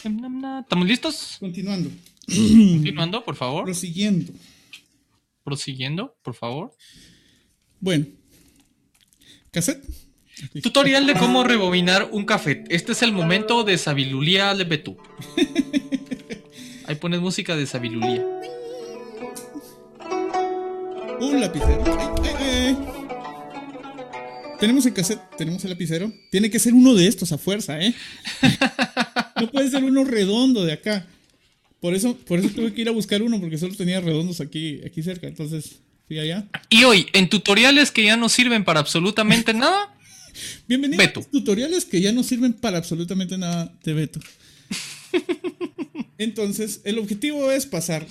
¿Estamos 0.03 0.87
listos? 0.87 1.37
Continuando. 1.39 1.89
Continuando, 2.27 3.23
por 3.23 3.35
favor. 3.35 3.63
Prosiguiendo. 3.65 4.33
Prosiguiendo, 5.43 6.15
por 6.21 6.33
favor. 6.35 6.75
Bueno. 7.79 8.05
Cassette. 9.51 9.83
Tutorial 10.61 11.07
de 11.07 11.13
cómo 11.13 11.43
rebobinar 11.43 12.09
un 12.11 12.25
café. 12.25 12.63
Este 12.69 12.91
es 12.91 13.01
el 13.01 13.13
momento 13.13 13.63
de 13.63 13.77
sabiduría 13.77 14.53
de 14.53 14.65
Betú. 14.65 14.97
Ahí 16.87 16.95
pones 16.95 17.21
música 17.21 17.55
de 17.55 17.65
sabiduría. 17.65 18.34
Un 21.19 21.39
lapicero. 21.39 21.83
Ay, 22.23 22.33
ay, 22.37 22.45
ay. 22.67 22.77
Tenemos 24.59 24.85
el 24.85 24.93
cassette, 24.93 25.21
tenemos 25.37 25.63
el 25.63 25.69
lapicero. 25.71 26.11
Tiene 26.31 26.49
que 26.49 26.59
ser 26.59 26.73
uno 26.73 26.93
de 26.93 27.07
estos 27.07 27.31
a 27.31 27.37
fuerza, 27.37 27.79
¿eh? 27.81 27.93
No 29.39 29.51
puede 29.51 29.69
ser 29.69 29.83
uno 29.83 30.05
redondo 30.05 30.63
de 30.63 30.71
acá. 30.71 31.05
Por 31.81 31.93
eso, 31.93 32.15
por 32.15 32.39
eso 32.39 32.49
tuve 32.49 32.73
que 32.73 32.81
ir 32.81 32.87
a 32.87 32.91
buscar 32.91 33.21
uno, 33.21 33.39
porque 33.39 33.57
solo 33.57 33.75
tenía 33.75 33.99
redondos 33.99 34.39
aquí, 34.39 34.79
aquí 34.85 35.03
cerca. 35.03 35.27
Entonces, 35.27 35.81
fui 36.07 36.19
allá. 36.19 36.47
Y 36.69 36.85
hoy, 36.85 37.07
en 37.11 37.27
tutoriales 37.29 37.91
que 37.91 38.05
ya 38.05 38.15
no 38.15 38.29
sirven 38.29 38.63
para 38.63 38.79
absolutamente 38.79 39.53
nada, 39.53 39.93
Bienvenido 40.67 40.97
Beto. 40.97 41.19
a 41.19 41.23
los 41.23 41.31
tutoriales 41.31 41.85
que 41.85 41.99
ya 42.01 42.13
no 42.13 42.23
sirven 42.23 42.53
para 42.53 42.77
absolutamente 42.77 43.37
nada 43.37 43.73
de 43.83 43.93
Beto. 43.93 44.19
Entonces, 46.17 46.81
el 46.85 46.97
objetivo 46.97 47.51
es 47.51 47.65
pasar 47.65 48.07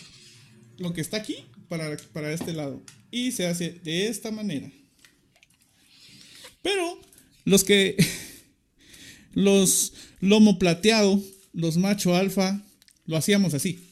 lo 0.78 0.92
que 0.92 1.00
está 1.00 1.16
aquí 1.16 1.46
para, 1.68 1.96
para 2.12 2.32
este 2.32 2.52
lado. 2.52 2.82
Y 3.10 3.32
se 3.32 3.46
hace 3.46 3.70
de 3.82 4.08
esta 4.08 4.30
manera. 4.30 4.70
Pero 6.62 7.00
los 7.44 7.64
que. 7.64 7.96
Los 9.36 9.94
lomo 10.20 10.60
plateado, 10.60 11.20
los 11.52 11.76
macho 11.76 12.14
alfa, 12.14 12.62
lo 13.04 13.16
hacíamos 13.16 13.52
así. 13.52 13.90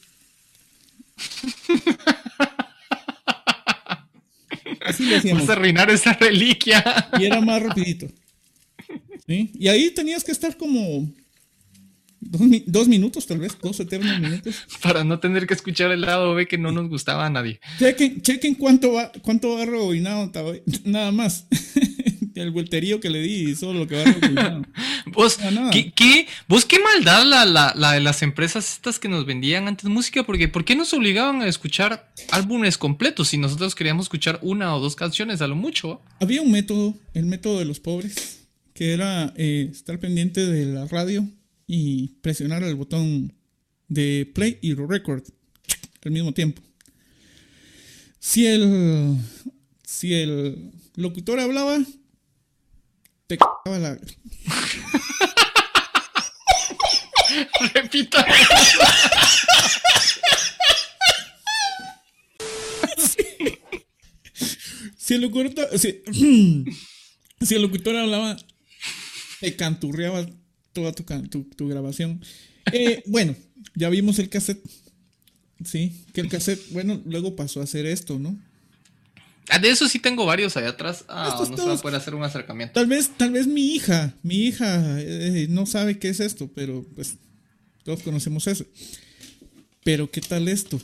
Así 4.85 5.05
lo 5.05 5.17
hacíamos. 5.17 5.41
vamos 5.41 5.49
a 5.49 5.53
arruinar 5.53 5.89
esa 5.89 6.13
reliquia. 6.13 7.09
Y 7.19 7.25
era 7.25 7.41
más 7.41 7.61
rapidito. 7.61 8.07
¿Sí? 9.27 9.51
Y 9.53 9.67
ahí 9.67 9.91
tenías 9.91 10.23
que 10.23 10.31
estar 10.31 10.55
como 10.55 11.13
dos, 12.33 12.41
mi- 12.41 12.63
dos 12.67 12.87
minutos, 12.89 13.25
tal 13.25 13.37
vez, 13.39 13.55
dos 13.61 13.79
eternos 13.79 14.19
minutos. 14.19 14.55
Para 14.81 15.03
no 15.05 15.19
tener 15.19 15.47
que 15.47 15.53
escuchar 15.53 15.91
el 15.91 16.01
lado 16.01 16.33
B 16.33 16.47
que 16.47 16.57
no 16.57 16.71
nos 16.73 16.89
gustaba 16.89 17.25
a 17.25 17.29
nadie. 17.29 17.59
Chequen, 17.79 18.21
chequen 18.21 18.55
cuánto 18.55 18.91
va, 18.93 19.11
cuánto 19.21 19.55
va 19.55 19.63
rebobinado, 19.65 20.29
nada 20.83 21.11
más. 21.11 21.45
El 22.35 22.49
vuelterío 22.49 22.99
que 22.99 23.11
le 23.11 23.21
di 23.21 23.51
y 23.51 23.55
solo 23.55 23.77
lo 23.81 23.87
que 23.87 23.95
va 23.95 24.03
rebobinado. 24.05 24.63
Vos, 25.13 25.37
No, 25.39 25.51
nada. 25.51 25.69
¿qué, 25.69 25.91
qué- 25.91 26.25
vos 26.47 26.65
qué 26.65 26.79
maldad 26.79 27.23
la, 27.27 27.45
la, 27.45 27.73
la 27.75 27.91
de 27.91 27.99
las 27.99 28.23
empresas 28.23 28.73
estas 28.73 28.97
que 28.97 29.07
nos 29.07 29.27
vendían 29.27 29.67
antes 29.67 29.85
música, 29.87 30.23
porque 30.23 30.47
¿por 30.47 30.65
qué 30.65 30.75
nos 30.75 30.91
obligaban 30.93 31.41
a 31.43 31.47
escuchar 31.47 32.11
álbumes 32.31 32.79
completos 32.79 33.27
si 33.27 33.37
nosotros 33.37 33.75
queríamos 33.75 34.05
escuchar 34.05 34.39
una 34.41 34.75
o 34.75 34.79
dos 34.79 34.95
canciones 34.95 35.41
a 35.41 35.47
lo 35.47 35.55
mucho? 35.55 36.01
Había 36.19 36.41
un 36.41 36.51
método, 36.51 36.95
el 37.13 37.27
método 37.27 37.59
de 37.59 37.65
los 37.65 37.79
pobres, 37.79 38.47
que 38.73 38.93
era 38.93 39.31
eh, 39.37 39.69
estar 39.71 39.99
pendiente 39.99 40.43
de 40.43 40.65
la 40.65 40.87
radio 40.87 41.27
y 41.67 42.09
presionar 42.21 42.63
el 42.63 42.75
botón 42.75 43.33
de 43.87 44.29
play 44.33 44.59
y 44.61 44.73
record 44.73 45.23
al 46.03 46.11
mismo 46.11 46.33
tiempo. 46.33 46.61
Si 48.19 48.45
el, 48.47 49.17
si 49.83 50.13
el 50.13 50.71
locutor 50.95 51.39
hablaba, 51.39 51.79
te 53.27 53.37
cagaba 53.37 53.79
la... 53.79 53.99
Repita. 57.73 58.25
Si 65.03 65.15
el 65.15 65.21
locutor, 65.21 65.67
si, 65.77 66.01
si 67.41 67.55
el 67.55 67.61
locutor 67.61 67.97
hablaba, 67.97 68.37
te 69.41 69.53
canturreaba 69.57 70.25
toda 70.73 70.91
tu, 70.91 71.03
tu, 71.29 71.43
tu 71.43 71.67
grabación. 71.67 72.21
Eh, 72.71 73.03
bueno, 73.07 73.35
ya 73.75 73.89
vimos 73.89 74.19
el 74.19 74.29
cassette. 74.29 74.63
Sí, 75.63 76.05
que 76.13 76.21
el 76.21 76.29
cassette, 76.29 76.61
bueno, 76.71 77.01
luego 77.05 77.35
pasó 77.35 77.61
a 77.61 77.63
hacer 77.63 77.85
esto, 77.85 78.19
¿no? 78.19 78.37
Ah, 79.49 79.59
De 79.59 79.69
eso 79.69 79.87
sí 79.87 79.99
tengo 79.99 80.25
varios 80.25 80.57
allá 80.57 80.69
atrás. 80.69 81.05
Ah, 81.07 81.29
Estos 81.31 81.49
no 81.51 81.57
se 81.57 81.65
va 81.65 81.73
a 81.73 81.77
poder 81.77 81.97
hacer 81.97 82.15
un 82.15 82.23
acercamiento. 82.23 82.73
Tal 82.73 82.87
vez, 82.87 83.11
tal 83.15 83.31
vez 83.31 83.47
mi 83.47 83.73
hija, 83.75 84.13
mi 84.23 84.45
hija 84.47 84.99
eh, 84.99 85.47
no 85.49 85.65
sabe 85.65 85.99
qué 85.99 86.09
es 86.09 86.19
esto, 86.19 86.49
pero 86.53 86.85
pues 86.95 87.15
todos 87.83 88.03
conocemos 88.03 88.47
eso. 88.47 88.65
Pero 89.83 90.09
¿qué 90.09 90.21
tal 90.21 90.47
esto? 90.47 90.81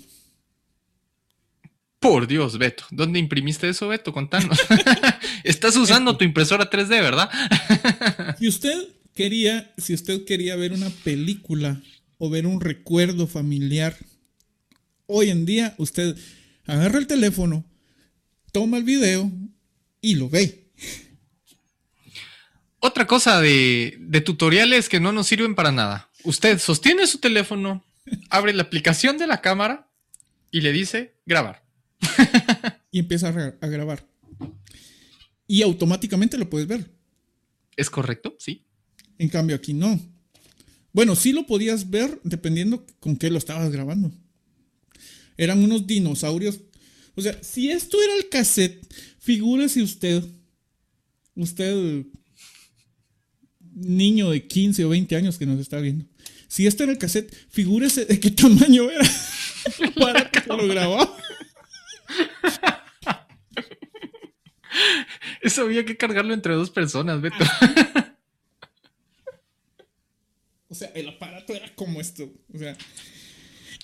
Por 1.99 2.27
Dios, 2.27 2.57
Beto. 2.57 2.85
¿Dónde 2.91 3.19
imprimiste 3.19 3.67
eso, 3.67 3.87
Beto? 3.89 4.13
Contanos. 4.13 4.57
Estás 5.43 5.75
usando 5.75 6.15
tu 6.17 6.23
impresora 6.23 6.69
3D, 6.69 6.89
¿verdad? 6.89 7.29
Si 8.39 8.47
usted 8.47 8.87
quería, 9.19 9.73
si 9.77 9.93
usted 9.93 10.23
quería 10.23 10.55
ver 10.55 10.71
una 10.71 10.89
película 10.89 11.81
o 12.19 12.29
ver 12.29 12.47
un 12.47 12.61
recuerdo 12.61 13.27
familiar, 13.27 13.97
hoy 15.07 15.29
en 15.29 15.45
día 15.45 15.75
usted 15.77 16.17
agarra 16.65 16.99
el 16.99 17.05
teléfono, 17.05 17.65
toma 18.53 18.77
el 18.77 18.85
video 18.85 19.29
y 19.99 20.15
lo 20.15 20.29
ve. 20.29 20.71
Otra 22.79 23.07
cosa 23.07 23.41
de, 23.41 23.97
de 23.99 24.21
tutoriales 24.21 24.87
que 24.87 25.01
no 25.01 25.11
nos 25.11 25.27
sirven 25.27 25.53
para 25.53 25.73
nada. 25.73 26.09
Usted 26.23 26.57
sostiene 26.57 27.05
su 27.05 27.17
teléfono, 27.17 27.83
abre 28.29 28.53
la 28.53 28.63
aplicación 28.63 29.17
de 29.17 29.27
la 29.27 29.41
cámara 29.41 29.89
y 30.49 30.61
le 30.61 30.71
dice 30.71 31.17
grabar. 31.25 31.61
Y 32.91 32.99
empieza 32.99 33.27
a 33.27 33.67
grabar. 33.67 34.07
Y 35.45 35.61
automáticamente 35.61 36.37
lo 36.37 36.49
puedes 36.49 36.67
ver. 36.67 36.89
¿Es 37.75 37.89
correcto? 37.89 38.35
Sí. 38.39 38.65
En 39.19 39.29
cambio 39.29 39.55
aquí 39.55 39.73
no. 39.73 39.99
Bueno, 40.91 41.15
sí 41.15 41.33
lo 41.33 41.45
podías 41.45 41.89
ver 41.89 42.19
dependiendo 42.23 42.85
con 42.99 43.15
qué 43.15 43.29
lo 43.29 43.37
estabas 43.37 43.71
grabando. 43.71 44.11
Eran 45.37 45.63
unos 45.63 45.85
dinosaurios. 45.85 46.61
O 47.15 47.21
sea, 47.21 47.37
si 47.43 47.69
esto 47.69 48.01
era 48.01 48.15
el 48.15 48.29
cassette, 48.29 48.81
figúrese 49.19 49.81
usted, 49.83 50.23
usted, 51.35 52.05
niño 53.75 54.31
de 54.31 54.47
15 54.47 54.85
o 54.85 54.89
20 54.89 55.15
años 55.15 55.37
que 55.37 55.45
nos 55.45 55.59
está 55.59 55.79
viendo. 55.79 56.05
Si 56.47 56.65
esto 56.65 56.83
era 56.83 56.91
el 56.91 56.97
cassette, 56.97 57.33
figúrese 57.49 58.05
de 58.05 58.19
qué 58.19 58.31
tamaño 58.31 58.89
era 58.89 59.07
para 59.99 60.31
que 60.31 60.41
lo 60.47 60.67
grababa. 60.67 61.15
Eso 65.41 65.61
había 65.63 65.85
que 65.85 65.97
cargarlo 65.97 66.33
entre 66.33 66.53
dos 66.55 66.69
personas, 66.69 67.21
Beto. 67.21 67.37
O 70.69 70.75
sea, 70.75 70.89
el 70.95 71.09
aparato 71.09 71.53
era 71.53 71.73
como 71.75 71.99
esto. 71.99 72.31
O 72.53 72.57
sea. 72.57 72.77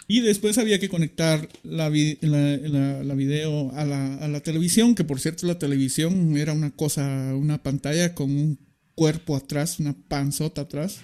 Y 0.07 0.21
después 0.21 0.57
había 0.59 0.79
que 0.79 0.87
conectar 0.89 1.49
la, 1.63 1.89
la 1.89 3.15
video 3.15 3.71
a 3.73 3.85
la, 3.85 4.15
a 4.17 4.27
la 4.27 4.39
televisión, 4.41 4.93
que 4.93 5.03
por 5.03 5.19
cierto 5.19 5.47
la 5.47 5.57
televisión 5.57 6.37
era 6.37 6.53
una 6.53 6.69
cosa, 6.69 7.33
una 7.35 7.63
pantalla 7.63 8.13
con 8.13 8.29
un 8.29 8.59
cuerpo 8.93 9.35
atrás, 9.35 9.79
una 9.79 9.93
panzota 10.07 10.61
atrás. 10.61 10.99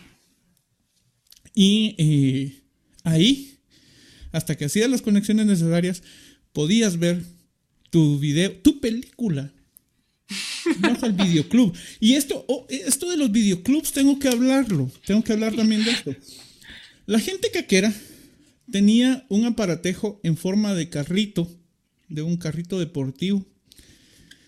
Y 1.55 1.95
eh, 1.97 2.61
ahí, 3.03 3.59
hasta 4.31 4.55
que 4.55 4.65
hacías 4.65 4.89
las 4.89 5.01
conexiones 5.01 5.47
necesarias, 5.47 6.03
podías 6.53 6.97
ver 6.97 7.23
tu 7.89 8.19
video, 8.19 8.51
tu 8.61 8.79
película. 8.79 9.53
Vas 10.79 11.03
al 11.03 11.13
videoclub. 11.13 11.73
Y 11.99 12.13
esto, 12.13 12.45
oh, 12.47 12.65
esto 12.69 13.09
de 13.09 13.17
los 13.17 13.31
videoclubs 13.31 13.91
tengo 13.91 14.17
que 14.19 14.27
hablarlo. 14.27 14.91
Tengo 15.05 15.23
que 15.23 15.33
hablar 15.33 15.55
también 15.55 15.83
de 15.83 15.91
esto. 15.91 16.15
La 17.05 17.19
gente 17.19 17.51
caquera 17.51 17.93
tenía 18.71 19.25
un 19.29 19.45
aparatejo 19.45 20.19
en 20.23 20.37
forma 20.37 20.73
de 20.73 20.89
carrito, 20.89 21.49
de 22.07 22.21
un 22.21 22.37
carrito 22.37 22.79
deportivo, 22.79 23.45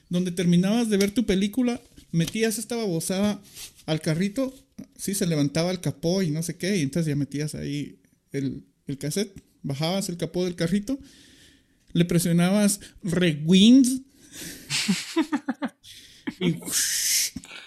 donde 0.09 0.31
terminabas 0.31 0.89
de 0.89 0.97
ver 0.97 1.11
tu 1.11 1.25
película, 1.25 1.81
metías 2.11 2.57
esta 2.57 2.75
babosada 2.75 3.41
al 3.85 4.01
carrito, 4.01 4.53
sí, 4.95 5.13
se 5.13 5.27
levantaba 5.27 5.71
el 5.71 5.81
capó 5.81 6.21
y 6.21 6.31
no 6.31 6.43
sé 6.43 6.55
qué, 6.55 6.77
y 6.77 6.81
entonces 6.81 7.09
ya 7.09 7.15
metías 7.15 7.55
ahí 7.55 7.99
el, 8.31 8.63
el 8.87 8.97
cassette, 8.97 9.43
bajabas 9.61 10.09
el 10.09 10.17
capó 10.17 10.45
del 10.45 10.55
carrito, 10.55 10.99
le 11.93 12.05
presionabas 12.05 12.79
rewind 13.03 14.03
y 16.39 16.55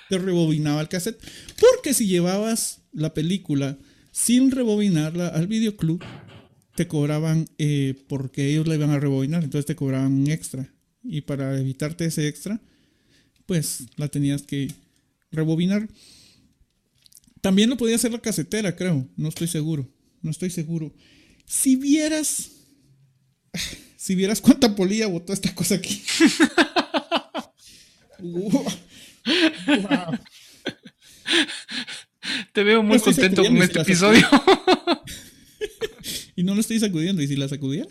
te 0.08 0.18
rebobinaba 0.18 0.80
el 0.80 0.88
cassette. 0.88 1.20
Porque 1.60 1.94
si 1.94 2.06
llevabas 2.06 2.80
la 2.92 3.14
película 3.14 3.78
sin 4.12 4.50
rebobinarla 4.50 5.28
al 5.28 5.46
videoclub, 5.46 6.02
te 6.74 6.86
cobraban, 6.86 7.48
eh, 7.58 7.94
porque 8.08 8.50
ellos 8.50 8.66
la 8.66 8.74
iban 8.74 8.90
a 8.90 9.00
rebobinar, 9.00 9.42
entonces 9.42 9.66
te 9.66 9.76
cobraban 9.76 10.12
un 10.12 10.30
extra. 10.30 10.72
Y 11.02 11.22
para 11.22 11.58
evitarte 11.58 12.04
ese 12.04 12.28
extra, 12.28 12.60
pues 13.46 13.86
la 13.96 14.08
tenías 14.08 14.42
que 14.42 14.68
rebobinar. 15.30 15.88
También 17.40 17.70
lo 17.70 17.76
podía 17.76 17.96
hacer 17.96 18.12
la 18.12 18.20
casetera, 18.20 18.74
creo. 18.74 19.08
No 19.16 19.28
estoy 19.28 19.46
seguro. 19.46 19.88
No 20.22 20.30
estoy 20.30 20.50
seguro. 20.50 20.92
Si 21.44 21.76
vieras. 21.76 22.50
Si 24.06 24.14
vieras 24.14 24.40
cuánta 24.40 24.76
polilla 24.76 25.08
botó 25.08 25.32
esta 25.32 25.52
cosa 25.52 25.74
aquí. 25.74 26.00
Wow. 28.18 28.50
Wow. 29.66 30.18
Te 32.54 32.64
veo 32.64 32.82
muy 32.82 32.96
No 32.96 33.02
contento 33.04 33.44
con 33.44 33.56
este 33.58 33.74
si 33.74 33.80
episodio. 33.90 34.26
Y 36.36 36.44
no 36.44 36.54
lo 36.54 36.60
estoy 36.60 36.78
sacudiendo. 36.78 37.20
¿Y 37.20 37.26
si 37.26 37.34
la 37.36 37.48
sacudiera? 37.48 37.88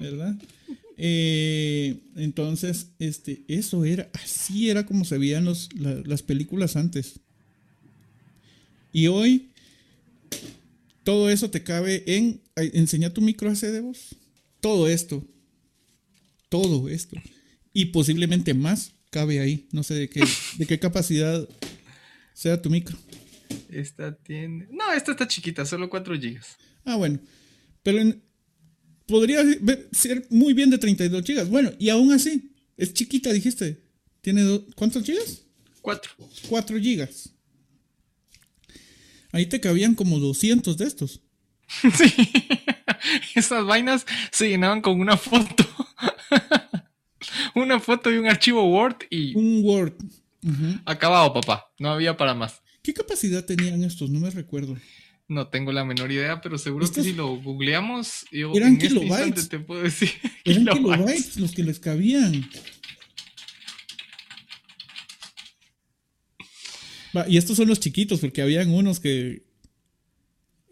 ¿Verdad? 0.00 0.34
Eh, 0.96 1.96
entonces, 2.16 2.88
este, 2.98 3.42
eso 3.46 3.84
era, 3.84 4.08
así 4.14 4.68
era 4.68 4.84
como 4.86 5.04
se 5.04 5.18
veían 5.18 5.44
los, 5.44 5.68
la- 5.78 6.02
las 6.04 6.22
películas 6.22 6.74
antes. 6.76 7.20
Y 8.92 9.06
hoy, 9.06 9.48
todo 11.04 11.30
eso 11.30 11.48
te 11.48 11.62
cabe 11.62 12.02
en, 12.06 12.40
ay, 12.56 12.70
enseña 12.74 13.14
tu 13.14 13.20
micro 13.20 13.50
AC 13.50 13.60
de 13.60 13.80
voz. 13.80 14.16
Todo 14.60 14.88
esto. 14.88 15.24
Todo 16.48 16.88
esto. 16.88 17.16
Y 17.72 17.86
posiblemente 17.86 18.54
más 18.54 18.92
cabe 19.10 19.40
ahí. 19.40 19.68
No 19.72 19.82
sé 19.82 19.94
de 19.94 20.08
qué, 20.08 20.22
de 20.58 20.66
qué 20.66 20.78
capacidad 20.78 21.48
sea 22.34 22.60
tu 22.60 22.70
micro. 22.70 22.96
Esta 23.70 24.14
tiene. 24.16 24.66
No, 24.70 24.92
esta 24.92 25.12
está 25.12 25.26
chiquita, 25.28 25.64
solo 25.64 25.88
4 25.88 26.14
GB. 26.16 26.38
Ah, 26.84 26.96
bueno. 26.96 27.18
Pero 27.82 27.98
en- 28.00 28.22
podría 29.06 29.42
ser 29.92 30.26
muy 30.30 30.52
bien 30.54 30.70
de 30.70 30.78
32 30.78 31.24
gigas. 31.24 31.48
Bueno, 31.48 31.72
y 31.78 31.88
aún 31.90 32.12
así, 32.12 32.52
es 32.76 32.92
chiquita, 32.94 33.32
dijiste. 33.32 33.82
¿Tiene 34.20 34.42
do- 34.42 34.66
cuántos 34.74 35.04
gigas? 35.04 35.42
4. 35.80 36.12
4 36.48 36.78
gigas. 36.78 37.30
Ahí 39.32 39.46
te 39.46 39.60
cabían 39.60 39.94
como 39.94 40.18
200 40.18 40.76
de 40.76 40.84
estos. 40.86 41.20
Sí. 41.96 42.06
Esas 43.38 43.64
vainas 43.64 44.06
se 44.30 44.48
llenaban 44.48 44.80
con 44.80 45.00
una 45.00 45.16
foto. 45.16 45.64
una 47.54 47.80
foto 47.80 48.10
y 48.12 48.16
un 48.18 48.26
archivo 48.28 48.64
Word 48.68 48.96
y 49.10 49.34
Un 49.36 49.60
Word. 49.64 49.94
Acabado, 50.84 51.32
papá. 51.32 51.72
No 51.78 51.90
había 51.90 52.16
para 52.16 52.34
más. 52.34 52.62
¿Qué 52.82 52.94
capacidad 52.94 53.44
tenían 53.44 53.82
estos? 53.84 54.08
No 54.10 54.20
me 54.20 54.30
recuerdo. 54.30 54.76
No 55.26 55.48
tengo 55.48 55.72
la 55.72 55.84
menor 55.84 56.10
idea, 56.10 56.40
pero 56.40 56.56
seguro 56.56 56.84
Estos- 56.86 57.04
que 57.04 57.10
si 57.10 57.16
lo 57.16 57.36
googleamos, 57.36 58.24
yo 58.32 58.50
Eran 58.54 58.68
en 58.70 58.74
este 58.76 58.88
kilobytes. 58.88 59.26
instante 59.26 59.58
te 59.58 59.58
puedo 59.62 59.82
decir. 59.82 60.10
Eran 60.44 60.64
kilobytes. 60.64 60.96
kilobytes 60.96 61.36
los 61.36 61.52
que 61.52 61.62
les 61.64 61.78
cabían. 61.80 62.48
Va, 67.16 67.28
y 67.28 67.36
estos 67.38 67.56
son 67.56 67.68
los 67.68 67.80
chiquitos, 67.80 68.20
porque 68.20 68.42
habían 68.42 68.70
unos 68.70 69.00
que 69.00 69.42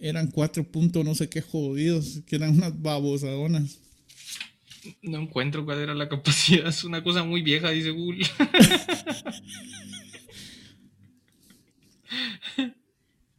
eran 0.00 0.30
4 0.30 0.64
puntos 0.70 1.04
no 1.04 1.14
sé 1.14 1.28
qué 1.28 1.42
jodidos, 1.42 2.20
que 2.26 2.36
eran 2.36 2.56
unas 2.56 2.80
babosadonas. 2.80 3.78
No 5.02 5.18
encuentro 5.18 5.64
cuál 5.64 5.80
era 5.80 5.94
la 5.94 6.08
capacidad. 6.08 6.66
Es 6.68 6.84
una 6.84 7.02
cosa 7.02 7.24
muy 7.24 7.42
vieja, 7.42 7.70
dice 7.70 7.90
Google. 7.90 8.26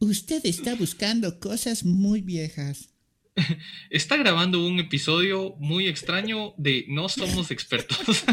Usted 0.00 0.44
está 0.44 0.74
buscando 0.74 1.40
cosas 1.40 1.84
muy 1.84 2.20
viejas. 2.20 2.90
Está 3.90 4.16
grabando 4.16 4.66
un 4.66 4.78
episodio 4.80 5.54
muy 5.58 5.86
extraño 5.86 6.54
de 6.56 6.84
No 6.88 7.08
Somos 7.08 7.50
Expertos. 7.50 7.98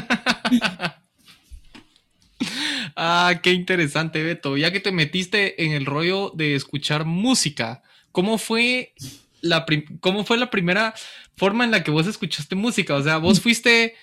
ah, 2.96 3.40
qué 3.42 3.54
interesante, 3.54 4.24
Beto. 4.24 4.58
Ya 4.58 4.72
que 4.72 4.80
te 4.80 4.92
metiste 4.92 5.64
en 5.64 5.72
el 5.74 5.86
rollo 5.86 6.32
de 6.36 6.56
escuchar 6.56 7.06
música, 7.06 7.84
¿cómo 8.16 8.38
fue 8.38 8.94
la, 9.42 9.66
cómo 10.00 10.24
fue 10.24 10.38
la 10.38 10.50
primera 10.50 10.94
forma 11.36 11.66
en 11.66 11.72
la 11.72 11.84
que 11.84 11.92
vos 11.92 12.08
escuchaste 12.08 12.56
música? 12.56 12.96
O 12.96 13.04
sea, 13.04 13.18
¿vos 13.18 13.42
fuiste 13.42 13.94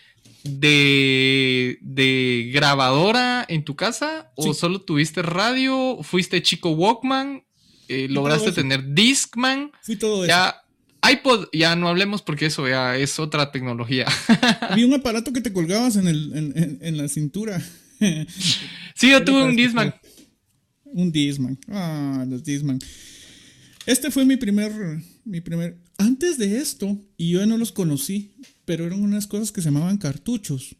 de, 0.44 1.78
de 1.80 2.50
grabadora 2.52 3.44
en 3.48 3.64
tu 3.64 3.74
casa 3.74 4.30
o 4.36 4.52
solo 4.52 4.82
tuviste 4.82 5.22
radio? 5.22 5.98
¿Fuiste 6.02 6.42
chico 6.42 6.70
Walkman? 6.70 7.42
Eh, 7.88 8.06
¿Lograste 8.10 8.52
tener 8.52 8.92
Discman? 8.94 9.72
Fui 9.82 9.96
todo 9.96 10.24
eso. 10.24 10.28
Ya, 10.28 10.62
iPod, 11.10 11.46
ya 11.54 11.74
no 11.74 11.88
hablemos 11.88 12.20
porque 12.22 12.46
eso 12.46 12.68
ya 12.68 12.96
es 12.96 13.18
otra 13.18 13.50
tecnología. 13.50 14.06
Había 14.60 14.86
un 14.86 14.94
aparato 14.94 15.32
que 15.32 15.40
te 15.40 15.52
colgabas 15.54 15.96
en, 15.96 16.06
el, 16.06 16.32
en, 16.36 16.52
en- 16.62 16.78
en 16.82 16.96
la 16.98 17.08
cintura. 17.08 17.60
sí, 18.94 19.10
yo 19.10 19.24
tuve 19.24 19.42
un 19.42 19.56
Discman. 19.56 19.88
escuchar. 19.88 20.12
Un 20.94 21.10
Disman. 21.10 21.58
Ah, 21.68 22.24
los 22.28 22.44
Disman. 22.44 22.78
Este 23.86 24.10
fue 24.10 24.24
mi 24.24 24.36
primer, 24.36 24.72
mi 25.24 25.40
primer. 25.40 25.78
Antes 25.98 26.38
de 26.38 26.58
esto, 26.58 26.98
y 27.16 27.30
yo 27.30 27.44
no 27.46 27.58
los 27.58 27.72
conocí, 27.72 28.34
pero 28.64 28.86
eran 28.86 29.02
unas 29.02 29.26
cosas 29.26 29.50
que 29.52 29.60
se 29.60 29.70
llamaban 29.70 29.98
cartuchos. 29.98 30.76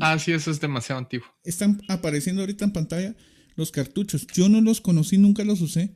Ah, 0.00 0.18
sí, 0.18 0.32
eso 0.32 0.50
es 0.50 0.60
demasiado 0.60 0.98
antiguo. 0.98 1.26
Están 1.44 1.80
apareciendo 1.88 2.42
ahorita 2.42 2.64
en 2.64 2.72
pantalla 2.72 3.16
los 3.54 3.70
cartuchos. 3.70 4.26
Yo 4.28 4.48
no 4.48 4.60
los 4.60 4.80
conocí, 4.80 5.18
nunca 5.18 5.44
los 5.44 5.60
usé. 5.60 5.94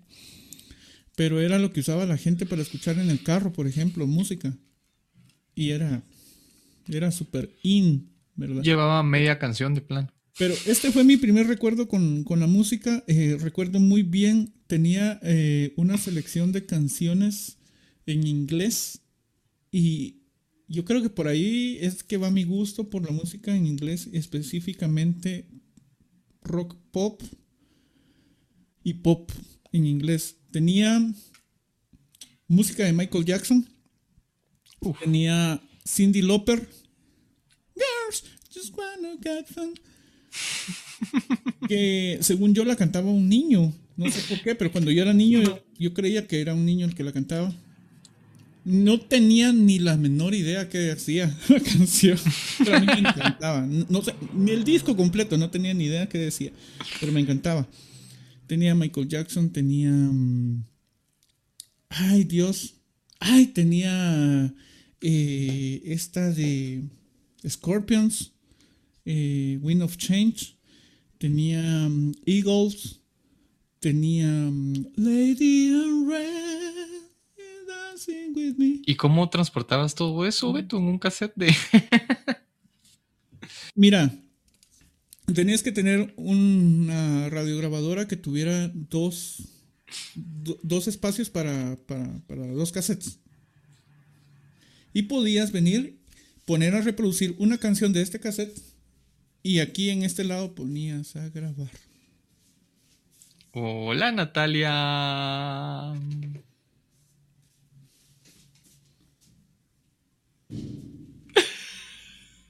Pero 1.16 1.40
era 1.40 1.59
lo 1.59 1.72
que 1.72 1.81
usaba 1.81 2.07
la 2.07 2.16
gente 2.16 2.46
para 2.46 2.62
escuchar 2.62 2.98
en 2.98 3.11
el 3.11 3.22
carro, 3.24 3.52
por 3.52 3.66
ejemplo, 3.66 4.07
música. 4.07 4.57
Y 5.57 5.70
era. 5.70 6.04
Era 6.87 7.11
súper 7.11 7.57
in, 7.62 8.12
¿verdad? 8.37 8.62
Llevaba 8.62 9.02
media 9.02 9.40
canción 9.40 9.74
de 9.74 9.81
plan. 9.81 10.12
Pero 10.38 10.55
este 10.66 10.92
fue 10.92 11.03
mi 11.03 11.16
primer 11.16 11.48
recuerdo 11.48 11.88
con, 11.88 12.22
con 12.22 12.38
la 12.38 12.46
música. 12.46 13.03
Eh, 13.09 13.37
recuerdo 13.40 13.81
muy 13.81 14.05
bien, 14.05 14.55
tenía 14.68 15.18
eh, 15.22 15.72
una 15.77 15.98
selección 15.98 16.53
de 16.53 16.64
canciones 16.64 17.59
en 18.07 18.24
inglés 18.24 19.01
y 19.72 20.22
yo 20.68 20.85
creo 20.85 21.03
que 21.03 21.11
por 21.11 21.27
ahí 21.27 21.79
es 21.81 22.05
que 22.05 22.18
va 22.18 22.31
mi 22.31 22.44
gusto 22.44 22.88
por 22.88 23.05
la 23.05 23.11
música 23.11 23.55
en 23.55 23.66
inglés, 23.66 24.09
específicamente 24.12 25.48
rock 26.42 26.77
pop 26.92 27.20
y 28.85 28.94
pop 28.94 29.33
en 29.72 29.87
inglés. 29.87 30.37
Tenía 30.53 31.05
música 32.46 32.85
de 32.85 32.92
Michael 32.92 33.24
Jackson, 33.24 33.68
Uf. 34.81 35.01
tenía 35.01 35.61
Cindy 35.85 36.22
Lauper, 36.22 36.68
Girls 37.74 38.24
Just 38.55 38.77
Wanna 38.77 39.18
Get 39.20 39.46
Fun 39.46 39.74
que 41.68 42.18
según 42.20 42.54
yo 42.54 42.64
la 42.64 42.76
cantaba 42.76 43.10
un 43.10 43.28
niño. 43.28 43.72
No 43.96 44.10
sé 44.10 44.20
por 44.28 44.40
qué, 44.42 44.54
pero 44.54 44.70
cuando 44.70 44.90
yo 44.90 45.02
era 45.02 45.12
niño 45.12 45.42
yo, 45.42 45.64
yo 45.78 45.92
creía 45.94 46.26
que 46.26 46.40
era 46.40 46.54
un 46.54 46.64
niño 46.64 46.86
el 46.86 46.94
que 46.94 47.04
la 47.04 47.12
cantaba. 47.12 47.52
No 48.64 49.00
tenía 49.00 49.52
ni 49.52 49.78
la 49.78 49.96
menor 49.96 50.34
idea 50.34 50.68
qué 50.68 50.90
hacía 50.90 51.34
la 51.48 51.60
canción, 51.60 52.18
pero 52.58 52.76
a 52.76 52.80
mí 52.80 52.86
me 52.86 52.98
encantaba. 52.98 53.66
No 53.66 54.02
sé, 54.02 54.14
ni 54.34 54.50
el 54.50 54.64
disco 54.64 54.96
completo, 54.96 55.38
no 55.38 55.50
tenía 55.50 55.72
ni 55.74 55.84
idea 55.84 56.08
qué 56.08 56.18
decía, 56.18 56.52
pero 57.00 57.12
me 57.12 57.20
encantaba. 57.20 57.66
Tenía 58.46 58.74
Michael 58.74 59.08
Jackson, 59.08 59.50
tenía... 59.50 59.90
mm, 59.90 60.64
Ay, 61.90 62.24
Dios. 62.24 62.74
Ay, 63.20 63.46
tenía 63.48 64.54
eh, 65.00 65.82
esta 65.84 66.30
de 66.30 66.84
Scorpions, 67.46 68.32
eh, 69.10 69.58
Wind 69.62 69.80
of 69.82 69.96
Change. 69.96 70.54
Tenía 71.16 71.62
mm, 71.88 72.12
Eagles. 72.26 73.00
Tenía 73.80 74.26
mm, 74.28 74.86
Lady 74.96 75.68
in 75.68 76.06
Red. 76.08 76.88
Dancing 77.66 78.34
with 78.36 78.54
me. 78.58 78.82
¿Y 78.86 78.94
cómo 78.96 79.28
transportabas 79.30 79.94
todo 79.94 80.26
eso, 80.26 80.52
Beto, 80.52 80.76
en 80.78 80.84
un 80.84 80.98
cassette 80.98 81.32
de... 81.36 81.48
Mira, 83.74 84.14
tenías 85.32 85.62
que 85.62 85.72
tener 85.72 86.12
una 86.16 87.28
radiograbadora 87.30 88.08
que 88.08 88.16
tuviera 88.16 88.68
dos, 88.74 89.44
do- 90.14 90.58
dos 90.62 90.88
espacios 90.88 91.30
para, 91.30 91.76
para, 91.86 92.20
para 92.26 92.46
dos 92.48 92.72
cassettes. 92.72 93.18
Y 94.92 95.02
podías 95.02 95.52
venir, 95.52 95.98
poner 96.44 96.74
a 96.74 96.80
reproducir 96.80 97.36
una 97.38 97.58
canción 97.58 97.92
de 97.92 98.02
este 98.02 98.20
cassette 98.20 98.58
y 99.48 99.61
aquí 99.61 99.88
en 99.88 100.02
este 100.02 100.24
lado 100.24 100.54
ponías 100.54 101.16
a 101.16 101.30
grabar. 101.30 101.70
Hola, 103.52 104.12
Natalia. 104.12 105.94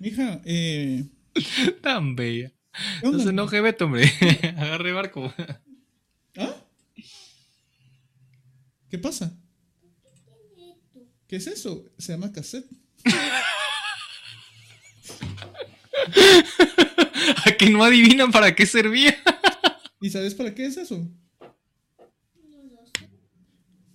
Mija, 0.00 0.40
eh, 0.44 1.04
Tan 1.82 2.16
bella. 2.16 2.52
¿qué 3.00 3.10
No 3.12 3.20
se 3.20 3.28
enoje, 3.28 3.60
Beto, 3.60 3.84
hombre. 3.84 4.12
Agarre 4.56 4.92
barco. 4.92 5.32
¿Ah? 6.36 6.56
¿Qué 8.90 8.98
pasa? 8.98 9.38
¿Qué 11.28 11.36
es 11.36 11.46
eso? 11.46 11.84
Se 11.96 12.10
llama 12.10 12.32
cassette. 12.32 12.66
A 17.44 17.47
que 17.58 17.68
no 17.68 17.84
adivinan 17.84 18.32
para 18.32 18.54
qué 18.54 18.64
servía. 18.64 19.16
¿Y 20.00 20.10
sabes 20.10 20.34
para 20.34 20.54
qué 20.54 20.66
es 20.66 20.76
eso? 20.78 21.06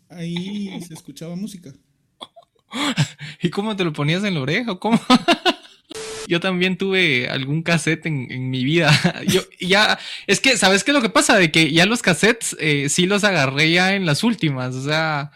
Ahí 0.10 0.80
se 0.88 0.94
escuchaba 0.94 1.36
música. 1.36 1.74
¿Y 3.42 3.50
cómo 3.50 3.76
te 3.76 3.84
lo 3.84 3.94
ponías 3.94 4.24
en 4.24 4.36
la 4.36 4.42
oreja? 4.42 4.76
¿Cómo? 4.80 5.00
Yo 6.28 6.40
también 6.40 6.78
tuve 6.78 7.30
algún 7.30 7.64
cassette 7.64 8.06
en, 8.06 8.32
en 8.32 8.50
mi 8.50 8.64
vida. 8.64 8.92
Yo 9.28 9.42
ya, 9.60 10.00
es 10.28 10.40
que, 10.40 10.58
¿sabes 10.58 10.84
qué 10.84 10.92
es 10.92 10.96
lo 10.96 11.02
que 11.02 11.10
pasa? 11.10 11.38
De 11.38 11.52
que 11.52 11.72
ya 11.72 11.86
los 11.86 12.02
cassettes 12.02 12.56
eh, 12.60 12.90
sí 12.90 13.06
los 13.06 13.24
agarré 13.24 13.72
ya 13.72 13.96
en 13.96 14.06
las 14.06 14.24
últimas. 14.24 14.76
O 14.76 14.84
sea, 14.84 15.32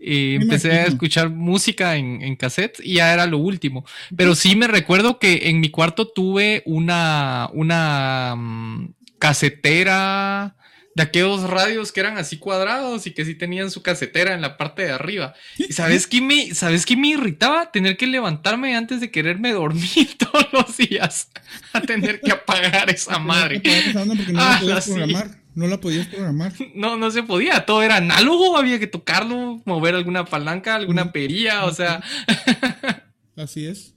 eh, 0.00 0.38
empecé 0.40 0.72
a 0.72 0.86
escuchar 0.86 1.30
música 1.30 1.96
en, 1.96 2.22
en 2.22 2.36
cassette 2.36 2.80
y 2.82 2.94
ya 2.94 3.12
era 3.12 3.26
lo 3.26 3.38
último. 3.38 3.84
Pero 4.16 4.34
sí 4.34 4.56
me 4.56 4.68
recuerdo 4.68 5.18
que 5.18 5.48
en 5.50 5.60
mi 5.60 5.70
cuarto 5.70 6.08
tuve 6.08 6.62
una, 6.66 7.48
una 7.52 8.34
mm, 8.36 8.94
casetera 9.18 10.54
de 10.94 11.02
aquellos 11.04 11.44
radios 11.44 11.92
que 11.92 12.00
eran 12.00 12.18
así 12.18 12.38
cuadrados 12.38 13.06
y 13.06 13.12
que 13.12 13.24
sí 13.24 13.36
tenían 13.36 13.70
su 13.70 13.82
casetera 13.82 14.34
en 14.34 14.40
la 14.40 14.56
parte 14.56 14.82
de 14.82 14.90
arriba. 14.90 15.32
¿Y 15.56 15.72
sabes 15.72 16.08
qué 16.08 16.20
me, 16.20 16.54
sabes 16.56 16.86
qué 16.86 16.96
me 16.96 17.08
irritaba? 17.08 17.70
Tener 17.70 17.96
que 17.96 18.08
levantarme 18.08 18.74
antes 18.74 19.00
de 19.00 19.10
quererme 19.12 19.52
dormir 19.52 20.16
todos 20.18 20.46
los 20.52 20.76
días 20.76 21.30
a 21.72 21.80
tener 21.82 22.20
que 22.20 22.32
apagar 22.32 22.90
esa 22.90 23.18
madre. 23.20 23.58
Apagar 23.58 23.88
esa 23.88 24.02
onda 24.02 24.14
porque 24.16 24.32
no 24.32 24.40
Ah, 24.42 24.52
la 24.54 24.60
podías 24.60 24.84
sí. 24.84 24.90
programar. 24.90 25.30
No 25.58 25.66
la 25.66 25.80
podías 25.80 26.06
programar. 26.06 26.52
No, 26.76 26.96
no 26.96 27.10
se 27.10 27.24
podía, 27.24 27.66
todo 27.66 27.82
era 27.82 27.96
análogo, 27.96 28.56
había 28.56 28.78
que 28.78 28.86
tocarlo, 28.86 29.60
mover 29.64 29.96
alguna 29.96 30.24
palanca, 30.24 30.76
alguna 30.76 31.10
perilla, 31.10 31.64
o 31.64 31.74
sea, 31.74 32.00
Así 33.34 33.66
es. 33.66 33.94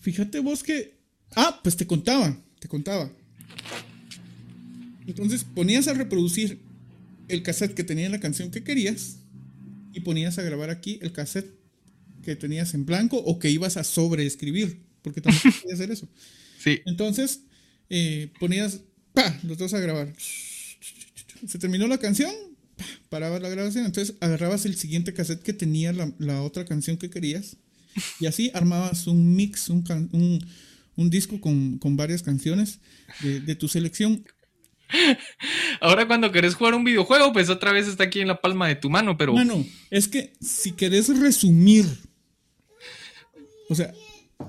Fíjate 0.00 0.40
vos 0.40 0.64
que. 0.64 0.98
Ah, 1.36 1.60
pues 1.62 1.76
te 1.76 1.86
contaba. 1.86 2.36
Te 2.58 2.66
contaba. 2.68 3.12
Entonces 5.06 5.44
ponías 5.44 5.86
a 5.86 5.94
reproducir 5.94 6.60
el 7.28 7.42
cassette 7.44 7.74
que 7.74 7.84
tenía 7.84 8.08
la 8.08 8.20
canción 8.20 8.50
que 8.50 8.64
querías. 8.64 9.18
Y 9.92 10.00
ponías 10.00 10.38
a 10.38 10.42
grabar 10.42 10.70
aquí 10.70 10.98
el 11.02 11.12
cassette 11.12 11.54
que 12.24 12.34
tenías 12.34 12.74
en 12.74 12.86
blanco 12.86 13.18
o 13.18 13.38
que 13.38 13.50
ibas 13.50 13.76
a 13.76 13.84
sobreescribir. 13.84 14.82
Porque 15.02 15.20
también 15.20 15.42
podías 15.62 15.74
hacer 15.74 15.92
eso. 15.92 16.08
sí. 16.58 16.80
Entonces, 16.86 17.44
eh, 17.90 18.32
ponías, 18.40 18.80
pa, 19.14 19.38
los 19.42 19.58
dos 19.58 19.74
a 19.74 19.80
grabar. 19.80 20.12
Se 21.46 21.58
terminó 21.58 21.86
la 21.88 21.98
canción, 21.98 22.32
pa, 22.76 22.84
parabas 23.08 23.42
la 23.42 23.48
grabación. 23.48 23.84
Entonces, 23.86 24.16
agarrabas 24.20 24.64
el 24.66 24.76
siguiente 24.76 25.12
cassette 25.12 25.42
que 25.42 25.52
tenía 25.52 25.92
la, 25.92 26.12
la 26.18 26.42
otra 26.42 26.64
canción 26.64 26.96
que 26.96 27.10
querías. 27.10 27.56
Y 28.20 28.26
así 28.26 28.50
armabas 28.54 29.06
un 29.06 29.34
mix, 29.36 29.68
un, 29.68 29.82
can- 29.82 30.08
un, 30.12 30.44
un 30.96 31.10
disco 31.10 31.40
con, 31.40 31.78
con 31.78 31.96
varias 31.96 32.22
canciones 32.22 32.78
de, 33.20 33.40
de 33.40 33.54
tu 33.54 33.68
selección. 33.68 34.24
Ahora 35.80 36.06
cuando 36.06 36.32
querés 36.32 36.54
jugar 36.54 36.74
un 36.74 36.84
videojuego, 36.84 37.32
pues 37.32 37.48
otra 37.48 37.72
vez 37.72 37.88
está 37.88 38.04
aquí 38.04 38.20
en 38.20 38.28
la 38.28 38.40
palma 38.40 38.68
de 38.68 38.76
tu 38.76 38.90
mano, 38.90 39.16
pero 39.16 39.32
Mano, 39.34 39.66
es 39.90 40.06
que 40.06 40.34
si 40.40 40.72
querés 40.72 41.08
resumir, 41.18 41.86
o 43.70 43.74
sea, 43.74 43.94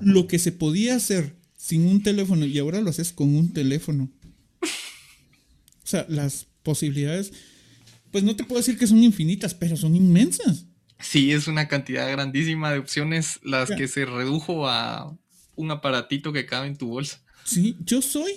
lo 0.02 0.26
que 0.26 0.38
se 0.38 0.52
podía 0.52 0.96
hacer 0.96 1.34
sin 1.56 1.86
un 1.86 2.02
teléfono 2.02 2.44
y 2.44 2.58
ahora 2.58 2.82
lo 2.82 2.90
haces 2.90 3.12
con 3.12 3.34
un 3.34 3.52
teléfono. 3.54 4.10
O 5.84 5.86
sea, 5.86 6.06
las 6.08 6.46
posibilidades, 6.62 7.32
pues 8.10 8.24
no 8.24 8.34
te 8.36 8.44
puedo 8.44 8.60
decir 8.60 8.78
que 8.78 8.86
son 8.86 9.02
infinitas, 9.02 9.54
pero 9.54 9.76
son 9.76 9.94
inmensas. 9.94 10.66
sí 10.98 11.32
es 11.32 11.46
una 11.48 11.68
cantidad 11.68 12.10
grandísima 12.10 12.72
de 12.72 12.78
opciones 12.78 13.38
las 13.42 13.68
Ya. 13.68 13.76
que 13.76 13.88
se 13.88 14.06
redujo 14.06 14.66
a 14.68 15.16
un 15.56 15.70
aparatito 15.70 16.32
que 16.32 16.46
cabe 16.46 16.66
en 16.68 16.76
tu 16.76 16.88
bolsa. 16.88 17.20
Sí, 17.44 17.76
yo 17.84 18.00
soy 18.00 18.32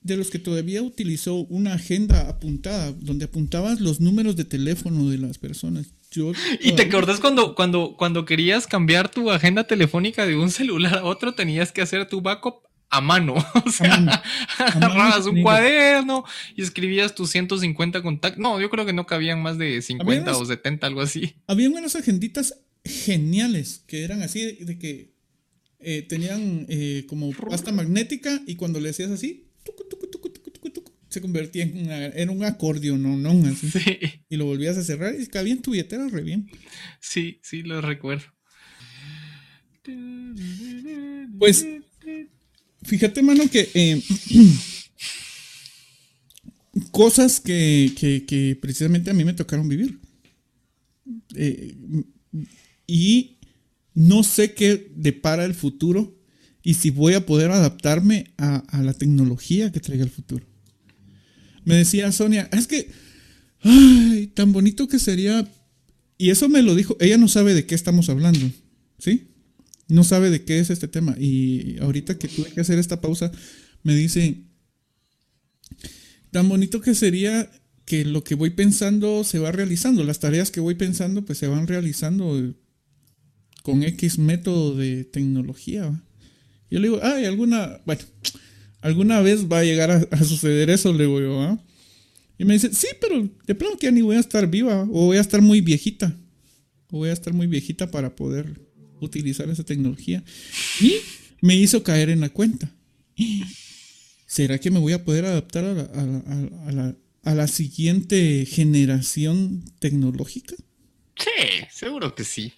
de 0.00 0.16
los 0.16 0.30
que 0.30 0.38
todavía 0.38 0.82
utilizó 0.82 1.34
una 1.34 1.74
agenda 1.74 2.28
apuntada, 2.28 2.92
donde 2.92 3.24
apuntabas 3.26 3.80
los 3.80 4.00
números 4.00 4.36
de 4.36 4.44
teléfono 4.44 5.10
de 5.10 5.18
las 5.18 5.36
personas. 5.38 5.88
Yo 6.12 6.32
¿Y 6.62 6.72
te 6.72 6.82
acordás 6.82 7.18
cuando, 7.20 7.54
cuando, 7.56 7.96
cuando 7.98 8.24
querías 8.24 8.66
cambiar 8.68 9.10
tu 9.10 9.30
agenda 9.32 9.64
telefónica 9.66 10.24
de 10.24 10.36
un 10.36 10.50
celular 10.52 10.98
a 10.98 11.04
otro, 11.04 11.34
tenías 11.34 11.72
que 11.72 11.82
hacer 11.82 12.08
tu 12.08 12.20
backup 12.22 12.62
a 12.90 13.00
mano? 13.00 13.34
O 13.66 13.70
sea, 13.70 13.88
mano. 13.98 14.12
A 14.58 14.64
agarrabas 14.64 15.26
un 15.26 15.42
cuaderno 15.42 16.24
y 16.54 16.62
escribías 16.62 17.14
tus 17.14 17.30
150 17.30 18.02
contactos. 18.02 18.40
No, 18.40 18.60
yo 18.60 18.70
creo 18.70 18.86
que 18.86 18.92
no 18.92 19.06
cabían 19.06 19.42
más 19.42 19.58
de 19.58 19.82
50 19.82 20.30
unos- 20.30 20.42
o 20.42 20.46
70, 20.46 20.86
algo 20.86 21.00
así. 21.00 21.34
Había 21.46 21.68
unas 21.70 21.96
agenditas 21.96 22.54
geniales 22.84 23.82
que 23.86 24.04
eran 24.04 24.22
así 24.22 24.40
de, 24.42 24.64
de 24.64 24.78
que 24.78 25.14
eh, 25.80 26.02
tenían 26.02 26.66
eh, 26.68 27.04
como 27.08 27.30
pasta 27.32 27.72
magnética 27.72 28.40
y 28.46 28.54
cuando 28.56 28.80
le 28.80 28.90
hacías 28.90 29.10
así, 29.10 29.48
tucu, 29.64 29.84
tucu, 29.88 30.08
tucu, 30.08 30.20
se 31.08 31.20
convertía 31.20 31.64
en, 31.64 31.84
una- 31.86 32.06
en 32.06 32.30
un 32.30 32.44
acordeón, 32.44 33.02
no, 33.02 33.16
no, 33.16 33.48
así. 33.48 33.70
Sí, 33.70 33.98
Y 34.28 34.36
lo 34.36 34.44
volvías 34.46 34.76
a 34.76 34.82
cerrar 34.84 35.14
y 35.18 35.26
cabía 35.28 35.52
en 35.54 35.62
tu 35.62 35.70
billetera 35.72 36.06
re 36.08 36.22
bien. 36.22 36.48
sí, 37.00 37.40
sí, 37.42 37.62
lo 37.62 37.80
recuerdo. 37.80 38.26
Pues, 41.38 41.66
fíjate, 42.86 43.22
mano, 43.22 43.48
que 43.50 43.68
eh, 43.74 44.02
cosas 46.90 47.40
que, 47.40 47.92
que- 48.26 48.56
precisamente 48.60 49.10
a 49.10 49.14
mí 49.14 49.24
me 49.24 49.32
tocaron 49.34 49.68
vivir. 49.68 49.98
Eh, 51.34 51.74
y 52.86 53.38
no 53.94 54.22
sé 54.22 54.54
qué 54.54 54.92
depara 54.96 55.44
el 55.44 55.54
futuro 55.54 56.14
y 56.62 56.74
si 56.74 56.90
voy 56.90 57.14
a 57.14 57.24
poder 57.26 57.50
adaptarme 57.50 58.32
a, 58.36 58.56
a 58.56 58.82
la 58.82 58.92
tecnología 58.94 59.70
que 59.72 59.80
traiga 59.80 60.04
el 60.04 60.10
futuro. 60.10 60.44
Me 61.64 61.74
decía 61.76 62.10
Sonia, 62.12 62.48
es 62.52 62.66
que, 62.66 62.90
ay, 63.62 64.30
tan 64.34 64.52
bonito 64.52 64.88
que 64.88 64.98
sería. 64.98 65.48
Y 66.18 66.30
eso 66.30 66.48
me 66.48 66.62
lo 66.62 66.74
dijo, 66.74 66.96
ella 67.00 67.18
no 67.18 67.28
sabe 67.28 67.54
de 67.54 67.66
qué 67.66 67.74
estamos 67.74 68.08
hablando, 68.08 68.50
¿sí? 68.98 69.28
No 69.88 70.04
sabe 70.04 70.30
de 70.30 70.44
qué 70.44 70.58
es 70.58 70.70
este 70.70 70.88
tema. 70.88 71.16
Y 71.18 71.78
ahorita 71.80 72.18
que 72.18 72.28
tuve 72.28 72.50
que 72.50 72.60
hacer 72.60 72.78
esta 72.78 73.00
pausa, 73.00 73.30
me 73.82 73.94
dice, 73.94 74.42
tan 76.30 76.48
bonito 76.48 76.80
que 76.80 76.94
sería 76.94 77.50
que 77.84 78.04
lo 78.04 78.24
que 78.24 78.34
voy 78.34 78.50
pensando 78.50 79.24
se 79.24 79.38
va 79.38 79.52
realizando. 79.52 80.04
Las 80.04 80.18
tareas 80.18 80.50
que 80.50 80.60
voy 80.60 80.74
pensando 80.74 81.24
pues 81.24 81.38
se 81.38 81.46
van 81.46 81.66
realizando 81.66 82.54
con 83.62 83.82
X 83.82 84.18
método 84.18 84.74
de 84.74 85.04
tecnología. 85.04 86.02
Yo 86.70 86.80
le 86.80 86.88
digo, 86.88 87.00
ay, 87.02 87.24
alguna, 87.24 87.80
bueno, 87.86 88.02
alguna 88.80 89.20
vez 89.20 89.46
va 89.50 89.60
a 89.60 89.64
llegar 89.64 89.90
a, 89.90 90.24
suceder 90.24 90.68
eso, 90.68 90.92
le 90.92 91.04
digo 91.04 91.20
yo. 91.20 91.58
Y 92.38 92.44
me 92.44 92.54
dice, 92.54 92.72
sí, 92.72 92.88
pero 93.00 93.28
de 93.46 93.54
plano 93.54 93.76
que 93.76 93.86
ya 93.86 93.92
ni 93.92 94.02
voy 94.02 94.16
a 94.16 94.20
estar 94.20 94.48
viva, 94.48 94.82
o 94.82 95.06
voy 95.06 95.16
a 95.16 95.20
estar 95.20 95.40
muy 95.40 95.60
viejita, 95.60 96.16
o 96.90 96.98
voy 96.98 97.10
a 97.10 97.12
estar 97.12 97.32
muy 97.32 97.46
viejita 97.46 97.90
para 97.90 98.14
poder 98.14 98.65
utilizar 99.00 99.48
esa 99.50 99.64
tecnología. 99.64 100.22
Y 100.80 100.96
me 101.40 101.56
hizo 101.56 101.82
caer 101.82 102.10
en 102.10 102.20
la 102.20 102.28
cuenta. 102.30 102.72
¿Será 104.26 104.58
que 104.58 104.70
me 104.70 104.78
voy 104.78 104.92
a 104.92 105.04
poder 105.04 105.24
adaptar 105.24 105.64
a 105.64 105.72
la, 105.74 105.82
a 105.82 106.04
la- 106.04 106.66
a 106.66 106.72
la- 106.72 106.96
a 107.42 107.46
siguiente 107.48 108.46
generación 108.46 109.64
tecnológica? 109.78 110.54
Sí, 111.18 111.64
seguro 111.72 112.14
que 112.14 112.24
sí. 112.24 112.52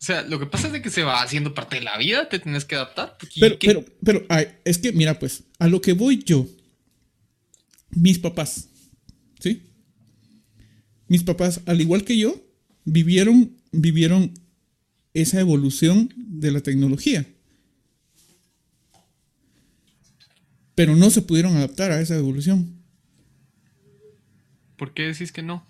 O 0.00 0.06
sea, 0.06 0.22
lo 0.22 0.38
que 0.38 0.46
pasa 0.46 0.66
es 0.66 0.72
de 0.74 0.82
que 0.82 0.90
se 0.90 1.02
va 1.02 1.22
haciendo 1.22 1.54
parte 1.54 1.76
de 1.76 1.82
la 1.82 1.96
vida, 1.98 2.28
te 2.28 2.38
tienes 2.38 2.64
que 2.64 2.74
adaptar. 2.74 3.16
porque 3.18 3.40
Pero, 3.40 3.58
¿qué- 3.58 3.66
pero, 3.66 3.84
pero, 4.04 4.26
ay, 4.28 4.48
es 4.64 4.78
que, 4.78 4.92
mira, 4.92 5.18
pues, 5.18 5.44
a 5.58 5.66
lo 5.68 5.80
que 5.80 5.92
voy 5.94 6.22
yo, 6.24 6.46
mis 7.90 8.18
papás, 8.18 8.68
¿sí? 9.40 9.62
Mis 11.08 11.22
papás, 11.22 11.60
al 11.66 11.80
igual 11.80 12.04
que 12.04 12.16
yo, 12.18 12.40
vivieron, 12.84 13.56
vivieron 13.72 14.32
esa 15.14 15.40
evolución 15.40 16.12
de 16.16 16.50
la 16.52 16.60
tecnología. 16.60 17.26
Pero 20.74 20.96
no 20.96 21.10
se 21.10 21.22
pudieron 21.22 21.56
adaptar 21.56 21.92
a 21.92 22.00
esa 22.00 22.16
evolución. 22.16 22.74
¿Por 24.76 24.92
qué 24.92 25.02
decís 25.04 25.30
que 25.30 25.42
no? 25.42 25.64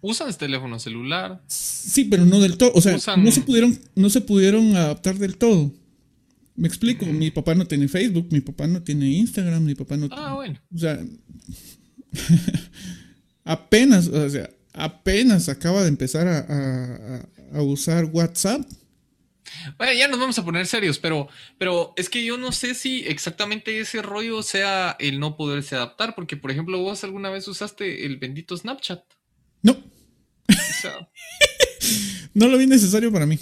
Usas 0.00 0.38
teléfono 0.38 0.78
celular. 0.78 1.42
Sí, 1.46 2.04
pero 2.06 2.24
no 2.24 2.40
del 2.40 2.56
todo. 2.56 2.72
O 2.74 2.80
sea, 2.80 2.96
Usan- 2.96 3.22
no 3.22 3.30
se 3.30 3.42
pudieron, 3.42 3.78
no 3.94 4.08
se 4.08 4.22
pudieron 4.22 4.74
adaptar 4.74 5.18
del 5.18 5.36
todo. 5.36 5.72
Me 6.56 6.66
explico. 6.66 7.04
Mi 7.06 7.30
papá 7.30 7.54
no 7.54 7.66
tiene 7.66 7.88
Facebook, 7.88 8.28
mi 8.30 8.40
papá 8.40 8.66
no 8.66 8.82
tiene 8.82 9.08
Instagram, 9.10 9.62
mi 9.64 9.74
papá 9.74 9.96
no. 9.98 10.08
Ah, 10.10 10.34
bueno. 10.34 10.58
O 10.74 10.78
sea, 10.78 10.98
apenas, 13.44 14.08
o 14.08 14.30
sea, 14.30 14.50
apenas 14.72 15.48
acaba 15.48 15.82
de 15.82 15.88
empezar 15.88 16.26
a, 16.26 16.38
a- 17.16 17.28
a- 17.52 17.62
usar 17.62 18.06
WhatsApp. 18.06 18.62
Bueno, 19.76 19.92
ya 19.92 20.08
nos 20.08 20.18
vamos 20.18 20.38
a 20.38 20.44
poner 20.44 20.66
serios, 20.66 20.98
pero, 20.98 21.28
pero 21.58 21.92
es 21.96 22.08
que 22.08 22.24
yo 22.24 22.38
no 22.38 22.52
sé 22.52 22.74
si 22.74 23.00
exactamente 23.06 23.78
ese 23.80 24.00
rollo 24.02 24.42
sea 24.42 24.96
el 24.98 25.20
no 25.20 25.36
poderse 25.36 25.74
adaptar, 25.76 26.14
porque 26.14 26.36
por 26.36 26.50
ejemplo 26.50 26.78
vos 26.78 27.04
alguna 27.04 27.28
vez 27.30 27.46
usaste 27.48 28.06
el 28.06 28.16
bendito 28.16 28.56
Snapchat. 28.56 29.02
No, 29.62 29.72
O 29.72 30.54
sea, 30.80 31.08
no 32.34 32.48
lo 32.48 32.56
vi 32.58 32.66
necesario 32.66 33.12
para 33.12 33.26
mí. 33.26 33.38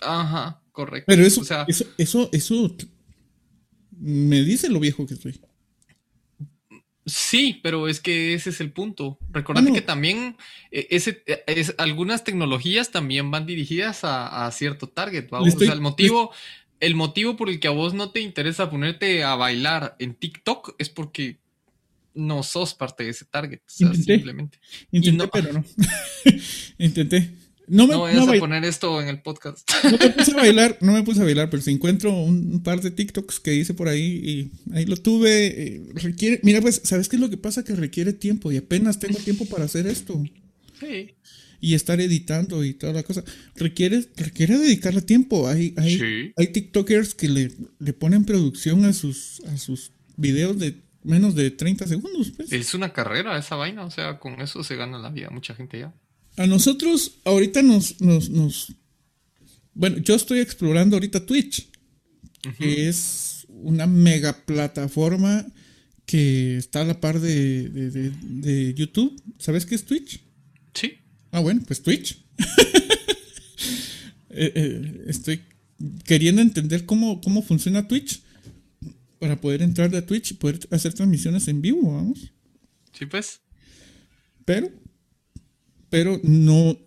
ajá, 0.00 0.62
correcto. 0.72 1.04
Pero 1.06 1.22
eso, 1.24 1.42
o 1.42 1.44
sea, 1.44 1.64
eso, 1.68 1.84
eso, 1.98 2.28
eso 2.32 2.74
me 3.98 4.42
dice 4.42 4.68
lo 4.68 4.80
viejo 4.80 5.06
que 5.06 5.14
estoy. 5.14 5.38
Sí, 7.06 7.60
pero 7.62 7.88
es 7.88 8.00
que 8.00 8.34
ese 8.34 8.50
es 8.50 8.60
el 8.60 8.70
punto. 8.72 9.18
Recordate 9.32 9.68
no. 9.70 9.74
que 9.74 9.82
también 9.82 10.36
eh, 10.70 10.86
ese, 10.90 11.22
eh, 11.26 11.42
es, 11.46 11.74
algunas 11.78 12.24
tecnologías 12.24 12.90
también 12.90 13.30
van 13.30 13.46
dirigidas 13.46 14.04
a, 14.04 14.46
a 14.46 14.50
cierto 14.52 14.88
target. 14.88 15.28
¿va? 15.32 15.40
Le 15.40 15.48
estoy- 15.48 15.64
o 15.64 15.66
sea, 15.68 15.74
el 15.74 15.80
motivo, 15.80 16.32
el 16.80 16.94
motivo 16.94 17.36
por 17.36 17.48
el 17.48 17.60
que 17.60 17.68
a 17.68 17.72
vos 17.72 17.94
no 17.94 18.10
te 18.10 18.20
interesa 18.20 18.70
ponerte 18.70 19.24
a 19.24 19.34
bailar 19.34 19.96
en 19.98 20.14
TikTok 20.14 20.74
es 20.78 20.88
porque 20.88 21.38
no 22.14 22.42
sos 22.42 22.74
parte 22.74 23.04
de 23.04 23.10
ese 23.10 23.24
target. 23.24 23.60
O 23.60 23.62
sea, 23.66 23.86
Intenté. 23.88 24.14
simplemente. 24.14 24.58
Intenté, 24.90 25.24
no- 25.24 25.30
pero 25.30 25.52
no. 25.54 25.64
Intenté. 26.78 27.30
No 27.68 27.86
me, 27.86 27.94
No 27.94 28.04
a 28.30 28.38
poner 28.38 28.64
esto 28.64 29.00
en 29.00 29.08
el 29.08 29.20
podcast. 29.22 29.70
no 29.84 29.90
me 29.98 30.10
puse 30.10 30.32
a 30.32 30.36
bailar, 30.42 30.78
no 30.80 30.92
me 30.92 31.02
puse 31.02 31.20
a 31.20 31.24
bailar, 31.24 31.48
pero 31.50 31.62
si 31.62 31.70
encuentro 31.70 32.12
un, 32.12 32.52
un 32.54 32.62
par 32.62 32.80
de 32.80 32.90
TikToks 32.90 33.40
que 33.40 33.54
hice 33.54 33.74
por 33.74 33.88
ahí 33.88 34.50
y 34.70 34.74
ahí 34.74 34.84
lo 34.86 34.96
tuve, 34.96 35.46
eh, 35.46 35.82
requiere, 35.94 36.40
mira 36.42 36.60
pues, 36.60 36.80
¿sabes 36.84 37.08
qué 37.08 37.16
es 37.16 37.20
lo 37.22 37.30
que 37.30 37.36
pasa? 37.36 37.64
Que 37.64 37.74
requiere 37.74 38.12
tiempo 38.12 38.50
y 38.52 38.56
apenas 38.56 38.98
tengo 38.98 39.18
tiempo 39.18 39.46
para 39.46 39.64
hacer 39.64 39.86
esto 39.86 40.22
Sí. 40.80 41.14
y 41.60 41.74
estar 41.74 42.00
editando 42.00 42.64
y 42.64 42.74
toda 42.74 42.92
la 42.92 43.02
cosa. 43.04 43.22
Requiere, 43.54 44.04
requiere 44.16 44.58
dedicarle 44.58 45.00
tiempo. 45.02 45.46
Hay, 45.48 45.74
hay, 45.76 45.98
Sí. 45.98 46.32
hay 46.36 46.46
TikTokers 46.48 47.14
que 47.14 47.28
le, 47.28 47.52
le 47.78 47.92
ponen 47.92 48.24
producción 48.24 48.84
a 48.84 48.92
sus, 48.92 49.40
a 49.46 49.56
sus 49.56 49.92
videos 50.16 50.58
de 50.58 50.74
menos 51.04 51.34
de 51.36 51.50
30 51.52 51.86
segundos. 51.86 52.32
pues. 52.36 52.52
Es 52.52 52.74
una 52.74 52.92
carrera 52.92 53.38
esa 53.38 53.54
vaina, 53.56 53.84
o 53.84 53.90
sea, 53.90 54.18
con 54.18 54.40
eso 54.40 54.62
se 54.64 54.76
gana 54.76 54.98
la 54.98 55.10
vida 55.10 55.30
mucha 55.30 55.54
gente 55.54 55.78
ya. 55.78 55.94
A 56.36 56.46
nosotros 56.46 57.18
ahorita 57.24 57.62
nos, 57.62 58.00
nos, 58.00 58.30
nos... 58.30 58.72
Bueno, 59.74 59.98
yo 59.98 60.14
estoy 60.14 60.38
explorando 60.40 60.96
ahorita 60.96 61.24
Twitch, 61.26 61.68
que 62.58 62.88
es 62.88 63.46
una 63.48 63.86
mega 63.86 64.44
plataforma 64.44 65.46
que 66.06 66.56
está 66.56 66.80
a 66.82 66.84
la 66.84 67.00
par 67.00 67.20
de, 67.20 67.68
de- 67.68 67.90
de- 67.90 68.12
de 68.20 68.74
YouTube. 68.74 69.20
¿Sabes 69.38 69.64
qué 69.66 69.74
es 69.74 69.84
Twitch? 69.84 70.20
Sí. 70.74 70.94
Ah, 71.30 71.40
bueno, 71.40 71.62
pues 71.66 71.82
Twitch. 71.82 72.18
Eh, 74.34 74.50
eh, 74.54 75.04
estoy 75.08 75.42
queriendo 76.04 76.40
entender 76.40 76.86
cómo, 76.86 77.20
cómo 77.20 77.42
funciona 77.42 77.86
Twitch 77.86 78.22
para 79.18 79.38
poder 79.38 79.60
entrar 79.60 79.94
a 79.94 80.06
Twitch 80.06 80.30
y 80.30 80.34
poder 80.34 80.58
hacer 80.70 80.94
transmisiones 80.94 81.48
en 81.48 81.60
vivo, 81.60 81.92
vamos. 81.94 82.32
Sí, 82.98 83.04
pues. 83.04 83.40
Pero, 84.46 84.70
pero 85.92 86.18
no. 86.24 86.78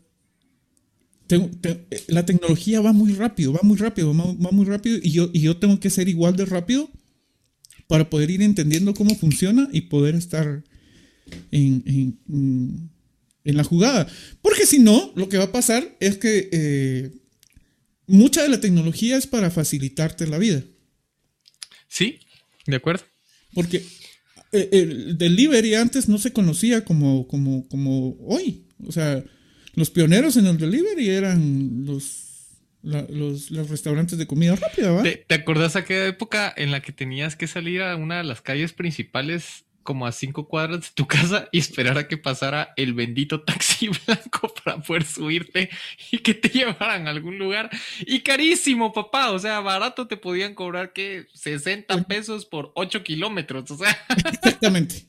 tengo- 1.27 1.49
te- 1.61 1.85
la 2.07 2.25
tecnología 2.25 2.81
va 2.81 2.91
muy 2.93 3.13
rápido, 3.13 3.53
va 3.53 3.59
muy 3.63 3.77
rápido, 3.77 4.13
va, 4.15 4.25
va 4.25 4.51
muy 4.51 4.65
rápido 4.65 4.97
y 5.01 5.11
yo, 5.11 5.29
y 5.33 5.41
yo 5.41 5.57
tengo 5.57 5.79
que 5.79 5.89
ser 5.89 6.07
igual 6.09 6.35
de 6.35 6.45
rápido 6.45 6.89
para 7.87 8.09
poder 8.09 8.29
ir 8.31 8.41
entendiendo 8.41 8.93
cómo 8.93 9.15
funciona 9.15 9.67
y 9.71 9.81
poder 9.81 10.13
estar 10.15 10.63
en, 11.51 11.83
en- 11.85 12.19
en- 12.29 12.89
en 13.43 13.57
la 13.57 13.63
jugada. 13.63 14.07
Porque 14.41 14.65
si 14.65 14.79
no, 14.79 15.11
lo 15.15 15.29
que 15.29 15.37
va 15.37 15.45
a 15.45 15.51
pasar 15.51 15.95
es 15.99 16.17
que 16.17 16.49
eh, 16.51 17.11
mucha 18.07 18.41
de 18.43 18.49
la 18.49 18.59
tecnología 18.59 19.17
es 19.17 19.27
para 19.27 19.49
facilitarte 19.51 20.27
la 20.27 20.37
vida. 20.39 20.63
Sí, 21.87 22.19
de 22.67 22.75
acuerdo. 22.75 23.03
Porque 23.53 23.83
eh, 24.51 24.69
el 24.71 25.17
delivery 25.17 25.75
antes 25.75 26.07
no 26.07 26.17
se 26.17 26.33
conocía 26.33 26.83
como, 26.85 27.27
como, 27.27 27.67
como 27.67 28.15
hoy. 28.27 28.64
O 28.87 28.91
sea, 28.91 29.23
los 29.75 29.89
pioneros 29.89 30.37
en 30.37 30.45
el 30.47 30.57
delivery 30.57 31.09
eran 31.09 31.85
los, 31.85 32.23
la- 32.81 33.05
los, 33.09 33.51
los 33.51 33.69
restaurantes 33.69 34.17
de 34.17 34.27
comida 34.27 34.55
rápida, 34.55 34.91
¿va? 34.91 35.03
¿Te, 35.03 35.17
te 35.27 35.35
acordás 35.35 35.75
aquella 35.75 36.07
época 36.07 36.53
en 36.55 36.71
la 36.71 36.81
que 36.81 36.91
tenías 36.91 37.35
que 37.35 37.47
salir 37.47 37.81
a 37.81 37.95
una 37.95 38.17
de 38.17 38.23
las 38.23 38.41
calles 38.41 38.73
principales 38.73 39.63
como 39.83 40.07
a 40.07 40.11
cinco 40.11 40.47
cuadras 40.47 40.81
de 40.81 40.87
tu 40.95 41.05
casa 41.05 41.47
y 41.51 41.59
esperar 41.59 41.99
a 41.99 42.07
que 42.07 42.17
pasara 42.17 42.73
el 42.75 42.95
bendito 42.95 43.41
taxi 43.41 43.87
blanco 44.07 44.51
para 44.63 44.81
poder 44.81 45.03
subirte 45.05 45.69
y 46.11 46.17
que 46.17 46.33
te 46.33 46.49
llevaran 46.49 47.07
a 47.07 47.11
algún 47.11 47.37
lugar? 47.37 47.69
Y 47.99 48.21
carísimo, 48.21 48.93
papá. 48.93 49.29
O 49.31 49.37
sea, 49.37 49.59
barato 49.59 50.07
te 50.07 50.17
podían 50.17 50.55
cobrar 50.55 50.91
que 50.91 51.27
60 51.35 52.03
pesos 52.05 52.45
por 52.45 52.71
8 52.75 53.03
kilómetros. 53.03 53.69
O 53.69 53.77
sea, 53.77 53.95
Exactamente. 54.31 55.05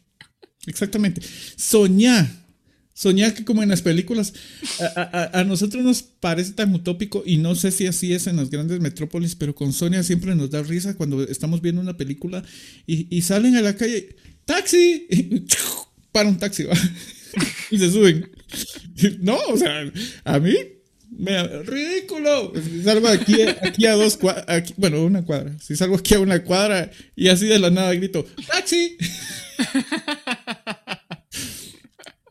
Exactamente. 0.67 1.23
Soñar. 1.57 2.27
Soñar 2.99 3.35
que 3.35 3.45
como 3.45 3.63
en 3.63 3.69
las 3.69 3.83
películas, 3.83 4.33
a, 4.81 5.31
a- 5.35 5.41
a 5.41 5.45
nosotros 5.45 5.85
nos 5.85 6.03
parece 6.03 6.53
tan 6.53 6.75
utópico 6.75 7.23
y 7.27 7.37
no 7.37 7.55
sé 7.55 7.71
si 7.71 7.87
así 7.87 8.15
es 8.15 8.27
en 8.27 8.37
las 8.37 8.49
grandes 8.49 8.81
metrópolis, 8.81 9.35
pero 9.35 9.55
con 9.55 9.75
Sonia 9.75 10.03
siempre 10.03 10.35
nos 10.35 10.51
da 10.51 10.63
risa 10.63 10.95
cuando 10.97 11.23
estamos 11.23 11.61
viendo 11.61 11.83
una 11.83 11.99
película 11.99 12.43
y, 12.87 13.07
y 13.15 13.21
salen 13.21 13.55
a 13.57 13.61
la 13.61 13.77
calle, 13.77 14.17
¡taxi! 14.47 15.07
Y, 15.11 15.45
para 16.11 16.31
un 16.31 16.39
taxi, 16.39 16.63
¿va? 16.63 16.75
y 17.71 17.79
se 17.79 17.91
suben. 17.91 18.31
No, 19.21 19.37
o 19.51 19.57
sea, 19.59 19.93
a 20.25 20.39
mí, 20.39 20.55
me 21.11 21.47
ridículo. 21.65 22.53
Salgo 22.83 23.09
aquí, 23.09 23.43
aquí 23.43 23.85
a 23.85 23.93
dos 23.93 24.17
cuadras, 24.17 24.73
bueno, 24.79 25.05
una 25.05 25.23
cuadra. 25.23 25.55
Si 25.61 25.77
salgo 25.77 25.97
aquí 25.97 26.15
a 26.15 26.21
una 26.21 26.43
cuadra 26.45 26.91
y 27.15 27.29
así 27.29 27.45
de 27.47 27.59
la 27.59 27.69
nada 27.71 27.93
grito, 27.93 28.25
¡taxi! 28.49 28.97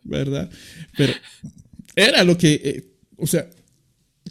¿Verdad? 0.06 0.50
Pero 0.96 1.14
era 1.96 2.24
lo 2.24 2.38
que, 2.38 2.54
eh, 2.64 2.86
o 3.18 3.28
sea, 3.28 3.50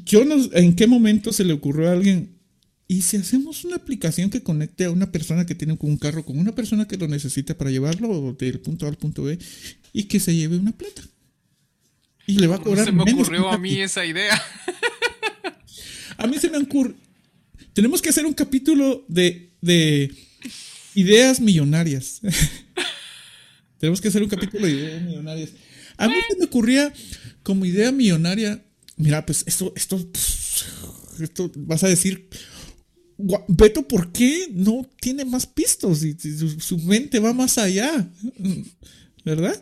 yo 0.05 0.25
no, 0.25 0.37
¿en 0.53 0.75
qué 0.75 0.87
momento 0.87 1.33
se 1.33 1.45
le 1.45 1.53
ocurrió 1.53 1.91
a 1.91 1.93
alguien? 1.93 2.39
¿Y 2.87 3.03
si 3.03 3.16
hacemos 3.16 3.64
una 3.64 3.77
aplicación 3.77 4.31
que 4.31 4.43
conecte 4.43 4.85
a 4.85 4.91
una 4.91 5.11
persona 5.11 5.47
que 5.47 5.55
tiene 5.55 5.77
un 5.81 5.97
carro 5.97 6.25
con 6.25 6.39
una 6.39 6.55
persona 6.55 6.87
que 6.87 6.97
lo 6.97 7.09
necesita 7.09 7.57
para 7.57 7.70
llevarlo 7.70 8.37
del 8.39 8.61
punto 8.61 8.87
A 8.87 8.89
al 8.89 8.97
punto 8.97 9.25
B 9.25 9.39
y 9.93 10.05
que 10.05 10.20
se 10.20 10.35
lleve 10.35 10.57
una 10.57 10.72
plata? 10.72 11.03
Y 12.27 12.39
le 12.39 12.47
va 12.47 12.57
a 12.57 12.59
no 12.59 12.64
cobrar 12.64 12.87
se 12.87 12.93
me 12.93 13.05
menos 13.05 13.22
ocurrió 13.22 13.49
a 13.49 13.59
mí 13.59 13.81
esa 13.81 14.05
idea. 14.05 14.41
A 16.16 16.29
mí 16.29 16.39
se 16.39 16.49
me 16.49 16.59
ocurre. 16.59 16.95
Tenemos 17.72 18.01
que 18.01 18.09
hacer 18.09 18.25
un 18.25 18.35
capítulo 18.35 19.05
de, 19.09 19.51
de 19.61 20.14
ideas 20.95 21.41
millonarias. 21.41 22.20
Tenemos 23.79 24.01
que 24.01 24.09
hacer 24.09 24.22
un 24.22 24.29
capítulo 24.29 24.66
de 24.66 24.72
ideas 24.72 25.03
millonarias. 25.03 25.51
A 25.97 26.09
mí 26.09 26.14
se 26.28 26.36
me 26.38 26.45
ocurría 26.47 26.92
como 27.42 27.64
idea 27.64 27.92
millonaria. 27.92 28.64
Mira, 28.97 29.24
pues 29.26 29.45
esto, 29.47 29.72
esto, 29.76 29.99
esto 31.20 31.51
vas 31.57 31.82
a 31.84 31.88
decir. 31.88 32.28
"Gua- 33.18 33.45
Beto, 33.49 33.86
¿por 33.86 34.11
qué 34.12 34.49
no 34.53 34.88
tiene 35.01 35.24
más 35.24 35.47
pistos? 35.47 36.03
Y, 36.05 36.16
su, 36.59 36.78
mente 36.78 37.18
va 37.20 37.32
más 37.32 37.59
allá. 37.59 38.09
¿Verdad? 39.24 39.61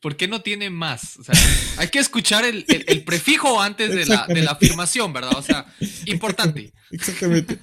¿Por 0.00 0.16
qué 0.16 0.28
no 0.28 0.42
tiene 0.42 0.70
más? 0.70 1.16
O 1.18 1.24
sea, 1.24 1.34
hay 1.78 1.88
que 1.88 1.98
escuchar 1.98 2.44
el, 2.44 2.64
el- 2.68 2.84
el 2.86 3.02
prefijo 3.04 3.60
antes 3.60 3.88
de 3.90 3.94
la, 3.96 4.00
de 4.00 4.02
Exactamente. 4.12 4.44
la 4.44 4.50
afirmación, 4.52 5.12
¿verdad? 5.12 5.36
O 5.36 5.42
sea, 5.42 5.66
importante. 6.06 6.72
Exactamente. 6.90 7.58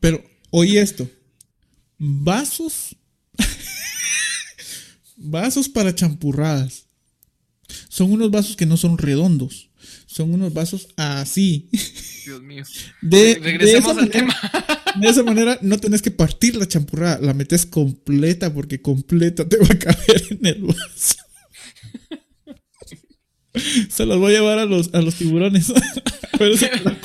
Pero 0.00 0.22
oí 0.50 0.76
esto. 0.78 1.08
Vasos. 1.98 2.94
Vasos 5.18 5.68
para 5.68 5.94
champurradas. 5.94 6.86
Son 7.88 8.10
unos 8.12 8.30
vasos 8.30 8.56
que 8.56 8.64
no 8.66 8.76
son 8.78 8.96
redondos. 8.96 9.68
Son 10.06 10.32
unos 10.32 10.54
vasos 10.54 10.88
así. 10.96 11.68
Dios 12.24 12.42
mío. 12.42 12.64
De, 13.02 13.38
Regresemos 13.42 13.94
de 13.96 14.02
al 14.02 14.08
esa 14.08 14.22
manera- 14.24 14.94
De 15.00 15.08
esa 15.08 15.22
manera 15.22 15.58
no 15.60 15.78
tenés 15.78 16.00
que 16.02 16.10
partir 16.10 16.56
la 16.56 16.66
champurrada. 16.66 17.18
La 17.20 17.34
metes 17.34 17.66
completa 17.66 18.52
porque 18.52 18.80
completa 18.80 19.46
te 19.48 19.58
va 19.58 19.66
a 19.70 19.78
caber 19.78 20.24
en 20.30 20.46
el 20.46 20.62
vaso. 20.62 21.16
Se 23.90 24.06
los 24.06 24.18
voy 24.18 24.34
a 24.34 24.38
llevar 24.38 24.58
a 24.58 24.64
los, 24.64 24.92
a 24.94 25.00
los 25.02 25.14
tiburones. 25.16 25.70
A 25.70 26.36
ver 26.38 26.56
si 26.56 26.66
la. 26.84 26.96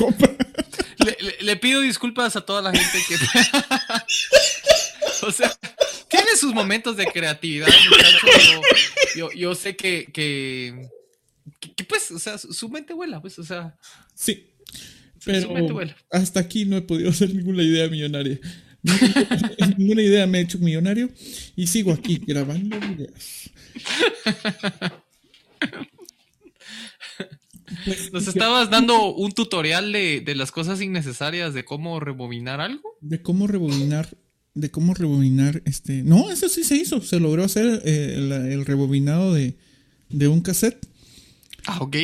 Le, 1.06 1.18
le- 1.20 1.38
le 1.42 1.56
pido 1.58 1.82
disculpas 1.82 2.36
a 2.36 2.42
toda 2.42 2.62
la 2.62 2.72
gente 2.72 2.98
que. 3.08 3.16
O 5.24 5.32
sea, 5.32 5.52
tiene 6.10 6.36
sus 6.38 6.54
momentos 6.54 6.98
de 6.98 7.06
creatividad. 7.08 7.68
Yo, 9.16 9.30
yo, 9.30 9.32
yo 9.32 9.56
sé 9.56 9.76
que, 9.76 10.06
que, 10.14 10.90
pues, 11.88 12.12
o 12.12 12.20
sea, 12.20 12.38
su 12.38 12.70
mente 12.70 12.94
vuela, 12.94 13.22
pues, 13.22 13.38
o 13.40 13.44
sea. 13.44 13.78
Sí. 14.16 14.54
su 15.20 15.32
mente 15.32 15.48
Pero 15.54 15.74
vuela. 15.74 15.96
hasta 16.12 16.40
aquí 16.40 16.66
no 16.66 16.78
he 16.78 16.82
podido 16.82 17.10
hacer 17.10 17.34
ninguna 17.34 17.64
idea 17.64 17.88
millonaria. 17.90 18.40
Ninguna 19.78 20.02
idea 20.02 20.28
me 20.28 20.40
he 20.40 20.42
hecho 20.42 20.60
millonario 20.60 21.10
y 21.56 21.68
sigo 21.68 21.94
aquí 21.94 22.20
grabando 22.28 22.78
videos. 22.82 23.50
Nos 28.12 28.28
estabas 28.28 28.70
dando 28.70 29.14
un 29.14 29.32
tutorial 29.32 29.92
de, 29.92 30.22
de 30.22 30.36
las 30.36 30.52
cosas 30.52 30.82
innecesarias 30.82 31.54
de 31.54 31.64
cómo 31.66 32.00
rebobinar 32.00 32.60
algo. 32.62 32.98
de 33.02 33.22
cómo 33.22 33.48
rebobinar, 33.48 34.10
de 34.56 34.70
cómo 34.72 34.94
rebobinar 34.94 35.62
este. 35.66 36.04
No, 36.04 36.30
eso 36.32 36.48
sí 36.50 36.64
se 36.64 36.76
hizo. 36.76 37.02
Se 37.02 37.20
logró 37.20 37.44
hacer 37.44 37.82
eh, 37.86 38.14
el, 38.18 38.32
el 38.32 38.66
rebobinado 38.66 39.34
de, 39.34 39.58
de 40.10 40.28
un 40.28 40.42
cassette. 40.42 40.86
Ah, 41.66 41.80
ok. 41.82 41.96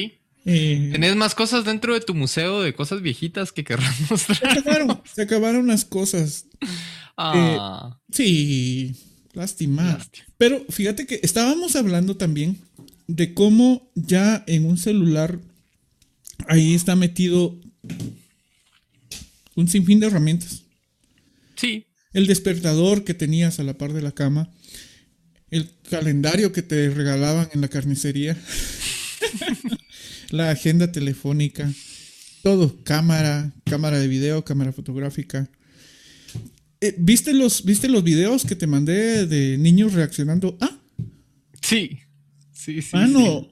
Eh, 0.45 0.89
¿Tenés 0.91 1.15
más 1.15 1.35
cosas 1.35 1.65
dentro 1.65 1.93
de 1.93 1.99
tu 2.01 2.15
museo 2.15 2.61
de 2.61 2.73
cosas 2.73 3.01
viejitas 3.01 3.51
que 3.51 3.63
querrás 3.63 3.95
se 3.97 4.05
mostrar? 4.09 4.57
acabaron, 4.57 5.01
se 5.13 5.21
acabaron 5.21 5.67
las 5.67 5.85
cosas. 5.85 6.45
Ah, 7.17 7.99
Sí, 8.11 8.95
lástima. 9.33 9.83
Lástima. 9.83 10.25
Pero 10.37 10.65
fíjate 10.69 11.05
que 11.05 11.19
estábamos 11.23 11.75
hablando 11.75 12.15
también 12.17 12.57
de 13.07 13.33
cómo 13.33 13.91
ya 13.95 14.43
en 14.47 14.65
un 14.65 14.77
celular 14.77 15.39
ahí 16.47 16.73
está 16.73 16.95
metido 16.95 17.59
un 19.55 19.67
sinfín 19.67 19.99
de 19.99 20.07
herramientas. 20.07 20.63
sí. 21.55 21.85
El 22.13 22.27
despertador 22.27 23.03
que 23.03 23.13
tenías 23.13 23.59
a 23.59 23.63
la 23.63 23.77
par 23.77 23.93
de 23.93 24.01
la 24.01 24.11
cama, 24.11 24.51
el 25.51 25.69
calendario 25.89 26.51
que 26.51 26.61
te 26.61 26.89
regalaban 26.89 27.49
en 27.53 27.61
la 27.61 27.67
carnicería, 27.67 28.37
la 30.29 30.49
agenda 30.51 30.91
telefónica, 30.91 31.71
todo, 32.43 32.83
cámara, 32.83 33.53
cámara 33.65 33.99
de 33.99 34.07
video, 34.07 34.43
cámara 34.43 34.73
fotográfica. 34.73 35.49
Eh, 36.81 36.95
¿viste, 36.97 37.33
los, 37.33 37.65
¿Viste 37.65 37.89
los 37.89 38.03
videos 38.03 38.45
que 38.45 38.55
te 38.55 38.67
mandé 38.67 39.25
de 39.25 39.57
niños 39.57 39.93
reaccionando? 39.93 40.57
Ah, 40.61 40.79
Sí. 41.61 41.99
Sí, 42.51 42.81
sí. 42.81 42.89
Mano, 42.93 43.47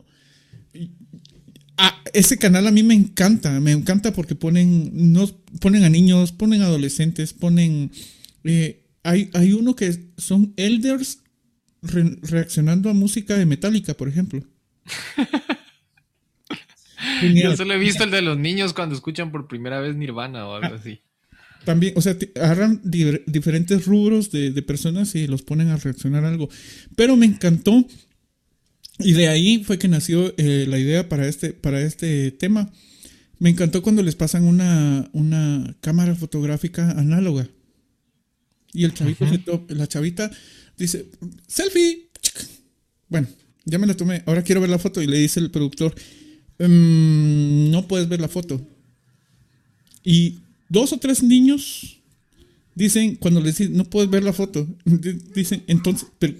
ah, 1.77 2.03
ese 2.13 2.37
canal 2.37 2.67
a 2.67 2.71
mí 2.71 2.83
me 2.83 2.93
encanta, 2.93 3.59
me 3.59 3.71
encanta 3.71 4.11
porque 4.11 4.35
ponen, 4.35 5.13
no, 5.13 5.27
ponen 5.61 5.83
a 5.83 5.89
niños, 5.89 6.31
ponen 6.31 6.61
adolescentes, 6.61 7.33
ponen... 7.33 7.91
eh, 8.47 8.83
hay, 9.03 9.29
hay 9.33 9.53
uno 9.53 9.75
que 9.75 9.95
son 10.17 10.53
elders 10.57 11.19
re- 11.81 12.17
reaccionando 12.23 12.89
a 12.89 12.93
música 12.93 13.37
de 13.37 13.45
Metallica, 13.45 13.93
por 13.93 14.07
ejemplo. 14.09 14.43
Yo 17.21 17.55
solo 17.55 17.73
he 17.73 17.77
visto 17.77 18.03
el 18.03 18.11
de 18.11 18.21
los 18.21 18.37
niños 18.37 18.73
cuando 18.73 18.95
escuchan 18.95 19.31
por 19.31 19.47
primera 19.47 19.79
vez 19.79 19.95
Nirvana 19.95 20.47
o 20.47 20.55
algo 20.55 20.75
así. 20.75 20.99
También, 21.65 21.93
o 21.95 22.01
sea, 22.01 22.15
agarran 22.35 22.79
di- 22.83 23.21
diferentes 23.25 23.85
rubros 23.85 24.31
de, 24.31 24.51
de 24.51 24.61
personas 24.61 25.13
y 25.15 25.27
los 25.27 25.41
ponen 25.41 25.69
a 25.69 25.77
reaccionar 25.77 26.23
a 26.25 26.29
algo. 26.29 26.49
Pero 26.95 27.15
me 27.17 27.25
encantó. 27.25 27.85
Y 28.99 29.13
de 29.13 29.27
ahí 29.27 29.63
fue 29.63 29.77
que 29.77 29.87
nació 29.87 30.33
eh, 30.37 30.65
la 30.67 30.79
idea 30.79 31.07
para 31.09 31.27
este, 31.27 31.53
para 31.53 31.81
este 31.81 32.31
tema. 32.31 32.71
Me 33.39 33.49
encantó 33.49 33.81
cuando 33.83 34.01
les 34.01 34.15
pasan 34.15 34.45
una, 34.45 35.09
una 35.13 35.75
cámara 35.81 36.15
fotográfica 36.15 36.91
análoga. 36.91 37.47
Y 38.77 38.83
el 38.85 38.93
chavito, 38.93 39.25
se 39.67 39.75
la 39.75 39.87
chavita 39.87 40.29
dice, 40.77 41.07
selfie. 41.47 42.09
Bueno, 43.09 43.27
ya 43.65 43.79
me 43.79 43.87
la 43.87 43.95
tomé. 43.95 44.21
Ahora 44.27 44.43
quiero 44.43 44.61
ver 44.61 44.69
la 44.69 44.77
foto. 44.77 45.01
Y 45.01 45.07
le 45.07 45.17
dice 45.17 45.39
el 45.39 45.49
productor, 45.49 45.95
"Mm, 46.59 47.71
no 47.71 47.87
puedes 47.87 48.07
ver 48.07 48.21
la 48.21 48.27
foto. 48.27 48.61
Y 50.03 50.35
dos 50.69 50.93
o 50.93 50.97
tres 50.99 51.23
niños 51.23 52.01
dicen, 52.75 53.15
cuando 53.15 53.41
les 53.41 53.57
dicen, 53.57 53.75
no 53.75 53.85
puedes 53.85 54.09
ver 54.11 54.21
la 54.23 54.33
foto, 54.33 54.67
di- 54.85 55.17
dicen, 55.33 55.63
entonces, 55.67 56.07
pero, 56.19 56.35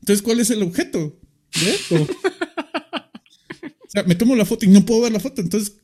entonces, 0.00 0.22
¿cuál 0.22 0.40
es 0.40 0.48
el 0.50 0.62
objeto 0.62 1.18
de 1.60 1.70
esto? 1.74 1.96
o 2.02 3.88
sea, 3.90 4.02
me 4.04 4.14
tomo 4.14 4.34
la 4.34 4.46
foto 4.46 4.64
y 4.64 4.68
no 4.68 4.84
puedo 4.86 5.02
ver 5.02 5.12
la 5.12 5.20
foto, 5.20 5.42
entonces, 5.42 5.74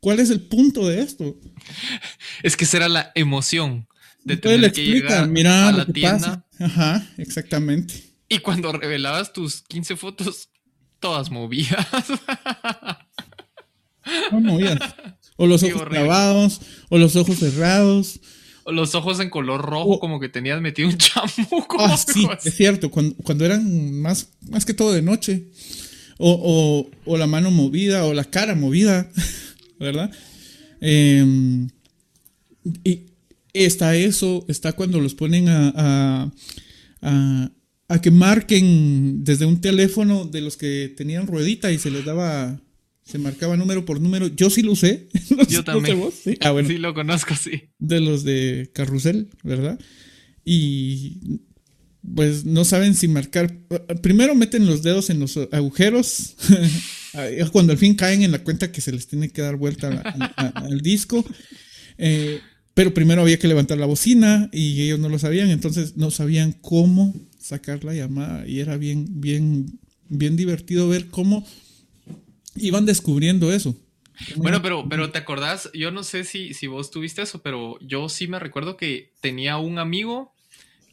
¿cuál 0.00 0.18
es 0.18 0.30
el 0.30 0.40
punto 0.40 0.88
de 0.88 1.00
esto? 1.00 1.38
Es 2.42 2.56
que 2.56 2.66
será 2.66 2.88
la 2.88 3.12
emoción 3.14 3.86
de 4.24 4.34
Entonces 4.34 4.60
le 4.60 4.70
tener 4.70 4.72
que 4.72 4.82
explica, 4.82 5.08
llegar 5.14 5.28
mira 5.28 5.68
a 5.68 5.72
lo 5.72 5.78
la 5.78 5.86
que 5.86 5.92
tienda 5.92 6.18
pasa. 6.58 6.64
Ajá, 6.64 7.06
exactamente. 7.18 7.94
y 8.28 8.38
cuando 8.38 8.72
revelabas 8.72 9.32
tus 9.32 9.62
15 9.62 9.96
fotos, 9.96 10.48
todas 11.00 11.30
movidas. 11.30 11.86
No 14.32 14.40
movías. 14.40 14.78
O 15.36 15.46
los 15.46 15.60
Qué 15.62 15.68
ojos 15.68 15.82
horrible. 15.82 16.00
clavados, 16.00 16.60
o 16.88 16.98
los 16.98 17.16
ojos 17.16 17.38
cerrados. 17.38 18.20
O 18.64 18.72
los 18.72 18.94
ojos 18.94 19.20
en 19.20 19.30
color 19.30 19.62
rojo, 19.62 19.98
como 20.00 20.20
que 20.20 20.28
tenías 20.28 20.60
metido 20.60 20.88
un 20.88 20.98
chamuco. 20.98 21.76
Ah, 21.80 21.96
sí, 22.12 22.26
así. 22.30 22.48
es 22.48 22.56
cierto, 22.56 22.90
cuando, 22.90 23.14
cuando 23.16 23.44
eran 23.46 23.92
más, 24.00 24.28
más 24.48 24.64
que 24.64 24.74
todo 24.74 24.92
de 24.92 25.02
noche. 25.02 25.46
O, 26.18 26.86
o- 27.06 27.10
o 27.10 27.16
la 27.16 27.26
mano 27.26 27.50
movida, 27.50 28.04
o 28.04 28.12
la 28.12 28.24
cara 28.24 28.54
movida, 28.54 29.10
¿verdad? 29.80 30.10
Eh, 30.82 31.66
y 32.84 33.00
está 33.54 33.96
eso, 33.96 34.44
está 34.48 34.72
cuando 34.72 35.00
los 35.00 35.14
ponen 35.14 35.48
a, 35.48 35.72
a, 35.74 36.32
a- 37.02 37.50
a 37.88 38.00
que 38.00 38.10
marquen 38.12 39.24
desde 39.24 39.46
un 39.46 39.60
teléfono 39.60 40.24
de 40.24 40.40
los 40.40 40.56
que 40.56 40.94
tenían 40.96 41.26
ruedita 41.26 41.72
y 41.72 41.78
se 41.78 41.90
les 41.90 42.04
daba, 42.04 42.60
se 43.04 43.18
marcaba 43.18 43.56
número 43.56 43.84
por 43.84 44.00
número. 44.00 44.28
Yo 44.28 44.48
sí 44.50 44.62
lo 44.62 44.72
usé. 44.72 45.08
No 45.36 45.42
Yo 45.48 45.64
también. 45.64 45.98
vos, 45.98 46.14
¿sí? 46.22 46.36
Ah, 46.40 46.52
bueno 46.52 46.68
Sí, 46.68 46.78
lo 46.78 46.94
conozco, 46.94 47.34
sí. 47.34 47.70
de 47.80 47.98
los 48.00 48.22
de 48.22 48.70
carrusel, 48.74 49.28
¿verdad? 49.42 49.78
Y 50.44 51.40
pues 52.14 52.44
no 52.44 52.64
saben 52.64 52.94
si 52.94 53.08
marcar. 53.08 53.56
Primero 54.02 54.34
meten 54.34 54.66
los 54.66 54.82
dedos 54.82 55.10
en 55.10 55.18
los 55.20 55.36
agujeros. 55.52 56.36
cuando 57.52 57.72
al 57.72 57.78
fin 57.78 57.94
caen 57.94 58.22
en 58.22 58.30
la 58.32 58.44
cuenta 58.44 58.70
que 58.70 58.80
se 58.80 58.92
les 58.92 59.06
tiene 59.08 59.30
que 59.30 59.42
dar 59.42 59.56
vuelta 59.56 59.88
a- 59.88 60.32
a- 60.36 60.64
al 60.66 60.80
disco. 60.80 61.24
Eh, 61.98 62.40
pero 62.80 62.94
primero 62.94 63.20
había 63.20 63.38
que 63.38 63.46
levantar 63.46 63.76
la 63.76 63.84
bocina 63.84 64.48
y 64.54 64.80
ellos 64.80 64.98
no 64.98 65.10
lo 65.10 65.18
sabían, 65.18 65.50
entonces 65.50 65.98
no 65.98 66.10
sabían 66.10 66.52
cómo 66.52 67.12
sacar 67.38 67.84
la 67.84 67.92
llamada 67.92 68.48
y 68.48 68.60
era 68.60 68.78
bien, 68.78 69.20
bien, 69.20 69.78
bien 70.08 70.34
divertido 70.34 70.88
ver 70.88 71.08
cómo 71.08 71.46
iban 72.56 72.86
descubriendo 72.86 73.52
eso. 73.52 73.76
Bueno, 74.36 74.62
pero, 74.62 74.88
pero 74.88 75.10
te 75.10 75.18
acordás, 75.18 75.68
yo 75.74 75.90
no 75.90 76.02
sé 76.04 76.24
si, 76.24 76.54
si 76.54 76.68
vos 76.68 76.90
tuviste 76.90 77.20
eso, 77.20 77.42
pero 77.42 77.78
yo 77.82 78.08
sí 78.08 78.28
me 78.28 78.38
recuerdo 78.38 78.78
que 78.78 79.12
tenía 79.20 79.58
un 79.58 79.78
amigo 79.78 80.32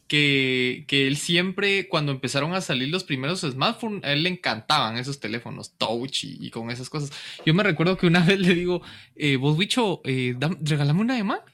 que, 0.10 0.84
que 0.90 1.08
él 1.08 1.16
siempre, 1.16 1.88
cuando 1.88 2.12
empezaron 2.12 2.54
a 2.54 2.60
salir 2.60 2.90
los 2.90 3.06
primeros 3.06 3.40
smartphones, 3.50 4.04
a 4.04 4.12
él 4.12 4.24
le 4.24 4.30
encantaban 4.30 4.98
esos 4.98 5.22
teléfonos 5.22 5.78
touch 5.78 6.26
y, 6.26 6.48
y 6.48 6.50
con 6.50 6.70
esas 6.70 6.90
cosas. 6.90 7.14
Yo 7.46 7.54
me 7.54 7.64
recuerdo 7.64 7.98
que 7.98 8.08
una 8.08 8.20
vez 8.26 8.42
le 8.42 8.56
digo, 8.56 8.82
eh, 9.16 9.38
vos, 9.38 9.58
bicho, 9.58 10.02
eh, 10.04 10.36
regálame 10.60 11.00
una 11.00 11.18
llamada. 11.18 11.46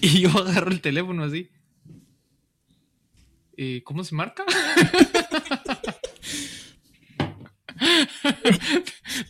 Y 0.00 0.20
yo 0.20 0.30
agarro 0.30 0.70
el 0.70 0.80
teléfono 0.80 1.24
así. 1.24 1.50
Eh, 3.56 3.82
¿Cómo 3.84 4.04
se 4.04 4.14
marca? 4.14 4.44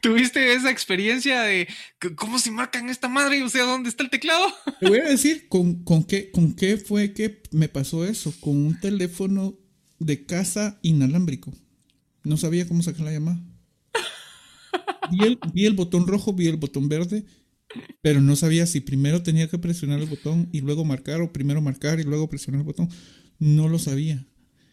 ¿Tuviste 0.01 0.55
esa 0.55 0.71
experiencia 0.71 1.43
de 1.43 1.69
cómo 2.17 2.39
se 2.39 2.51
marcan 2.51 2.89
esta 2.89 3.09
madre? 3.09 3.43
O 3.43 3.49
sea, 3.49 3.65
¿dónde 3.65 3.89
está 3.89 4.03
el 4.03 4.11
teclado? 4.11 4.47
Te 4.81 4.89
voy 4.89 4.99
a 4.99 5.05
decir 5.05 5.49
con, 5.49 5.85
con 5.85 6.05
qué, 6.05 6.31
con 6.31 6.55
qué 6.55 6.77
fue 6.77 7.13
que 7.13 7.43
me 7.53 7.69
pasó 7.69 8.05
eso. 8.05 8.33
Con 8.41 8.57
un 8.57 8.81
teléfono 8.81 9.59
de 9.99 10.27
casa 10.27 10.79
inalámbrico. 10.83 11.53
No 12.25 12.37
sabía 12.37 12.67
cómo 12.67 12.83
sacar 12.83 13.03
la 13.03 13.13
llamada. 13.13 13.41
Vi 15.53 15.67
el 15.67 15.75
botón 15.75 16.07
rojo, 16.07 16.33
vi 16.33 16.49
el 16.49 16.57
botón 16.57 16.89
verde, 16.89 17.25
pero 18.03 18.21
no 18.21 18.37
sabía 18.37 18.67
si 18.67 18.81
primero 18.81 19.23
tenía 19.23 19.49
que 19.49 19.59
presionar 19.59 20.01
el 20.01 20.07
botón 20.07 20.49
y 20.53 20.61
luego 20.61 20.85
marcar, 20.85 21.21
o 21.21 21.33
primero 21.33 21.61
marcar 21.63 22.01
y 22.01 22.05
luego 22.05 22.29
presionar 22.29 22.61
el 22.61 22.67
botón. 22.67 22.89
No 23.39 23.69
lo 23.69 23.79
sabía. 23.79 24.25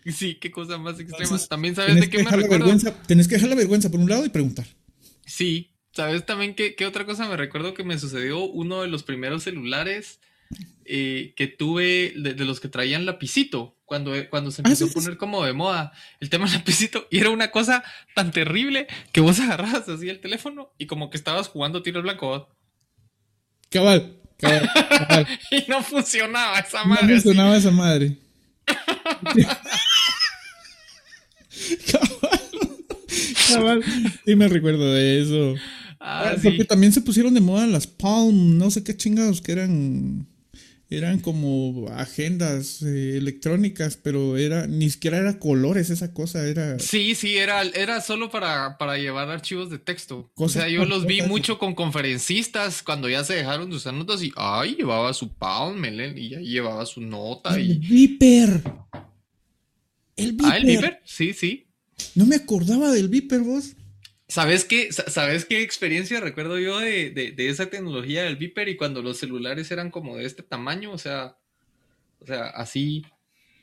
Sí, 0.05 0.35
qué 0.35 0.51
cosa 0.51 0.77
más 0.77 0.99
extrema. 0.99 1.35
Entonces, 1.35 1.47
También 1.47 1.75
sabes 1.75 1.99
de 1.99 2.09
qué 2.09 2.19
me 2.19 2.31
recuerdo. 2.31 2.49
vergüenza, 2.49 3.01
tenés 3.03 3.27
que 3.27 3.35
dejar 3.35 3.49
la 3.49 3.55
vergüenza 3.55 3.89
por 3.89 3.99
un 3.99 4.09
lado 4.09 4.25
y 4.25 4.29
preguntar. 4.29 4.67
Sí, 5.25 5.75
¿sabes 5.93 6.25
también 6.25 6.55
qué, 6.55 6.75
qué 6.75 6.85
otra 6.85 7.05
cosa 7.05 7.27
me 7.27 7.37
recuerdo 7.37 7.73
que 7.73 7.83
me 7.83 7.97
sucedió? 7.97 8.43
Uno 8.45 8.81
de 8.81 8.87
los 8.87 9.03
primeros 9.03 9.43
celulares 9.43 10.19
eh, 10.85 11.33
que 11.37 11.47
tuve, 11.47 12.13
de, 12.17 12.33
de 12.33 12.45
los 12.45 12.59
que 12.59 12.69
traían 12.69 13.05
lapicito, 13.05 13.77
cuando, 13.85 14.13
cuando 14.29 14.51
se 14.51 14.63
Ah, 14.63 14.69
empezó 14.69 14.85
sí, 14.85 14.91
a 14.91 14.93
poner 14.93 15.17
como 15.17 15.45
de 15.45 15.53
moda 15.53 15.93
el 16.19 16.29
tema 16.29 16.45
del 16.45 16.55
lapicito, 16.59 17.07
y 17.11 17.19
era 17.19 17.29
una 17.29 17.51
cosa 17.51 17.83
tan 18.15 18.31
terrible 18.31 18.87
que 19.13 19.21
vos 19.21 19.39
agarrabas 19.41 19.89
así 19.89 20.09
el 20.09 20.19
teléfono 20.21 20.73
y 20.77 20.87
como 20.87 21.09
que 21.09 21.17
estabas 21.17 21.47
jugando 21.49 21.83
tiro 21.83 21.97
al 21.99 22.03
blanco. 22.03 22.49
Cabal, 23.73 24.13
cabal, 24.37 24.69
cabal. 24.89 25.27
y 25.51 25.63
no 25.69 25.81
funcionaba 25.83 26.59
esa 26.59 26.83
No 26.83 26.89
madre. 26.89 27.05
así. 27.15 27.23
funcionaba 27.23 27.57
esa 27.57 27.71
madre. 27.71 28.17
cabal, 31.91 32.85
cabal. 33.49 33.83
Sí 34.25 34.35
me 34.35 34.47
recuerdo 34.47 34.93
de 34.93 35.21
eso. 35.21 35.55
Ah, 35.99 36.31
Porque 36.41 36.57
sí. 36.61 36.65
también 36.65 36.91
se 36.91 37.01
pusieron 37.01 37.33
de 37.33 37.41
moda 37.41 37.65
las 37.67 37.87
Palm, 37.87 38.57
no 38.57 38.69
sé 38.71 38.83
qué 38.83 38.95
chingados 38.97 39.41
que 39.41 39.53
eran 39.53 40.27
eran 40.97 41.19
como 41.19 41.87
agendas 41.89 42.81
eh, 42.81 43.17
electrónicas, 43.17 43.97
pero 43.97 44.37
era 44.37 44.67
ni 44.67 44.89
siquiera 44.89 45.17
era 45.17 45.39
colores 45.39 45.89
esa 45.89 46.13
cosa, 46.13 46.47
era 46.47 46.79
Sí, 46.79 47.15
sí, 47.15 47.37
era, 47.37 47.61
era 47.63 48.01
solo 48.01 48.29
para, 48.29 48.77
para 48.77 48.97
llevar 48.97 49.29
archivos 49.29 49.69
de 49.69 49.79
texto. 49.79 50.31
Cosas 50.35 50.57
o 50.57 50.59
sea, 50.61 50.69
yo 50.69 50.85
los 50.85 51.05
vi 51.05 51.21
mucho 51.21 51.57
con 51.57 51.75
conferencistas 51.75 52.83
cuando 52.83 53.09
ya 53.09 53.23
se 53.23 53.33
dejaron 53.33 53.69
de 53.69 53.75
usar 53.75 53.93
notas 53.93 54.21
y, 54.23 54.31
ay, 54.35 54.75
llevaba 54.75 55.13
su 55.13 55.33
palm, 55.33 55.83
Ellen, 55.83 56.17
y 56.17 56.35
ahí 56.35 56.45
llevaba 56.45 56.85
su 56.85 57.01
nota 57.01 57.55
el 57.55 57.71
y... 57.71 57.77
Viper. 57.79 58.63
El 60.15 60.31
Viper. 60.33 60.51
Ah, 60.51 60.57
el 60.57 60.65
Viper, 60.65 61.01
sí, 61.05 61.33
sí. 61.33 61.67
No 62.15 62.25
me 62.25 62.35
acordaba 62.35 62.91
del 62.91 63.09
Viper, 63.09 63.41
vos. 63.41 63.75
¿Sabes 64.33 64.65
qué, 64.65 64.91
sa- 64.91 65.07
¿Sabes 65.11 65.45
qué 65.45 65.61
experiencia 65.61 66.19
recuerdo 66.19 66.57
yo 66.57 66.79
de, 66.79 67.11
de, 67.11 67.31
de 67.33 67.49
esa 67.49 67.67
tecnología 67.69 68.23
del 68.23 68.35
Viper 68.37 68.67
y 68.67 68.75
cuando 68.77 69.03
los 69.03 69.17
celulares 69.19 69.69
eran 69.69 69.91
como 69.91 70.17
de 70.17 70.25
este 70.25 70.41
tamaño? 70.41 70.91
O 70.91 70.97
sea, 70.97 71.37
o 72.19 72.25
sea, 72.25 72.45
así 72.47 73.05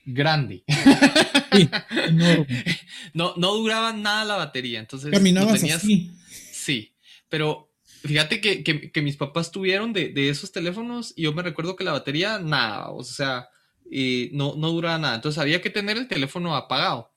grande. 0.04 0.62
Sí. 1.52 1.68
No, 3.14 3.34
no 3.36 3.54
duraba 3.54 3.92
nada 3.92 4.24
la 4.24 4.36
batería, 4.36 4.78
entonces... 4.78 5.10
Caminabas 5.10 5.60
tenías- 5.60 5.78
así. 5.82 6.12
Sí, 6.52 6.94
pero 7.28 7.72
fíjate 8.04 8.40
que, 8.40 8.62
que- 8.62 8.92
que 8.92 9.02
mis 9.02 9.16
papás 9.16 9.50
tuvieron 9.50 9.92
de, 9.92 10.10
de 10.10 10.28
esos 10.28 10.52
teléfonos 10.52 11.12
y 11.16 11.22
yo 11.22 11.32
me 11.32 11.42
recuerdo 11.42 11.74
que 11.74 11.82
la 11.82 11.90
batería, 11.92 12.38
nada, 12.38 12.90
o 12.90 13.02
sea, 13.02 13.48
eh, 13.90 14.30
no, 14.32 14.54
no 14.56 14.70
duraba 14.70 14.98
nada. 14.98 15.16
Entonces 15.16 15.40
había 15.40 15.60
que 15.60 15.70
tener 15.70 15.96
el 15.96 16.06
teléfono 16.06 16.54
apagado. 16.54 17.10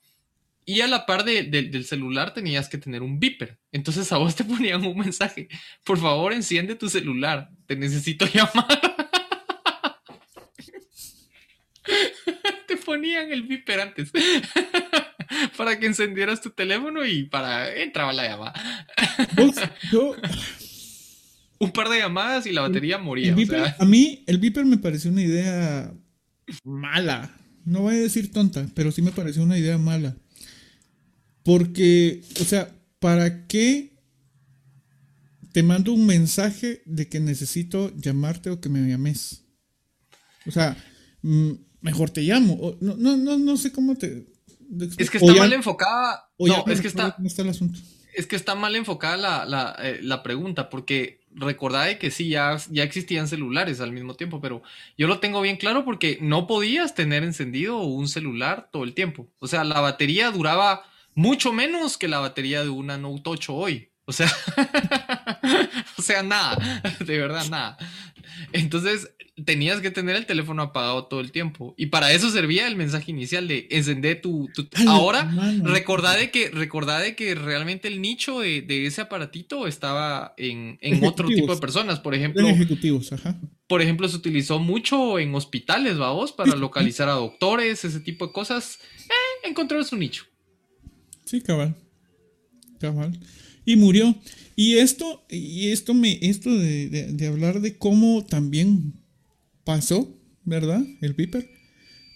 Y 0.66 0.80
a 0.80 0.86
la 0.86 1.04
par 1.06 1.24
de- 1.24 1.42
de- 1.44 1.64
del 1.64 1.84
celular 1.84 2.32
tenías 2.34 2.68
que 2.68 2.78
tener 2.78 3.02
un 3.02 3.20
beeper. 3.20 3.58
Entonces 3.72 4.10
a 4.12 4.16
vos 4.18 4.34
te 4.34 4.44
ponían 4.44 4.84
un 4.84 4.98
mensaje. 4.98 5.48
Por 5.84 5.98
favor, 5.98 6.32
enciende 6.32 6.74
tu 6.74 6.88
celular. 6.88 7.50
Te 7.66 7.76
necesito 7.76 8.26
llamar. 8.32 8.80
te 12.66 12.76
ponían 12.78 13.30
el 13.32 13.42
beeper 13.42 13.80
antes. 13.80 14.10
para 15.56 15.78
que 15.78 15.86
encendieras 15.86 16.40
tu 16.40 16.50
teléfono 16.50 17.04
y 17.04 17.24
para 17.24 17.74
entraba 17.76 18.12
la 18.12 18.28
llamada. 18.28 18.54
Vos, 19.36 19.54
yo, 19.92 20.14
un 21.58 21.70
par 21.72 21.88
de 21.88 21.98
llamadas 21.98 22.46
y 22.46 22.52
la 22.52 22.62
batería 22.62 22.98
moría. 22.98 23.34
o 23.34 23.38
sea, 23.46 23.76
a 23.78 23.84
mí 23.84 24.22
el 24.26 24.38
Viper 24.38 24.64
me 24.64 24.78
pareció 24.78 25.10
una 25.10 25.22
idea 25.22 25.92
mala. 26.64 27.30
No 27.64 27.80
voy 27.80 27.94
a 27.94 27.98
decir 27.98 28.30
tonta, 28.32 28.66
pero 28.74 28.92
sí 28.92 29.00
me 29.02 29.12
pareció 29.12 29.42
una 29.42 29.58
idea 29.58 29.78
mala. 29.78 30.16
Porque, 31.44 32.22
o 32.40 32.44
sea, 32.44 32.68
¿para 32.98 33.46
qué 33.46 33.92
te 35.52 35.62
mando 35.62 35.92
un 35.92 36.06
mensaje 36.06 36.82
de 36.86 37.08
que 37.08 37.20
necesito 37.20 37.92
llamarte 37.96 38.50
o 38.50 38.60
que 38.60 38.68
me 38.68 38.80
llames? 38.88 39.44
O 40.46 40.50
sea, 40.50 40.76
mm, 41.22 41.52
mejor 41.80 42.10
te 42.10 42.22
llamo. 42.22 42.54
O- 42.54 42.78
no, 42.80 42.96
no, 42.96 43.16
no, 43.16 43.38
no 43.38 43.56
sé 43.56 43.70
cómo 43.72 43.94
te. 43.96 44.26
es 44.98 45.10
que 45.10 45.18
está 45.18 45.32
ya- 45.34 45.40
mal 45.40 45.52
enfocada. 45.52 46.28
No, 46.38 46.64
es 46.66 46.80
que 46.80 46.88
está, 46.88 47.16
está 47.24 47.42
el 47.42 47.50
asunto. 47.50 47.78
es 48.14 48.26
que 48.26 48.36
está 48.36 48.54
mal 48.54 48.74
enfocada 48.74 49.16
la, 49.16 49.44
la, 49.44 49.76
eh, 49.80 50.00
la 50.02 50.22
pregunta, 50.22 50.70
porque 50.70 51.20
recordad 51.36 51.98
que 51.98 52.10
sí, 52.10 52.28
ya, 52.28 52.56
ya 52.70 52.84
existían 52.84 53.26
celulares 53.28 53.80
al 53.80 53.92
mismo 53.92 54.14
tiempo, 54.14 54.40
pero 54.40 54.62
yo 54.96 55.08
lo 55.08 55.18
tengo 55.20 55.40
bien 55.42 55.56
claro 55.56 55.84
porque 55.84 56.18
no 56.22 56.46
podías 56.46 56.94
tener 56.94 57.22
encendido 57.24 57.78
un 57.82 58.08
celular 58.08 58.68
todo 58.72 58.84
el 58.84 58.94
tiempo. 58.94 59.28
O 59.40 59.46
sea, 59.48 59.64
la 59.64 59.80
batería 59.80 60.30
duraba 60.30 60.84
mucho 61.14 61.52
menos 61.52 61.98
que 61.98 62.08
la 62.08 62.18
batería 62.18 62.62
de 62.62 62.70
una 62.70 62.98
Note 62.98 63.22
8 63.24 63.54
hoy. 63.54 63.90
O 64.06 64.12
sea, 64.12 64.30
o 65.98 66.02
sea, 66.02 66.22
nada, 66.22 66.82
de 67.00 67.18
verdad, 67.18 67.46
nada. 67.48 67.78
Entonces, 68.52 69.14
tenías 69.44 69.80
que 69.80 69.90
tener 69.90 70.14
el 70.14 70.26
teléfono 70.26 70.62
apagado 70.62 71.06
todo 71.06 71.20
el 71.20 71.32
tiempo. 71.32 71.74
Y 71.76 71.86
para 71.86 72.12
eso 72.12 72.30
servía 72.30 72.68
el 72.68 72.76
mensaje 72.76 73.10
inicial 73.10 73.48
de 73.48 73.66
encender 73.70 74.20
tu... 74.20 74.48
Ahora, 74.86 75.32
recordad 75.62 76.16
de 76.18 76.30
que, 76.30 76.50
recordad 76.50 77.00
de 77.00 77.16
que 77.16 77.34
realmente 77.34 77.88
el 77.88 78.00
nicho 78.00 78.40
de, 78.40 78.62
de 78.62 78.86
ese 78.86 79.00
aparatito 79.00 79.66
estaba 79.66 80.34
en, 80.36 80.78
en 80.80 81.04
otro 81.04 81.26
tipo 81.28 81.54
de 81.54 81.60
personas. 81.60 81.98
Por 81.98 82.14
ejemplo, 82.14 82.42
Eran 82.42 82.54
ejecutivos, 82.54 83.12
ajá. 83.12 83.36
por 83.66 83.82
ejemplo, 83.82 84.06
se 84.08 84.16
utilizó 84.16 84.58
mucho 84.58 85.18
en 85.18 85.34
hospitales, 85.34 85.98
vamos, 85.98 86.32
para 86.32 86.54
localizar 86.54 87.08
a 87.08 87.12
doctores, 87.14 87.84
ese 87.84 88.00
tipo 88.00 88.26
de 88.26 88.32
cosas. 88.32 88.78
Eh, 89.08 89.48
encontró 89.48 89.82
su 89.82 89.96
nicho. 89.96 90.26
Sí, 91.34 91.40
cabal. 91.40 91.74
Cabal. 92.78 93.18
Y 93.66 93.74
murió. 93.74 94.14
Y 94.54 94.74
esto, 94.74 95.24
y 95.28 95.70
esto 95.70 95.92
me, 95.92 96.16
esto 96.22 96.56
de, 96.56 97.26
hablar 97.26 97.60
de 97.60 97.76
cómo 97.76 98.24
también 98.24 99.02
pasó, 99.64 100.16
¿verdad? 100.44 100.80
El 101.00 101.14
Viper, 101.14 101.50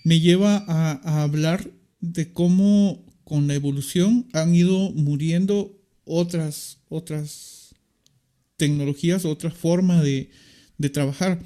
me 0.04 0.20
lleva 0.20 0.64
a, 0.68 1.00
a 1.02 1.22
hablar 1.24 1.68
de 1.98 2.32
cómo 2.32 3.04
con 3.24 3.48
la 3.48 3.54
evolución 3.54 4.28
han 4.34 4.54
ido 4.54 4.92
muriendo 4.92 5.76
otras, 6.04 6.78
otras 6.88 7.74
tecnologías, 8.56 9.24
otra 9.24 9.50
forma 9.50 10.00
de, 10.00 10.30
de 10.76 10.90
trabajar. 10.90 11.40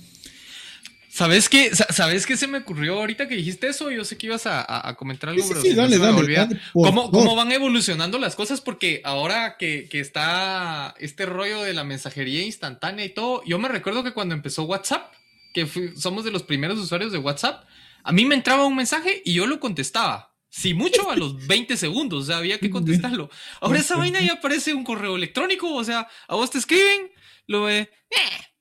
¿Sabes 1.14 1.50
qué? 1.50 1.74
Sa- 1.76 1.92
¿Sabes 1.92 2.24
qué 2.26 2.38
se 2.38 2.46
me 2.46 2.58
ocurrió 2.58 2.94
ahorita 2.98 3.28
que 3.28 3.34
dijiste 3.36 3.66
eso? 3.68 3.90
Yo 3.90 4.02
sé 4.02 4.16
que 4.16 4.26
ibas 4.28 4.46
a, 4.46 4.60
a- 4.62 4.88
a 4.88 4.94
comentar 4.94 5.28
algo, 5.28 5.42
Sí, 5.42 5.48
sí, 5.48 5.52
pero 5.54 5.62
sí, 5.62 5.74
dale, 5.74 5.98
dale, 5.98 6.32
dale, 6.34 6.60
por 6.72 6.86
¿Cómo, 6.88 7.10
cómo 7.10 7.36
van 7.36 7.52
evolucionando 7.52 8.18
las 8.18 8.34
cosas? 8.34 8.62
Porque 8.62 9.02
ahora 9.04 9.56
que, 9.58 9.88
que 9.90 10.00
está 10.00 10.94
este 10.98 11.26
rollo 11.26 11.60
de 11.62 11.74
la 11.74 11.84
mensajería 11.84 12.42
instantánea 12.44 13.04
y 13.04 13.10
todo, 13.10 13.42
yo 13.44 13.58
me 13.58 13.68
recuerdo 13.68 14.02
que 14.02 14.12
cuando 14.12 14.34
empezó 14.34 14.62
WhatsApp, 14.62 15.12
que 15.52 15.66
fui- 15.66 15.92
somos 15.96 16.24
de 16.24 16.30
los 16.30 16.44
primeros 16.44 16.78
usuarios 16.78 17.12
de 17.12 17.18
WhatsApp, 17.18 17.64
a 18.04 18.10
mí 18.12 18.24
me 18.24 18.34
entraba 18.34 18.64
un 18.64 18.74
mensaje 18.76 19.20
y 19.22 19.34
yo 19.34 19.46
lo 19.46 19.60
contestaba. 19.60 20.32
Si 20.48 20.72
mucho 20.74 21.10
a 21.10 21.16
los 21.16 21.46
20 21.46 21.76
segundos, 21.76 22.22
o 22.22 22.26
sea, 22.26 22.38
había 22.38 22.58
que 22.58 22.70
contestarlo. 23.10 23.28
Ahora 23.60 23.80
esa 23.80 23.96
vaina 23.98 24.20
ya 24.22 24.40
parece 24.40 24.72
un 24.72 24.84
correo 24.84 25.16
electrónico, 25.16 25.74
o 25.74 25.84
sea, 25.84 26.08
a 26.26 26.34
vos 26.36 26.50
te 26.50 26.56
escriben, 26.58 27.10
lo 27.46 27.62
ve, 27.64 27.78
eh, 27.80 27.88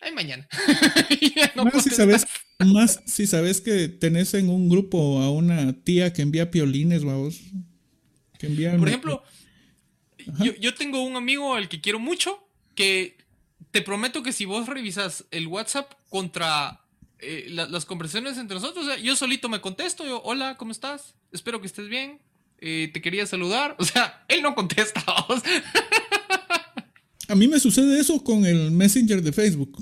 ay, 0.01 0.11
mañana. 0.13 0.47
No 1.55 1.65
más, 1.65 1.83
si 1.83 1.89
sabes, 1.89 2.25
más 2.59 3.01
si 3.05 3.27
sabes 3.27 3.61
que 3.61 3.87
tenés 3.87 4.33
en 4.33 4.49
un 4.49 4.69
grupo 4.69 5.21
a 5.21 5.29
una 5.31 5.73
tía 5.83 6.13
que 6.13 6.21
envía 6.21 6.49
piolines, 6.51 7.03
vamos. 7.03 7.39
Que 8.39 8.47
envía 8.47 8.75
Por 8.77 8.87
ejemplo, 8.87 9.23
yo, 10.39 10.53
yo 10.55 10.73
tengo 10.75 11.03
un 11.03 11.15
amigo 11.15 11.53
al 11.55 11.67
que 11.69 11.81
quiero 11.81 11.99
mucho 11.99 12.47
que 12.75 13.17
te 13.71 13.81
prometo 13.81 14.23
que 14.23 14.33
si 14.33 14.45
vos 14.45 14.67
revisas 14.67 15.25
el 15.31 15.47
WhatsApp 15.47 15.91
contra 16.09 16.81
eh, 17.19 17.45
la- 17.49 17.67
las 17.67 17.85
conversaciones 17.85 18.37
entre 18.37 18.55
nosotros, 18.55 18.85
o 18.85 18.87
sea, 18.89 18.97
yo 18.97 19.15
solito 19.15 19.47
me 19.49 19.61
contesto, 19.61 20.05
yo, 20.05 20.21
hola, 20.23 20.57
¿cómo 20.57 20.71
estás? 20.71 21.15
Espero 21.31 21.59
que 21.61 21.67
estés 21.67 21.87
bien. 21.87 22.19
eh, 22.63 22.89
te 22.93 23.01
quería 23.01 23.25
saludar. 23.25 23.75
O 23.79 23.85
sea, 23.85 24.23
él 24.27 24.41
no 24.41 24.53
contesta. 24.55 25.03
A 27.31 27.35
mí 27.35 27.47
me 27.47 27.61
sucede 27.61 27.97
eso 27.97 28.21
con 28.25 28.45
el 28.45 28.71
Messenger 28.71 29.21
de 29.23 29.31
Facebook. 29.31 29.81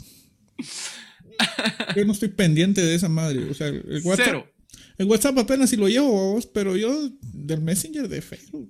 Yo 1.95 2.05
no 2.05 2.13
estoy 2.13 2.29
pendiente 2.29 2.79
de 2.79 2.93
esa 2.93 3.09
madre. 3.09 3.49
O 3.49 3.55
sea, 3.55 3.69
el 3.69 4.01
WhatsApp, 4.03 4.25
Cero. 4.27 4.53
el 4.99 5.07
WhatsApp 5.07 5.37
apenas 5.39 5.71
si 5.71 5.75
lo 5.75 5.89
llevo, 5.89 6.33
vos, 6.33 6.45
pero 6.45 6.77
yo 6.77 7.11
del 7.33 7.61
Messenger 7.61 8.07
de 8.07 8.21
Facebook, 8.21 8.69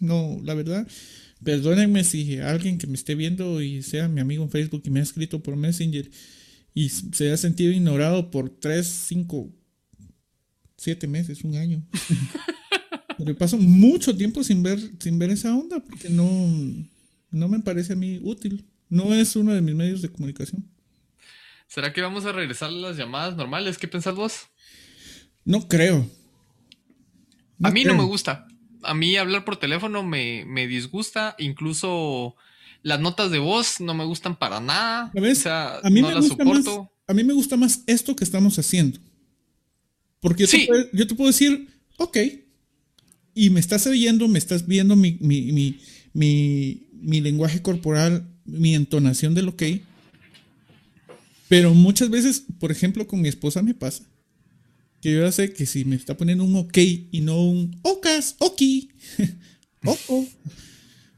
no, 0.00 0.38
la 0.44 0.52
verdad. 0.52 0.86
Perdónenme 1.42 2.04
si 2.04 2.36
alguien 2.36 2.76
que 2.76 2.86
me 2.86 2.94
esté 2.94 3.14
viendo 3.14 3.62
y 3.62 3.82
sea 3.82 4.06
mi 4.06 4.20
amigo 4.20 4.44
en 4.44 4.50
Facebook 4.50 4.82
y 4.84 4.90
me 4.90 5.00
ha 5.00 5.04
escrito 5.04 5.42
por 5.42 5.56
Messenger 5.56 6.10
y 6.74 6.90
se 6.90 7.32
ha 7.32 7.38
sentido 7.38 7.72
ignorado 7.72 8.30
por 8.30 8.50
3, 8.50 8.86
5, 8.86 9.50
7 10.76 11.06
meses, 11.06 11.42
un 11.42 11.56
año. 11.56 11.82
Pero 13.16 13.34
paso 13.38 13.56
mucho 13.56 14.14
tiempo 14.14 14.44
sin 14.44 14.62
ver, 14.62 14.78
sin 14.98 15.18
ver 15.18 15.30
esa 15.30 15.56
onda 15.56 15.80
porque 15.80 16.10
no, 16.10 16.86
no 17.30 17.48
me 17.48 17.60
parece 17.60 17.92
a 17.92 17.96
mí 17.96 18.18
útil. 18.22 18.64
No 18.88 19.14
es 19.14 19.36
uno 19.36 19.52
de 19.54 19.60
mis 19.62 19.74
medios 19.74 20.02
de 20.02 20.08
comunicación. 20.10 20.68
¿Será 21.68 21.92
que 21.92 22.00
vamos 22.00 22.24
a 22.24 22.32
regresar 22.32 22.68
a 22.70 22.72
las 22.72 22.96
llamadas 22.96 23.36
normales? 23.36 23.78
¿Qué 23.78 23.86
pensás 23.86 24.14
vos? 24.14 24.48
No 25.44 25.68
creo. 25.68 26.08
a 27.62 27.70
mí 27.70 27.84
no 27.84 27.94
me 27.94 28.04
gusta. 28.04 28.46
A 28.82 28.94
mí 28.94 29.16
hablar 29.16 29.44
por 29.44 29.56
teléfono 29.58 30.02
me, 30.02 30.44
me 30.46 30.66
disgusta. 30.66 31.36
Incluso 31.38 32.34
las 32.82 32.98
notas 32.98 33.30
de 33.30 33.38
voz 33.38 33.80
no 33.80 33.94
me 33.94 34.04
gustan 34.04 34.36
para 34.36 34.58
nada. 34.60 35.10
¿Sabes? 35.14 35.38
O 35.38 35.42
sea, 35.42 35.78
a 35.78 35.90
mí 35.90 36.00
no 36.00 36.08
me 36.08 36.14
las 36.14 36.28
gusta 36.28 36.44
más, 36.44 36.64
soporto. 36.64 36.92
a 37.06 37.14
mí 37.14 37.22
me 37.24 37.32
gusta 37.34 37.56
más 37.56 37.84
esto 37.86 38.16
que 38.16 38.24
estamos 38.24 38.58
haciendo. 38.58 38.98
Porque 40.20 40.42
yo, 40.44 40.46
Sí. 40.48 40.60
te, 40.62 40.66
puedo, 40.66 40.86
yo 40.92 41.06
te 41.06 41.14
puedo 41.14 41.28
decir, 41.28 41.68
ok, 41.98 42.18
y 43.34 43.50
me 43.50 43.60
estás 43.60 43.86
oyendo, 43.86 44.26
me 44.28 44.38
estás 44.38 44.66
viendo 44.66 44.96
mi, 44.96 45.16
mi, 45.20 45.52
mi, 45.52 45.78
mi, 46.12 46.88
mi 47.00 47.20
lenguaje 47.20 47.62
corporal, 47.62 48.28
mi 48.44 48.74
entonación 48.74 49.34
del 49.34 49.48
ok. 49.48 49.62
Pero 51.48 51.74
muchas 51.74 52.10
veces, 52.10 52.44
por 52.58 52.70
ejemplo, 52.70 53.06
con 53.06 53.20
mi 53.20 53.28
esposa 53.28 53.62
me 53.62 53.74
pasa 53.74 54.04
que 55.00 55.12
yo 55.12 55.22
ya 55.22 55.32
sé 55.32 55.52
que 55.52 55.66
si 55.66 55.84
me 55.84 55.96
está 55.96 56.16
poniendo 56.16 56.44
un 56.44 56.56
ok 56.56 56.78
y 56.78 57.20
no 57.22 57.42
un 57.42 57.78
ocas, 57.82 58.36
oki, 58.38 58.90
oco, 59.84 60.26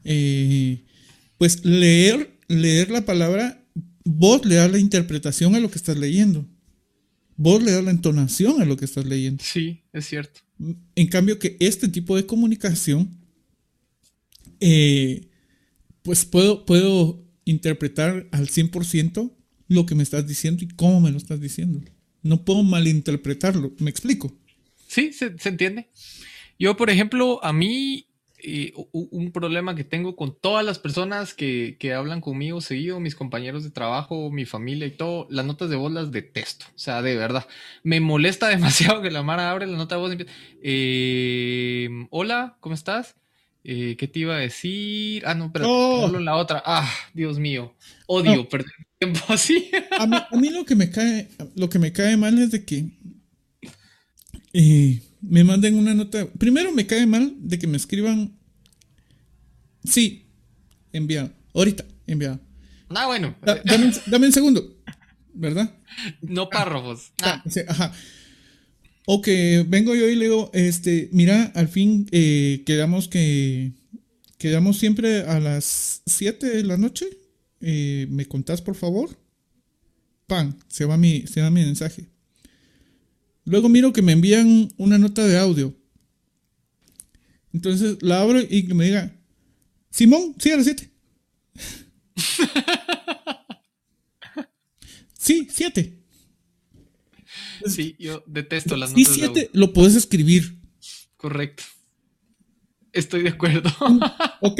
eh, 0.05 0.81
pues 1.37 1.65
leer, 1.65 2.37
leer 2.47 2.89
la 2.89 3.05
palabra, 3.05 3.61
vos 4.05 4.45
le 4.45 4.55
das 4.55 4.71
la 4.71 4.79
interpretación 4.79 5.55
a 5.55 5.59
lo 5.59 5.69
que 5.69 5.77
estás 5.77 5.97
leyendo. 5.97 6.47
vos 7.35 7.61
le 7.61 7.71
das 7.71 7.83
la 7.83 7.91
entonación 7.91 8.61
a 8.61 8.65
lo 8.65 8.77
que 8.77 8.85
estás 8.85 9.05
leyendo. 9.05 9.43
Sí, 9.43 9.81
es 9.91 10.05
cierto. 10.05 10.41
En 10.95 11.07
cambio 11.07 11.39
que 11.39 11.57
este 11.59 11.89
tipo 11.89 12.15
de 12.15 12.25
comunicación, 12.25 13.17
eh, 14.61 15.27
pues 16.03 16.25
puedo, 16.25 16.65
puedo 16.65 17.23
interpretar 17.45 18.27
al 18.31 18.47
100% 18.47 19.31
lo 19.67 19.85
que 19.85 19.95
me 19.95 20.03
estás 20.03 20.27
diciendo 20.27 20.63
y 20.63 20.67
cómo 20.67 21.01
me 21.01 21.11
lo 21.11 21.17
estás 21.17 21.41
diciendo. 21.41 21.81
No 22.21 22.45
puedo 22.45 22.63
malinterpretarlo, 22.63 23.73
¿me 23.79 23.89
explico? 23.89 24.31
Sí, 24.87 25.11
se, 25.11 25.33
entiende. 25.45 25.89
Yo, 26.59 26.77
por 26.77 26.89
ejemplo, 26.89 27.43
a 27.43 27.51
mí 27.51 28.07
eh, 28.37 28.73
un 28.91 29.31
problema 29.31 29.75
que 29.75 29.83
tengo 29.83 30.15
con 30.15 30.37
todas 30.39 30.65
las 30.65 30.77
personas 30.77 31.33
que, 31.33 31.77
que 31.79 31.93
hablan 31.93 32.21
conmigo 32.21 32.61
seguido, 32.61 32.99
mis 32.99 33.15
compañeros 33.15 33.63
de 33.63 33.71
trabajo, 33.71 34.29
mi 34.29 34.45
familia 34.45 34.85
y 34.85 34.91
todo, 34.91 35.27
las 35.29 35.45
notas 35.45 35.69
de 35.69 35.77
voz 35.77 35.91
las 35.91 36.11
detesto. 36.11 36.65
O 36.75 36.79
sea, 36.79 37.01
de 37.01 37.15
verdad. 37.15 37.47
Me 37.81 37.99
molesta 37.99 38.47
demasiado 38.49 39.01
que 39.01 39.11
la 39.11 39.23
Mara 39.23 39.49
abre 39.49 39.67
la 39.67 39.77
nota 39.77 39.95
de 39.95 40.01
voz 40.01 40.09
y 40.11 40.13
empieza, 40.13 40.33
eh, 40.61 42.07
hola, 42.11 42.57
¿cómo 42.59 42.75
estás? 42.75 43.15
Eh, 43.65 43.95
¿Qué 43.97 44.07
te 44.09 44.19
iba 44.19 44.35
a 44.35 44.39
decir? 44.39 45.23
Ah, 45.25 45.35
no, 45.35 45.51
pero 45.53 45.65
Oh. 45.69 46.19
la 46.19 46.35
otra. 46.35 46.61
Ah, 46.65 46.89
Dios 47.13 47.39
mío. 47.39 47.73
Odio 48.07 48.35
No. 48.35 48.49
perder 48.49 48.71
tiempo 48.99 49.19
así. 49.29 49.71
A 49.97 50.05
mí, 50.05 50.17
a 50.31 50.35
mí 50.37 50.49
lo 50.49 50.65
que 50.65 50.75
me 50.75 50.89
cae, 50.91 51.29
lo 51.55 51.69
que 51.69 51.79
me 51.79 51.93
cae 51.93 52.17
mal 52.17 52.37
es 52.39 52.51
de 52.51 52.65
que 52.65 52.89
eh, 54.53 55.01
me 55.21 55.43
manden 55.43 55.75
una 55.77 55.93
nota. 55.93 56.27
Primero 56.37 56.71
me 56.71 56.85
cae 56.85 57.05
mal 57.05 57.33
de 57.39 57.57
que 57.59 57.67
me 57.67 57.77
escriban. 57.77 58.37
Sí, 59.83 60.25
enviado. 60.91 61.31
Ahorita, 61.53 61.85
enviado. 62.07 62.39
Ah, 62.89 63.07
bueno. 63.07 63.35
Da- 63.41 63.61
dame, 63.63 63.85
un, 63.85 63.93
dame 64.07 64.27
un 64.27 64.33
segundo, 64.33 64.77
¿verdad? 65.33 65.73
No 66.21 66.49
párrafos. 66.49 67.11
Ah, 67.21 67.43
ajá. 67.67 67.93
O 69.05 69.21
que 69.21 69.65
vengo 69.67 69.95
yo 69.95 70.09
y 70.09 70.15
le 70.15 70.25
digo, 70.25 70.49
este, 70.53 71.09
mira, 71.11 71.51
al 71.55 71.67
fin 71.67 72.07
eh, 72.11 72.63
quedamos 72.65 73.07
que 73.07 73.73
quedamos 74.37 74.77
siempre 74.77 75.21
a 75.21 75.39
las 75.39 76.01
7 76.05 76.47
de 76.47 76.63
la 76.63 76.77
noche. 76.77 77.05
Eh, 77.61 78.07
¿Me 78.09 78.25
contás, 78.25 78.61
por 78.61 78.75
favor? 78.75 79.17
Pan, 80.27 80.57
se 80.67 80.85
va 80.85 80.97
mi, 80.97 81.25
se 81.27 81.41
va 81.41 81.49
mi 81.49 81.61
mensaje. 81.61 82.05
Luego 83.45 83.67
miro 83.67 83.91
que 83.91 84.01
me 84.01 84.13
envían 84.13 84.71
una 84.77 84.97
nota 84.97 85.27
de 85.27 85.37
audio. 85.37 85.73
Entonces 87.53 87.97
la 88.01 88.21
abro 88.21 88.39
y 88.41 88.65
que 88.65 88.73
me 88.73 88.85
diga, 88.85 89.13
Simón, 89.89 90.35
sí, 90.39 90.51
a 90.51 90.57
las 90.57 90.65
7. 90.65 90.89
sí, 95.17 95.47
7. 95.51 96.02
Sí, 97.67 97.95
yo 97.99 98.23
detesto 98.27 98.75
las 98.75 98.91
notas 98.91 99.05
de 99.15 99.25
audio. 99.25 99.33
7 99.33 99.49
lo 99.53 99.73
puedes 99.73 99.95
escribir. 99.95 100.57
Correcto. 101.17 101.63
Estoy 102.91 103.23
de 103.23 103.29
acuerdo. 103.29 103.69
Ok, 104.41 104.59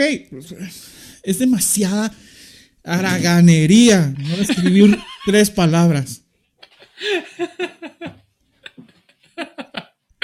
es 1.23 1.39
demasiada 1.39 2.13
haraganería 2.83 4.13
no 4.17 4.35
escribir 4.35 4.97
tres 5.25 5.49
palabras. 5.49 6.23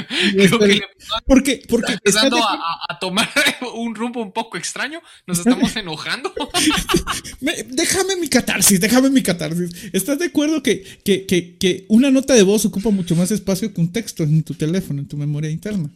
Y 0.09 0.35
Creo 0.47 0.59
que 0.59 0.67
le 0.67 0.81
porque, 1.25 1.61
porque 1.69 1.93
empezando 1.93 2.37
a, 2.37 2.53
a- 2.53 2.79
a 2.89 2.99
tomar 2.99 3.29
un 3.75 3.93
rumbo 3.95 4.21
un 4.21 4.31
poco 4.31 4.57
extraño. 4.57 5.01
Nos 5.27 5.39
estamos 5.39 5.75
enojando. 5.75 6.33
déjame 7.69 8.15
mi 8.15 8.27
catarsis, 8.27 8.79
déjame 8.79 9.09
mi 9.09 9.21
catarsis. 9.21 9.71
¿Estás 9.93 10.19
de 10.19 10.25
acuerdo 10.25 10.63
que, 10.63 10.83
que, 11.03 11.25
que, 11.25 11.57
que 11.57 11.85
una 11.89 12.11
nota 12.11 12.33
de 12.33 12.43
voz 12.43 12.65
ocupa 12.65 12.89
mucho 12.89 13.15
más 13.15 13.31
espacio 13.31 13.73
que 13.73 13.81
un 13.81 13.91
texto 13.91 14.23
en 14.23 14.43
tu 14.43 14.53
teléfono, 14.53 14.99
en 15.01 15.07
tu 15.07 15.17
memoria 15.17 15.49
interna? 15.49 15.89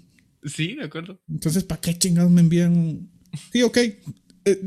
Sí, 0.44 0.76
de 0.76 0.84
acuerdo. 0.86 1.22
Entonces, 1.30 1.64
¿para 1.64 1.82
qué 1.82 1.98
chingados 1.98 2.32
me 2.32 2.42
envían? 2.42 2.78
un- 2.78 3.12
Sí, 3.52 3.64
ok. 3.64 3.78
Eh, 4.46 4.60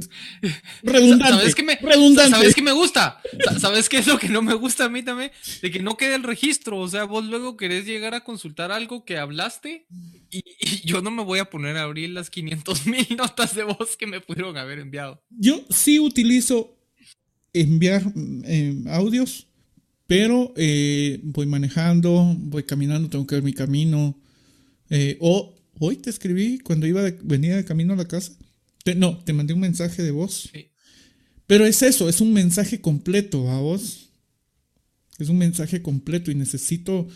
redundante. 0.82 1.34
¿Sabes 1.38 1.54
qué 1.54 1.62
me, 1.62 1.76
redundante. 1.76 2.30
¿Sabes 2.30 2.54
qué 2.54 2.62
me 2.62 2.72
gusta? 2.72 3.20
Sa- 3.44 3.58
¿Sabes 3.60 3.88
qué 3.88 3.98
es 3.98 4.06
lo 4.06 4.18
que 4.18 4.28
no 4.28 4.42
me 4.42 4.54
gusta 4.54 4.86
a 4.86 4.88
mí 4.88 5.02
también? 5.02 5.30
De 5.62 5.70
que 5.70 5.80
no 5.80 5.96
quede 5.96 6.14
el 6.14 6.22
registro. 6.22 6.78
O 6.78 6.88
sea, 6.88 7.04
vos 7.04 7.24
luego 7.24 7.56
querés 7.56 7.84
llegar 7.84 8.14
a 8.14 8.24
consultar 8.24 8.72
algo 8.72 9.04
que 9.04 9.18
hablaste 9.18 9.86
y, 10.30 10.38
y 10.60 10.80
yo 10.86 11.02
no 11.02 11.10
me 11.10 11.22
voy 11.24 11.38
a 11.40 11.50
poner 11.50 11.76
a 11.76 11.82
abrir 11.82 12.10
las 12.10 12.30
500 12.30 12.86
mil 12.86 13.06
notas 13.16 13.54
de 13.54 13.64
voz 13.64 13.96
que 13.96 14.06
me 14.06 14.20
pudieron 14.20 14.56
haber 14.56 14.78
enviado. 14.78 15.22
Yo 15.30 15.64
sí 15.70 15.98
utilizo 15.98 16.76
enviar 17.52 18.02
eh, 18.44 18.76
audios, 18.88 19.46
pero 20.06 20.52
eh, 20.56 21.20
voy 21.22 21.46
manejando, 21.46 22.34
voy 22.38 22.62
caminando, 22.62 23.08
tengo 23.08 23.26
que 23.26 23.34
ver 23.36 23.44
mi 23.44 23.52
camino. 23.52 24.18
Eh, 24.90 25.16
o 25.20 25.54
hoy 25.80 25.96
te 25.96 26.10
escribí 26.10 26.58
cuando 26.60 26.86
iba 26.86 27.02
de- 27.02 27.18
venía 27.22 27.56
de 27.56 27.64
camino 27.64 27.92
a 27.92 27.96
la 27.96 28.06
casa. 28.06 28.32
Te- 28.86 28.94
no, 28.94 29.18
te 29.18 29.32
mandé 29.32 29.52
un 29.52 29.58
mensaje 29.58 30.00
de 30.04 30.12
voz. 30.12 30.48
Sí. 30.54 30.68
Pero 31.48 31.66
es 31.66 31.82
eso, 31.82 32.08
es 32.08 32.20
un 32.20 32.32
mensaje 32.32 32.80
completo 32.80 33.50
a 33.50 33.58
vos. 33.58 34.10
Es 35.18 35.28
un 35.28 35.38
mensaje 35.38 35.82
completo 35.82 36.30
y 36.30 36.36
necesito 36.36 37.08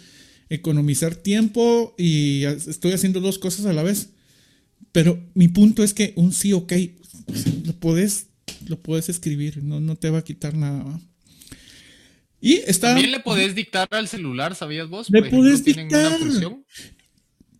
economizar 0.49 1.15
tiempo 1.15 1.95
y 1.97 2.43
estoy 2.43 2.91
haciendo 2.91 3.21
dos 3.21 3.39
cosas 3.39 3.67
a 3.67 3.73
la 3.73 3.85
vez. 3.85 4.09
Pero 4.91 5.25
mi 5.35 5.47
punto 5.47 5.85
es 5.85 5.95
que 5.95 6.13
un 6.17 6.33
sí, 6.33 6.53
ok, 6.53 6.73
lo 7.65 7.73
puedes, 7.75 8.27
lo 8.67 8.83
puedes 8.83 9.09
escribir, 9.09 9.63
no, 9.63 9.79
no 9.79 9.95
te 9.95 10.11
va 10.11 10.19
a 10.19 10.25
quitar 10.25 10.57
nada. 10.57 10.83
¿va? 10.83 11.01
Y 12.41 12.55
está, 12.55 12.89
También 12.95 13.13
le 13.13 13.21
podés 13.21 13.55
dictar 13.55 13.87
al 13.93 14.09
celular, 14.09 14.57
¿sabías 14.57 14.89
vos? 14.89 15.09
Le 15.09 15.23
podés 15.23 15.63
dictar. 15.65 16.19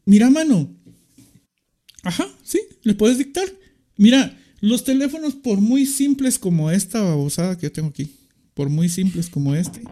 mira 0.05 0.31
mano. 0.31 0.77
Ajá, 2.03 2.27
sí, 2.43 2.61
le 2.83 2.95
puedes 2.95 3.19
dictar. 3.19 3.60
Mira, 4.01 4.35
los 4.63 4.83
teléfonos 4.83 5.35
por 5.35 5.61
muy 5.61 5.85
simples 5.85 6.39
como 6.39 6.71
esta 6.71 7.03
babosada 7.03 7.59
que 7.59 7.65
yo 7.65 7.73
tengo 7.73 7.91
aquí, 7.91 8.17
por 8.55 8.71
muy 8.71 8.89
simples 8.89 9.29
como 9.29 9.55
este, 9.55 9.83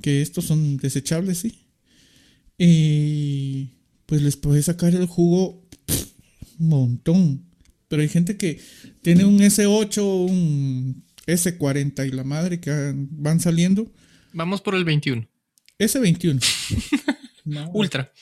que 0.00 0.22
estos 0.22 0.46
son 0.46 0.78
desechables, 0.78 1.36
sí. 1.36 1.66
Y 2.56 3.74
pues 4.06 4.22
les 4.22 4.38
puedes 4.38 4.64
sacar 4.64 4.94
el 4.94 5.04
jugo 5.04 5.68
pff, 5.84 6.06
un 6.58 6.68
montón. 6.68 7.44
Pero 7.88 8.00
hay 8.00 8.08
gente 8.08 8.38
que 8.38 8.62
tiene 9.02 9.26
un 9.26 9.40
S8, 9.40 10.02
un 10.30 11.04
S40 11.26 12.08
y 12.08 12.12
la 12.12 12.24
madre 12.24 12.60
que 12.60 12.94
van 12.94 13.40
saliendo. 13.40 13.92
Vamos 14.32 14.62
por 14.62 14.74
el 14.74 14.86
21. 14.86 15.28
S21. 15.78 16.42
No. 17.46 17.70
Ultra. 17.74 18.12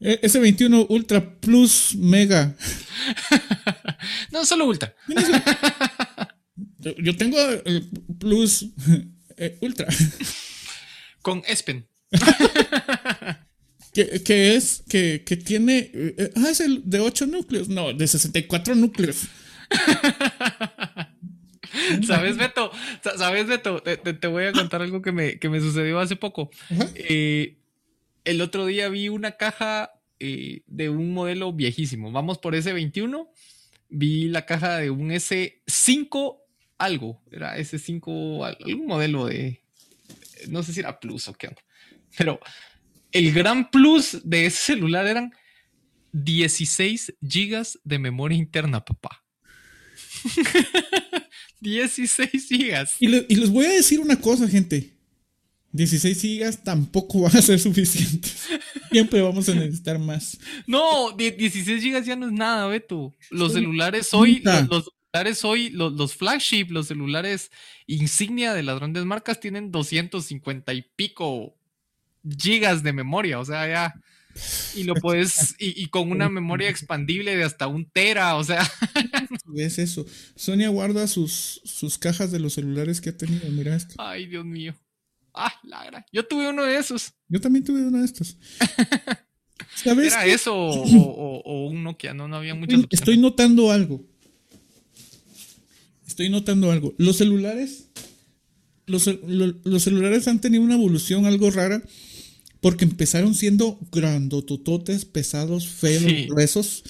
Eh, 0.00 0.18
S21 0.22 0.86
Ultra 0.88 1.20
Plus 1.40 1.94
Mega. 1.96 2.54
No, 4.32 4.44
solo 4.46 4.66
Ultra. 4.66 4.94
Yo, 6.78 7.16
tengo 7.16 7.36
el 7.64 7.88
Plus 8.18 8.66
eh, 9.36 9.58
Ultra. 9.60 9.86
Con 11.22 11.42
S 11.46 11.62
Pen. 11.64 11.86
Que, 13.92 14.22
que 14.22 14.54
es, 14.54 14.84
que, 14.88 15.24
que 15.26 15.36
tiene. 15.36 15.90
eh, 15.92 16.32
ah, 16.36 16.48
es 16.48 16.60
el 16.60 16.82
de 16.88 17.00
8 17.00 17.26
núcleos. 17.26 17.68
No, 17.68 17.92
de 17.92 18.06
64 18.06 18.76
núcleos. 18.76 19.26
¿Sabes, 22.06 22.36
Beto? 22.36 22.70
Sa- 23.02 23.18
¿Sabes, 23.18 23.46
Beto? 23.48 23.82
Te, 23.82 23.96
te- 23.96 24.14
te 24.14 24.26
voy 24.28 24.44
a 24.44 24.52
contar 24.52 24.82
algo 24.82 25.02
que 25.02 25.12
me, 25.12 25.38
que 25.40 25.48
me 25.48 25.60
sucedió 25.60 25.98
hace 26.00 26.14
poco. 26.16 26.50
Eh, 26.94 27.58
el 28.24 28.40
otro 28.40 28.66
día 28.66 28.88
vi 28.88 29.08
una 29.08 29.32
caja 29.32 29.92
eh, 30.18 30.62
de 30.66 30.88
un 30.90 31.12
modelo 31.12 31.52
viejísimo. 31.52 32.12
Vamos 32.12 32.38
por 32.38 32.54
S21. 32.54 33.28
Vi 33.88 34.28
la 34.28 34.46
caja 34.46 34.78
de 34.78 34.90
un 34.90 35.10
S5 35.10 36.36
algo. 36.78 37.22
Era 37.30 37.56
S5, 37.58 38.46
al- 38.46 38.58
algún 38.64 38.86
modelo 38.86 39.26
de... 39.26 39.62
No 40.48 40.62
sé 40.62 40.72
si 40.72 40.80
era 40.80 40.98
Plus 41.00 41.28
o 41.28 41.34
qué 41.34 41.48
onda. 41.48 41.62
Pero 42.16 42.40
el 43.12 43.32
gran 43.32 43.70
plus 43.70 44.20
de 44.24 44.46
ese 44.46 44.72
celular 44.74 45.06
eran 45.06 45.32
16 46.12 47.14
gigas 47.28 47.78
de 47.84 47.98
memoria 47.98 48.38
interna, 48.38 48.84
papá. 48.84 49.24
16 51.60 52.48
gigas. 52.48 52.94
Y 53.00 53.08
les 53.08 53.50
voy 53.50 53.66
a 53.66 53.70
decir 53.72 54.00
una 54.00 54.20
cosa, 54.20 54.48
gente. 54.48 54.94
16 55.72 56.20
gigas 56.20 56.64
tampoco 56.64 57.20
van 57.22 57.36
a 57.36 57.42
ser 57.42 57.58
suficientes. 57.60 58.48
Siempre 58.90 59.20
vamos 59.22 59.48
a 59.48 59.54
necesitar 59.54 59.98
más. 59.98 60.38
No, 60.66 61.12
die- 61.16 61.30
16 61.32 61.82
gigas 61.82 62.04
ya 62.06 62.16
no 62.16 62.26
es 62.26 62.32
nada, 62.32 62.66
Beto. 62.66 63.14
Los 63.30 63.52
celulares 63.52 64.12
hoy, 64.12 64.40
los, 64.44 64.68
los 64.68 64.84
celulares 65.12 65.44
hoy, 65.44 65.70
los, 65.70 65.92
los 65.92 66.14
flagship, 66.16 66.66
los 66.70 66.88
celulares 66.88 67.50
insignia 67.86 68.52
de 68.52 68.62
las 68.64 68.78
grandes 68.78 69.04
marcas 69.04 69.38
tienen 69.40 69.70
250 69.70 70.74
y 70.74 70.82
pico 70.96 71.54
gigas 72.38 72.82
de 72.82 72.92
memoria, 72.92 73.38
o 73.38 73.44
sea, 73.44 73.66
ya. 73.68 73.94
Y 74.76 74.84
lo 74.84 74.94
puedes, 74.94 75.54
y, 75.58 75.80
y 75.82 75.86
con 75.86 76.10
una 76.10 76.28
memoria 76.30 76.68
expandible 76.68 77.36
de 77.36 77.44
hasta 77.44 77.66
un 77.68 77.84
tera, 77.90 78.36
o 78.36 78.44
sea, 78.44 78.68
¿Ves 79.46 79.78
eso? 79.78 80.04
Sonia 80.36 80.68
guarda 80.68 81.06
sus, 81.06 81.60
sus 81.64 81.98
cajas 81.98 82.30
de 82.32 82.38
los 82.40 82.54
celulares 82.54 83.00
que 83.00 83.10
ha 83.10 83.16
tenido. 83.16 83.48
Mira 83.50 83.74
esto. 83.76 83.94
ay, 83.98 84.26
Dios 84.26 84.44
mío. 84.44 84.74
Ah, 85.34 85.52
la 85.64 85.84
gran- 85.84 86.04
Yo 86.12 86.26
tuve 86.26 86.48
uno 86.48 86.64
de 86.64 86.76
esos. 86.76 87.12
Yo 87.28 87.40
también 87.40 87.64
tuve 87.64 87.82
uno 87.82 87.98
de 87.98 88.04
estos. 88.04 88.36
¿Sabes? 89.76 90.12
¿Era 90.12 90.24
qué? 90.24 90.32
eso 90.32 90.54
o, 90.56 90.82
o- 90.82 91.42
o 91.44 91.66
un 91.68 91.82
Nokia? 91.84 92.12
No, 92.14 92.28
no 92.28 92.36
había 92.36 92.54
muchas 92.54 92.74
Estoy, 92.80 92.84
opciones. 92.84 93.00
estoy 93.00 93.18
notando 93.18 93.70
algo. 93.70 94.04
Estoy 96.06 96.28
notando 96.28 96.70
algo. 96.70 96.94
Los 96.98 97.16
celulares. 97.18 97.86
Los, 98.86 99.06
cel- 99.06 99.20
lo- 99.26 99.54
los 99.64 99.82
celulares 99.82 100.26
han 100.28 100.40
tenido 100.40 100.62
una 100.62 100.74
evolución 100.74 101.26
algo 101.26 101.50
rara. 101.50 101.82
Porque 102.60 102.84
empezaron 102.84 103.34
siendo 103.34 103.78
grandotototes, 103.90 105.06
pesados, 105.06 105.66
feos, 105.68 106.02
Sí. 106.02 106.26
gruesos. 106.26 106.82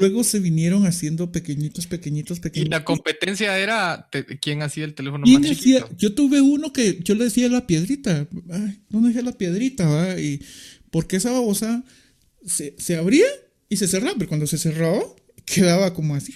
Luego 0.00 0.24
se 0.24 0.40
vinieron 0.40 0.86
haciendo 0.86 1.30
pequeñitos, 1.32 1.86
pequeñitos, 1.86 2.38
Y 2.38 2.40
pequeñitos. 2.42 2.70
la 2.70 2.84
competencia 2.84 3.58
era 3.58 4.08
te- 4.10 4.24
quién 4.38 4.62
hacía 4.62 4.84
el 4.84 4.94
teléfono 4.94 5.24
¿Quién 5.24 5.42
más 5.42 5.50
hacía? 5.50 5.80
chiquito. 5.80 5.96
Yo 5.98 6.14
tuve 6.14 6.40
uno 6.40 6.72
que 6.72 7.00
yo 7.02 7.14
le 7.14 7.24
decía 7.24 7.48
la 7.48 7.66
piedrita. 7.66 8.26
Ay, 8.50 8.80
¿dónde 8.88 9.08
dejé 9.10 9.22
la 9.22 9.32
piedrita? 9.32 9.86
va? 9.88 10.20
Y 10.20 10.40
porque 10.90 11.16
esa 11.16 11.30
babosa 11.32 11.84
se, 12.44 12.74
se 12.78 12.96
abría 12.96 13.26
y 13.68 13.76
se 13.76 13.88
cerraba, 13.88 14.14
pero 14.16 14.28
cuando 14.28 14.46
se 14.46 14.58
cerraba, 14.58 15.00
quedaba 15.46 15.92
como 15.92 16.14
así. 16.14 16.32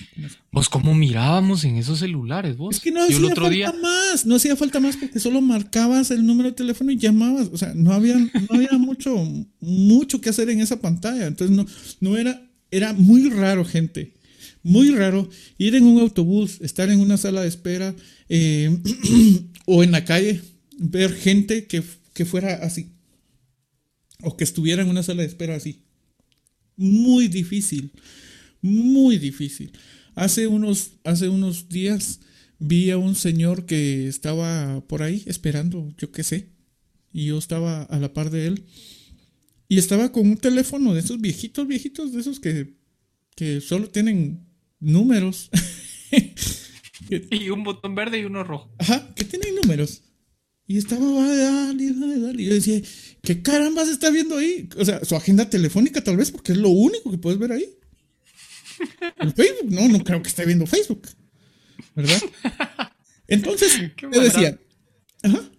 Vos, 0.52 0.68
¿cómo 0.68 0.94
mirábamos 0.94 1.64
en 1.64 1.76
esos 1.76 1.98
celulares, 2.00 2.56
vos? 2.58 2.76
Es 2.76 2.82
que 2.82 2.90
no 2.90 3.00
Yo 3.08 3.16
hacía 3.16 3.34
falta 3.34 3.48
día. 3.50 3.72
más, 3.80 4.26
no 4.26 4.34
hacía 4.36 4.54
falta 4.56 4.80
más 4.80 4.96
porque 4.98 5.18
solo 5.18 5.40
marcabas 5.40 6.10
el 6.10 6.26
número 6.26 6.50
de 6.50 6.54
teléfono 6.56 6.90
y 6.90 6.98
llamabas. 6.98 7.48
O 7.52 7.56
sea, 7.56 7.72
no 7.74 7.92
había, 7.92 8.16
no 8.18 8.30
había 8.50 8.72
mucho, 8.78 9.14
mucho 9.60 10.20
que 10.20 10.28
hacer 10.30 10.50
en 10.50 10.60
esa 10.60 10.80
pantalla. 10.80 11.26
Entonces 11.26 11.56
no, 11.56 11.64
no 12.00 12.18
era, 12.18 12.42
era 12.70 12.92
muy 12.92 13.30
raro, 13.30 13.64
gente. 13.64 14.14
Muy 14.62 14.90
raro 14.90 15.28
ir 15.56 15.74
en 15.74 15.84
un 15.84 16.00
autobús, 16.00 16.58
estar 16.60 16.90
en 16.90 17.00
una 17.00 17.16
sala 17.16 17.42
de 17.42 17.48
espera 17.48 17.94
eh, 18.28 18.76
o 19.66 19.82
en 19.82 19.92
la 19.92 20.04
calle, 20.04 20.40
ver 20.78 21.14
gente 21.14 21.66
que, 21.66 21.82
que 22.12 22.24
fuera 22.24 22.54
así. 22.54 22.92
O 24.22 24.36
que 24.36 24.44
estuviera 24.44 24.82
en 24.82 24.88
una 24.88 25.02
sala 25.02 25.22
de 25.22 25.28
espera 25.28 25.54
así. 25.54 25.84
Muy 26.76 27.28
difícil. 27.28 27.92
Muy 28.60 29.18
difícil. 29.18 29.72
Hace 30.14 30.46
unos, 30.46 30.92
hace 31.04 31.28
unos 31.28 31.68
días 31.68 32.20
vi 32.58 32.90
a 32.90 32.98
un 32.98 33.14
señor 33.14 33.66
que 33.66 34.08
estaba 34.08 34.80
por 34.88 35.02
ahí 35.02 35.22
esperando, 35.26 35.94
yo 35.96 36.10
qué 36.10 36.24
sé. 36.24 36.48
Y 37.12 37.26
yo 37.26 37.38
estaba 37.38 37.82
a 37.82 37.98
la 37.98 38.12
par 38.12 38.30
de 38.30 38.46
él. 38.46 38.64
Y 39.68 39.78
estaba 39.78 40.10
con 40.10 40.26
un 40.26 40.36
teléfono 40.38 40.94
de 40.94 41.00
esos 41.00 41.20
viejitos, 41.20 41.66
viejitos, 41.66 42.12
de 42.12 42.20
esos 42.20 42.40
que, 42.40 42.74
que 43.36 43.60
solo 43.60 43.88
tienen 43.90 44.46
números. 44.80 45.50
Y 47.30 47.48
un 47.48 47.64
botón 47.64 47.94
verde 47.94 48.18
y 48.18 48.24
uno 48.24 48.44
rojo. 48.44 48.70
Ajá, 48.78 49.14
que 49.14 49.24
tienen 49.24 49.54
números. 49.54 50.02
Y 50.66 50.76
estaba, 50.76 51.06
dale, 51.06 51.92
dale, 51.94 52.18
dale. 52.20 52.42
Y 52.42 52.46
yo 52.46 52.54
decía, 52.54 52.82
¿qué 53.22 53.40
caramba 53.40 53.86
se 53.86 53.92
está 53.92 54.10
viendo 54.10 54.36
ahí? 54.36 54.68
O 54.76 54.84
sea, 54.84 55.02
su 55.04 55.16
agenda 55.16 55.48
telefónica 55.48 56.04
tal 56.04 56.18
vez, 56.18 56.30
porque 56.30 56.52
es 56.52 56.58
lo 56.58 56.68
único 56.68 57.10
que 57.10 57.16
puedes 57.16 57.38
ver 57.38 57.52
ahí. 57.52 57.66
El 59.20 59.32
Facebook, 59.32 59.70
no, 59.70 59.88
no 59.88 60.04
creo 60.04 60.20
que 60.20 60.28
esté 60.28 60.44
viendo 60.44 60.66
Facebook. 60.66 61.08
¿Verdad? 61.94 62.20
Entonces, 63.26 63.72
te 63.96 64.20
decía, 64.20 64.58
ajá, 65.22 65.50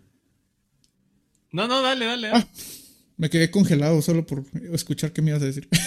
No, 1.51 1.68
no, 1.68 1.82
dale, 1.82 2.05
dale. 2.05 2.28
dale. 2.28 2.45
Ah. 2.45 2.47
Me 3.20 3.30
quedé 3.30 3.51
congelado 3.51 4.01
solo 4.01 4.26
por 4.26 4.45
escuchar 4.74 5.11
qué 5.11 5.22
me 5.22 5.32
ibas 5.32 5.43
a 5.43 5.45
decir. 5.45 5.67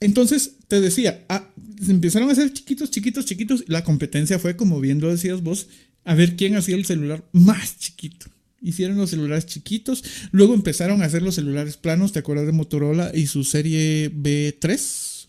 Entonces, 0.00 0.56
te 0.68 0.80
decía, 0.80 1.24
ah, 1.30 1.48
se 1.82 1.90
empezaron 1.90 2.28
a 2.28 2.32
hacer 2.32 2.52
chiquitos, 2.52 2.90
chiquitos, 2.90 3.24
chiquitos. 3.24 3.64
La 3.66 3.82
competencia 3.82 4.38
fue, 4.38 4.56
como 4.56 4.78
bien 4.78 5.00
lo 5.00 5.08
decías 5.08 5.42
vos, 5.42 5.68
a 6.04 6.14
ver 6.14 6.36
quién 6.36 6.54
hacía 6.54 6.76
el 6.76 6.84
celular 6.84 7.24
más 7.32 7.78
chiquito. 7.78 8.26
Hicieron 8.60 8.98
los 8.98 9.08
celulares 9.08 9.46
chiquitos, 9.46 10.04
luego 10.32 10.52
empezaron 10.52 11.02
a 11.02 11.06
hacer 11.06 11.22
los 11.22 11.34
celulares 11.34 11.78
planos, 11.78 12.12
¿te 12.12 12.18
acuerdas 12.18 12.46
de 12.46 12.52
Motorola 12.52 13.10
y 13.14 13.26
su 13.26 13.42
serie 13.42 14.12
B3? 14.12 15.26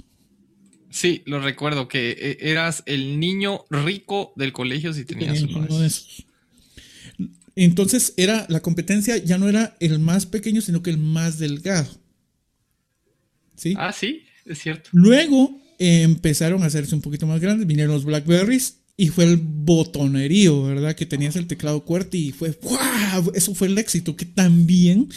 Sí, 0.90 1.24
lo 1.26 1.40
recuerdo 1.40 1.88
que 1.88 2.12
eh, 2.12 2.38
eras 2.42 2.84
el 2.86 3.22
niño 3.22 3.64
rico 3.70 4.34
del 4.36 4.52
colegio 4.52 4.94
si 4.94 5.06
tenías 5.06 5.42
uno 5.44 5.80
de 5.80 5.88
esos. 5.88 6.26
Entonces, 7.56 8.14
era, 8.18 8.46
la 8.50 8.62
competencia 8.62 9.18
ya 9.18 9.38
no 9.38 9.48
era 9.48 9.76
el 9.80 10.00
más 10.00 10.26
pequeño, 10.26 10.62
sino 10.62 10.82
que 10.82 10.90
el 10.90 10.98
más 10.98 11.38
delgado. 11.38 11.90
¿Sí? 13.56 13.76
Ah, 13.78 13.94
sí, 13.94 14.24
es 14.46 14.60
cierto. 14.60 14.90
Luego 14.94 15.60
eh, 15.80 16.02
empezaron 16.02 16.64
a 16.64 16.68
hacerse 16.68 16.96
un 16.96 17.02
poquito 17.02 17.28
más 17.28 17.40
grandes, 17.40 17.68
vinieron 17.68 17.94
los 17.94 18.06
Blackberries 18.06 18.78
y 18.98 19.10
fue 19.10 19.26
el 19.26 19.38
botonerío, 19.38 20.64
¿verdad? 20.64 20.96
Que 20.96 21.06
tenías 21.06 21.36
el 21.36 21.48
teclado 21.48 21.84
QWERTY 21.86 22.28
y 22.28 22.32
fue, 22.32 22.58
¡wow! 22.62 23.32
Eso 23.34 23.56
fue 23.56 23.68
el 23.68 23.78
éxito, 23.78 24.16
que 24.16 24.26
también 24.26 25.10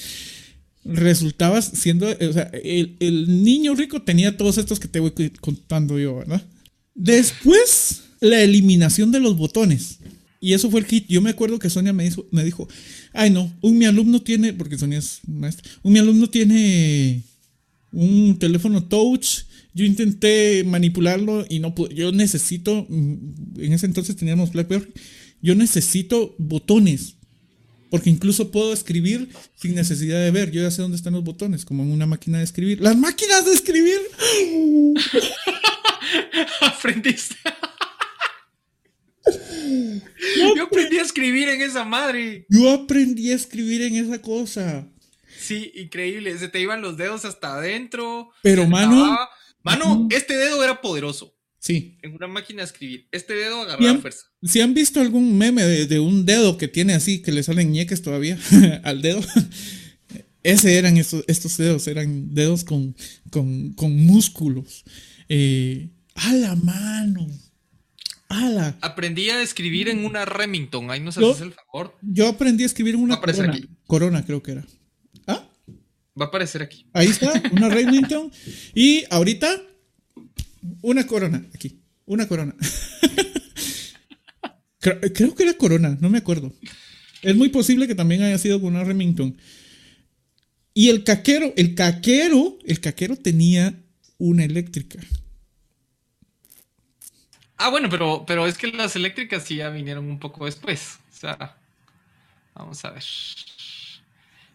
resultabas 0.85 1.71
siendo, 1.75 2.09
o 2.09 2.33
sea, 2.33 2.51
el, 2.63 2.97
el 3.01 3.43
niño 3.43 3.75
rico 3.75 4.03
tenía 4.03 4.37
todos 4.37 4.59
estos 4.59 4.79
que 4.79 4.89
te 4.89 5.01
voy 5.01 5.13
contando 5.41 5.99
yo, 5.99 6.17
¿verdad? 6.17 6.43
Después, 6.95 8.05
la 8.21 8.41
eliminación 8.43 9.13
de 9.13 9.21
los 9.21 9.37
botones. 9.37 9.99
Y 10.41 10.53
eso 10.53 10.71
fue 10.71 10.81
el 10.81 10.87
hit. 10.87 11.07
Yo 11.09 11.21
me 11.21 11.31
acuerdo 11.31 11.59
que 11.59 11.71
Sonia 11.71 11.93
me 11.93 12.05
dijo, 12.05 12.27
me 12.31 12.45
dijo 12.45 12.69
ay 13.13 13.31
no, 13.31 13.53
un 13.63 13.79
mi 13.79 13.87
alumno 13.87 14.23
tiene, 14.23 14.53
porque 14.53 14.79
Sonia 14.79 14.99
es 14.99 15.21
maestra, 15.27 15.71
un 15.83 15.93
mi 15.93 15.99
alumno 15.99 16.29
tiene 16.29 17.23
un 17.93 18.39
teléfono 18.39 18.85
touch. 18.85 19.45
Yo 19.75 19.85
intenté 19.85 20.65
manipularlo 20.65 21.45
y 21.49 21.59
no 21.59 21.75
pude. 21.75 21.95
Yo 21.95 22.11
necesito, 22.13 22.87
mm, 22.89 23.61
en 23.61 23.73
ese 23.73 23.87
entonces 23.87 24.17
teníamos 24.17 24.53
BlackBerry, 24.53 24.93
yo 25.43 25.55
necesito 25.55 26.35
botones. 26.39 27.17
Porque 27.91 28.11
incluso 28.11 28.51
puedo 28.51 28.73
escribir 28.73 29.29
sin 29.55 29.75
necesidad 29.75 30.21
de 30.21 30.31
ver. 30.31 30.51
Yo 30.51 30.61
ya 30.61 30.71
sé 30.71 30.83
dónde 30.83 30.97
están 30.97 31.13
los 31.13 31.23
botones, 31.23 31.65
como 31.65 31.85
en 31.85 31.93
una 31.93 32.07
máquina 32.07 32.39
de 32.39 32.45
escribir. 32.45 32.81
¡Las 32.81 32.97
máquinas 32.97 33.47
de 33.47 33.53
escribir! 33.53 34.01
Aprendiste. 36.61 37.37
Yo 40.57 40.65
aprendí 40.65 40.99
a 40.99 41.03
escribir 41.03 41.49
en 41.49 41.63
esa 41.63 41.85
madre. 41.85 42.47
Yo 42.49 42.71
aprendí 42.71 43.31
a 43.31 43.35
escribir 43.35 43.83
en 43.83 43.97
esa 43.97 44.21
cosa. 44.21 44.89
Sí, 45.39 45.73
increíble. 45.75 46.39
Se 46.39 46.49
te 46.49 46.61
iban 46.61 46.83
los 46.83 46.97
dedos 46.97 47.25
hasta 47.25 47.57
adentro. 47.57 48.31
Pero, 48.43 48.67
mano-. 48.67 49.17
Mano, 49.63 50.07
este 50.11 50.37
dedo 50.37 50.63
era 50.63 50.81
poderoso. 50.81 51.37
Sí. 51.59 51.99
En 52.03 52.15
una 52.15 52.29
máquina 52.29 52.63
de 52.63 52.67
escribir. 52.67 53.09
Este 53.11 53.35
dedo 53.35 53.63
agarraba 53.63 53.99
fuerza. 53.99 54.27
Si 54.45 54.61
han 54.61 54.75
visto 54.75 55.01
algún 55.01 55.37
meme 55.37 55.65
de, 55.65 55.87
de 55.87 55.99
un 55.99 56.25
dedo 56.25 56.57
que 56.57 56.69
tiene 56.69 56.95
así, 56.95 57.21
que 57.21 57.33
le 57.33 57.43
salen 57.43 57.73
ñeques 57.73 58.01
todavía 58.03 58.39
al 58.85 59.03
dedo, 59.03 59.21
ese 60.45 60.79
eran 60.79 60.97
estos, 60.97 61.25
estos 61.27 61.57
dedos, 61.57 61.89
eran 61.89 62.33
dedos 62.33 62.63
con, 62.63 62.95
con, 63.31 63.73
con 63.73 63.97
músculos. 63.97 64.85
Eh, 65.29 65.91
a 66.15 66.33
la 66.35 66.55
mano. 66.55 67.27
Aprendí 68.29 69.31
a 69.31 69.43
escribir 69.43 69.89
en 69.89 70.05
una 70.05 70.25
Remington. 70.25 70.91
Ahí 70.91 71.01
nos 71.01 71.17
haces 71.19 71.41
el 71.41 71.53
favor. 71.53 71.97
Yo 72.03 72.29
aprendí 72.29 72.65
a 72.65 72.67
escribir 72.67 72.95
en 72.95 73.03
una 73.03 73.21
corona. 73.21 73.53
aquí. 73.53 73.69
Corona, 73.87 74.25
creo 74.25 74.43
que 74.43 74.53
era. 74.53 74.67
Ah, 75.27 75.49
Va 76.21 76.27
a 76.27 76.29
aparecer 76.29 76.63
aquí. 76.63 76.87
ahí 76.93 77.09
está, 77.09 77.43
una 77.53 77.69
Remington. 77.69 78.31
Y 78.75 79.05
ahorita, 79.11 79.63
una 80.83 81.07
corona. 81.07 81.47
Aquí, 81.55 81.81
una 82.05 82.27
corona. 82.27 82.55
creo, 84.79 85.01
creo 85.01 85.35
que 85.35 85.43
era 85.43 85.55
corona, 85.55 85.97
no 86.01 86.11
me 86.11 86.19
acuerdo. 86.19 86.53
Es 87.23 87.37
muy 87.37 87.49
posible 87.49 87.87
que 87.87 87.95
también 87.95 88.23
haya 88.23 88.39
sido 88.39 88.61
con 88.61 88.75
una 88.75 88.85
Remington. 88.85 89.37
Y 90.75 90.91
el 90.91 91.05
caquero, 91.05 91.53
el 91.57 91.75
caquero, 91.75 92.59
el 92.67 92.81
caquero 92.81 93.17
tenía 93.17 93.83
una 94.19 94.45
eléctrica. 94.45 94.99
Ah, 97.59 97.71
bueno, 97.71 97.89
pero, 97.89 98.25
pero 98.27 98.47
es 98.47 98.59
que 98.59 98.69
las 98.73 98.97
eléctricas 98.97 99.45
sí 99.45 99.57
ya 99.57 99.71
vinieron 99.71 100.07
un 100.09 100.19
poco 100.19 100.45
después. 100.45 100.99
O 101.11 101.15
sea, 101.19 101.57
vamos 102.55 102.85
a 102.85 102.91
ver. 102.91 103.05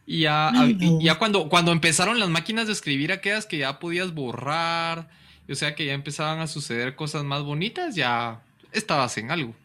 Y 0.05 0.21
ya, 0.21 0.51
y 0.79 1.03
ya 1.05 1.17
cuando, 1.17 1.47
cuando 1.47 1.71
empezaron 1.71 2.19
las 2.19 2.29
máquinas 2.29 2.67
de 2.67 2.73
escribir 2.73 3.11
aquellas 3.11 3.45
que 3.45 3.59
ya 3.59 3.79
podías 3.79 4.13
borrar, 4.13 5.09
o 5.49 5.55
sea 5.55 5.75
que 5.75 5.85
ya 5.85 5.93
empezaban 5.93 6.39
a 6.39 6.47
suceder 6.47 6.95
cosas 6.95 7.23
más 7.23 7.43
bonitas, 7.43 7.95
ya 7.95 8.43
estabas 8.71 9.17
en 9.17 9.31
algo. 9.31 9.55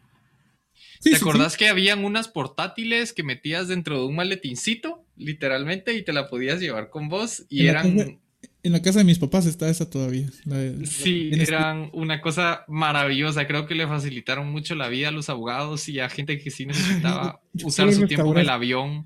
Sí, 0.99 1.11
¿Te 1.11 1.17
sí, 1.17 1.17
sí. 1.17 1.21
acordás 1.21 1.57
que 1.57 1.67
habían 1.67 2.03
unas 2.05 2.27
portátiles 2.27 3.13
que 3.13 3.23
metías 3.23 3.67
dentro 3.67 3.99
de 3.99 4.05
un 4.05 4.15
maletincito, 4.15 5.03
literalmente, 5.15 5.93
y 5.93 6.03
te 6.03 6.13
la 6.13 6.27
podías 6.29 6.59
llevar 6.59 6.89
con 6.89 7.09
vos? 7.09 7.45
Y 7.49 7.67
eran, 7.67 8.19
En 8.67 8.73
la 8.73 8.81
casa 8.81 8.99
de 8.99 9.05
mis 9.05 9.17
papás 9.17 9.45
está 9.45 9.69
esa 9.69 9.89
todavía. 9.89 10.29
la 10.45 10.57
de- 10.57 10.77
la 10.77 10.85
Sí, 10.85 11.27
tiene 11.29 11.43
eran 11.43 11.89
una 11.93 12.19
cosa 12.21 12.65
maravillosa. 12.67 13.47
Creo 13.47 13.65
que 13.65 13.75
le 13.75 13.87
facilitaron 13.87 14.51
mucho 14.51 14.75
la 14.75 14.89
vida 14.89 15.07
a 15.07 15.11
los 15.11 15.29
abogados 15.29 15.87
y 15.87 15.99
a 15.99 16.09
gente 16.09 16.37
que 16.37 16.51
sí 16.51 16.65
necesitaba 16.65 17.39
yo 17.53 17.67
usar 17.67 17.91
su 17.93 18.05
tiempo 18.07 18.33
en 18.33 18.39
el 18.39 18.49
avión. 18.49 19.05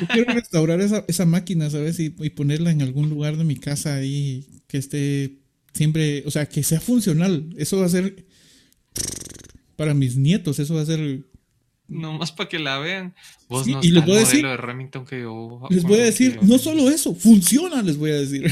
Yo 0.00 0.06
quiero 0.08 0.32
restaurar 0.34 0.80
esa, 0.80 1.04
esa 1.06 1.24
máquina, 1.24 1.70
¿sabes? 1.70 2.00
Y, 2.00 2.14
y 2.18 2.30
ponerla 2.30 2.70
en 2.72 2.82
algún 2.82 3.08
lugar 3.08 3.36
de 3.36 3.44
mi 3.44 3.56
casa 3.56 3.94
ahí 3.94 4.46
que 4.66 4.78
esté 4.78 5.38
siempre, 5.72 6.24
o 6.26 6.30
sea, 6.30 6.46
que 6.46 6.62
sea 6.64 6.80
funcional. 6.80 7.50
Eso 7.56 7.78
va 7.78 7.86
a 7.86 7.90
ser 7.90 8.26
para 9.76 9.94
mis 9.94 10.16
nietos, 10.16 10.58
eso 10.58 10.74
va 10.74 10.82
a 10.82 10.86
ser 10.86 11.24
Nomás 11.88 12.32
para 12.32 12.48
que 12.48 12.58
la 12.58 12.78
vean. 12.78 13.14
Vos 13.48 13.64
Sí, 13.64 13.72
no 13.72 13.80
y 13.82 13.90
les 13.90 14.04
voy 14.04 14.16
a 14.16 14.20
decir- 14.20 14.42
de 14.46 14.56
Remington 14.58 15.06
que 15.06 15.20
yo. 15.22 15.62
Les 15.70 15.82
voy 15.84 16.00
a 16.00 16.04
decir, 16.04 16.38
no 16.42 16.58
solo 16.58 16.90
eso, 16.90 17.14
funciona, 17.14 17.82
les 17.82 17.96
voy 17.96 18.10
a 18.10 18.14
decir. 18.20 18.50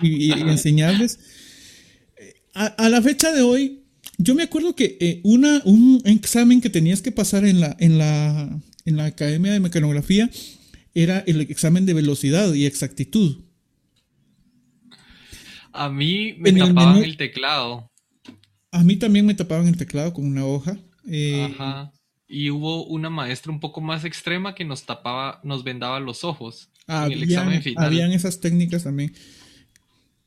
y, 0.00 0.08
y- 0.08 0.28
y 0.28 0.40
enseñarles. 0.42 1.18
Eh, 2.16 2.34
A, 2.54 2.66
a 2.66 2.88
la 2.88 3.02
fecha 3.02 3.32
de 3.32 3.42
hoy, 3.42 3.82
yo 4.18 4.34
me 4.36 4.44
acuerdo 4.44 4.76
que 4.76 4.96
eh, 5.00 5.20
una, 5.24 5.60
un 5.64 6.00
examen 6.04 6.60
que 6.60 6.70
tenías 6.70 7.02
que 7.02 7.10
pasar 7.10 7.44
en 7.44 7.60
la, 7.60 7.76
en, 7.80 7.98
la, 7.98 8.60
en 8.84 8.96
la 8.96 9.06
Academia 9.06 9.52
de 9.52 9.60
Mecanografía 9.60 10.30
era 10.94 11.20
el 11.26 11.40
examen 11.40 11.84
de 11.86 11.94
velocidad 11.94 12.52
y 12.54 12.64
exactitud. 12.66 13.38
A 15.72 15.88
mí 15.88 16.34
me 16.38 16.50
En 16.50 16.58
el 16.58 16.68
tapaban 16.68 16.96
menú- 16.96 17.04
el 17.04 17.16
teclado. 17.16 17.90
A 18.72 18.82
mí 18.84 18.96
también 18.96 19.26
me 19.26 19.34
tapaban 19.34 19.66
el 19.68 19.76
teclado 19.76 20.12
con 20.12 20.24
una 20.26 20.44
hoja. 20.44 20.76
Eh, 21.08 21.52
Ajá. 21.54 21.92
Y 22.26 22.50
hubo 22.50 22.84
una 22.86 23.10
maestra 23.10 23.50
un 23.50 23.58
poco 23.60 23.80
más 23.80 24.04
extrema 24.04 24.54
que 24.54 24.64
nos 24.64 24.84
tapaba, 24.86 25.40
nos 25.42 25.64
vendaba 25.64 25.98
los 26.00 26.22
ojos 26.24 26.70
en 26.86 27.12
el 27.12 27.22
examen 27.24 27.48
habían, 27.48 27.62
final. 27.62 27.84
habían 27.86 28.12
esas 28.12 28.40
técnicas 28.40 28.84
también. 28.84 29.12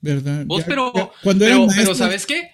¿Verdad? 0.01 0.45
Vos, 0.45 0.59
Ya- 0.61 0.65
pero, 0.67 0.91
ya 0.93 1.09
cuando 1.23 1.45
pero, 1.45 1.55
eran 1.55 1.67
pero 1.67 1.77
maestros- 1.77 1.97
¿sabes 1.97 2.25
qué? 2.25 2.49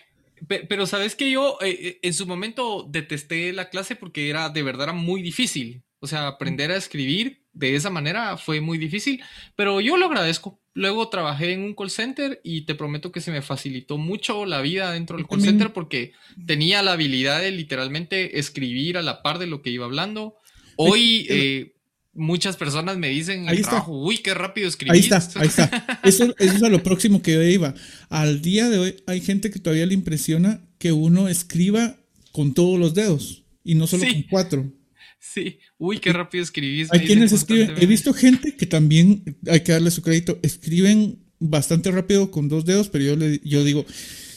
Pe- 0.47 0.65
Pero 0.69 0.85
¿sabes 0.85 1.15
qué? 1.15 1.29
Yo 1.31 1.57
eh, 1.61 1.69
eh, 1.81 1.99
en 2.03 2.13
su 2.13 2.25
momento 2.25 2.87
detesté 2.89 3.51
la 3.51 3.69
clase 3.69 3.95
porque 3.95 4.29
era 4.29 4.49
de 4.49 4.63
verdad 4.63 4.83
era 4.83 4.93
muy 4.93 5.21
difícil. 5.21 5.83
O 5.99 6.07
sea, 6.07 6.27
aprender 6.27 6.71
a 6.71 6.77
escribir 6.77 7.38
de 7.53 7.75
esa 7.75 7.89
manera 7.89 8.37
fue 8.37 8.61
muy 8.61 8.77
difícil, 8.77 9.21
pero 9.55 9.81
yo 9.81 9.97
lo 9.97 10.05
agradezco. 10.05 10.59
Luego 10.73 11.09
trabajé 11.09 11.51
en 11.53 11.61
un 11.61 11.73
call 11.75 11.89
center 11.89 12.39
y 12.43 12.61
te 12.61 12.75
prometo 12.75 13.11
que 13.11 13.19
se 13.21 13.31
me 13.31 13.41
facilitó 13.41 13.97
mucho 13.97 14.45
la 14.45 14.61
vida 14.61 14.91
dentro 14.93 15.17
del 15.17 15.27
call 15.27 15.41
center 15.41 15.73
porque 15.73 16.13
tenía 16.45 16.81
la 16.83 16.93
habilidad 16.93 17.41
de 17.41 17.51
literalmente 17.51 18.39
escribir 18.39 18.97
a 18.97 19.01
la 19.01 19.21
par 19.21 19.39
de 19.39 19.47
lo 19.47 19.61
que 19.61 19.71
iba 19.71 19.85
hablando. 19.85 20.35
Hoy 20.77 21.25
eh, 21.29 21.73
muchas 22.13 22.55
personas 22.55 22.97
me 22.97 23.09
dicen 23.09 23.41
en 23.43 23.49
Ahí 23.49 23.55
está. 23.57 23.71
trabajo, 23.71 23.99
uy, 23.99 24.19
qué 24.19 24.33
rápido 24.33 24.69
escribís. 24.69 25.11
Ahí 25.11 25.19
está, 25.19 25.39
ahí 25.41 25.47
está. 25.47 25.99
Eso, 26.03 26.33
eso 26.37 26.55
es 26.55 26.63
a 26.63 26.69
lo 26.69 26.81
próximo 26.81 27.21
que 27.21 27.33
yo 27.33 27.43
iba. 27.43 27.73
Al 28.09 28.41
día 28.41 28.69
de 28.69 28.77
hoy 28.77 28.95
hay 29.07 29.19
gente 29.19 29.51
que 29.51 29.59
todavía 29.59 29.85
le 29.85 29.95
impresiona 29.95 30.61
que 30.77 30.93
uno 30.93 31.27
escriba 31.27 31.97
con 32.31 32.53
todos 32.53 32.79
los 32.79 32.93
dedos 32.93 33.43
y 33.65 33.75
no 33.75 33.85
solo 33.87 34.03
Sí. 34.05 34.13
con 34.13 34.23
cuatro. 34.29 34.71
Sí, 35.19 35.59
uy, 35.77 35.99
qué 35.99 36.13
rápido 36.13 36.43
escribís. 36.43 36.91
Hay 36.91 37.01
quienes 37.01 37.31
escriben, 37.31 37.75
he 37.77 37.85
visto 37.85 38.13
gente 38.13 38.55
que 38.55 38.65
también, 38.65 39.37
hay 39.47 39.61
que 39.61 39.73
darle 39.73 39.91
su 39.91 40.01
crédito, 40.01 40.39
escriben 40.41 41.19
bastante 41.39 41.91
rápido 41.91 42.31
con 42.31 42.47
dos 42.49 42.65
dedos, 42.65 42.89
pero 42.89 43.03
yo, 43.03 43.15
le, 43.15 43.39
yo 43.43 43.63
digo, 43.63 43.85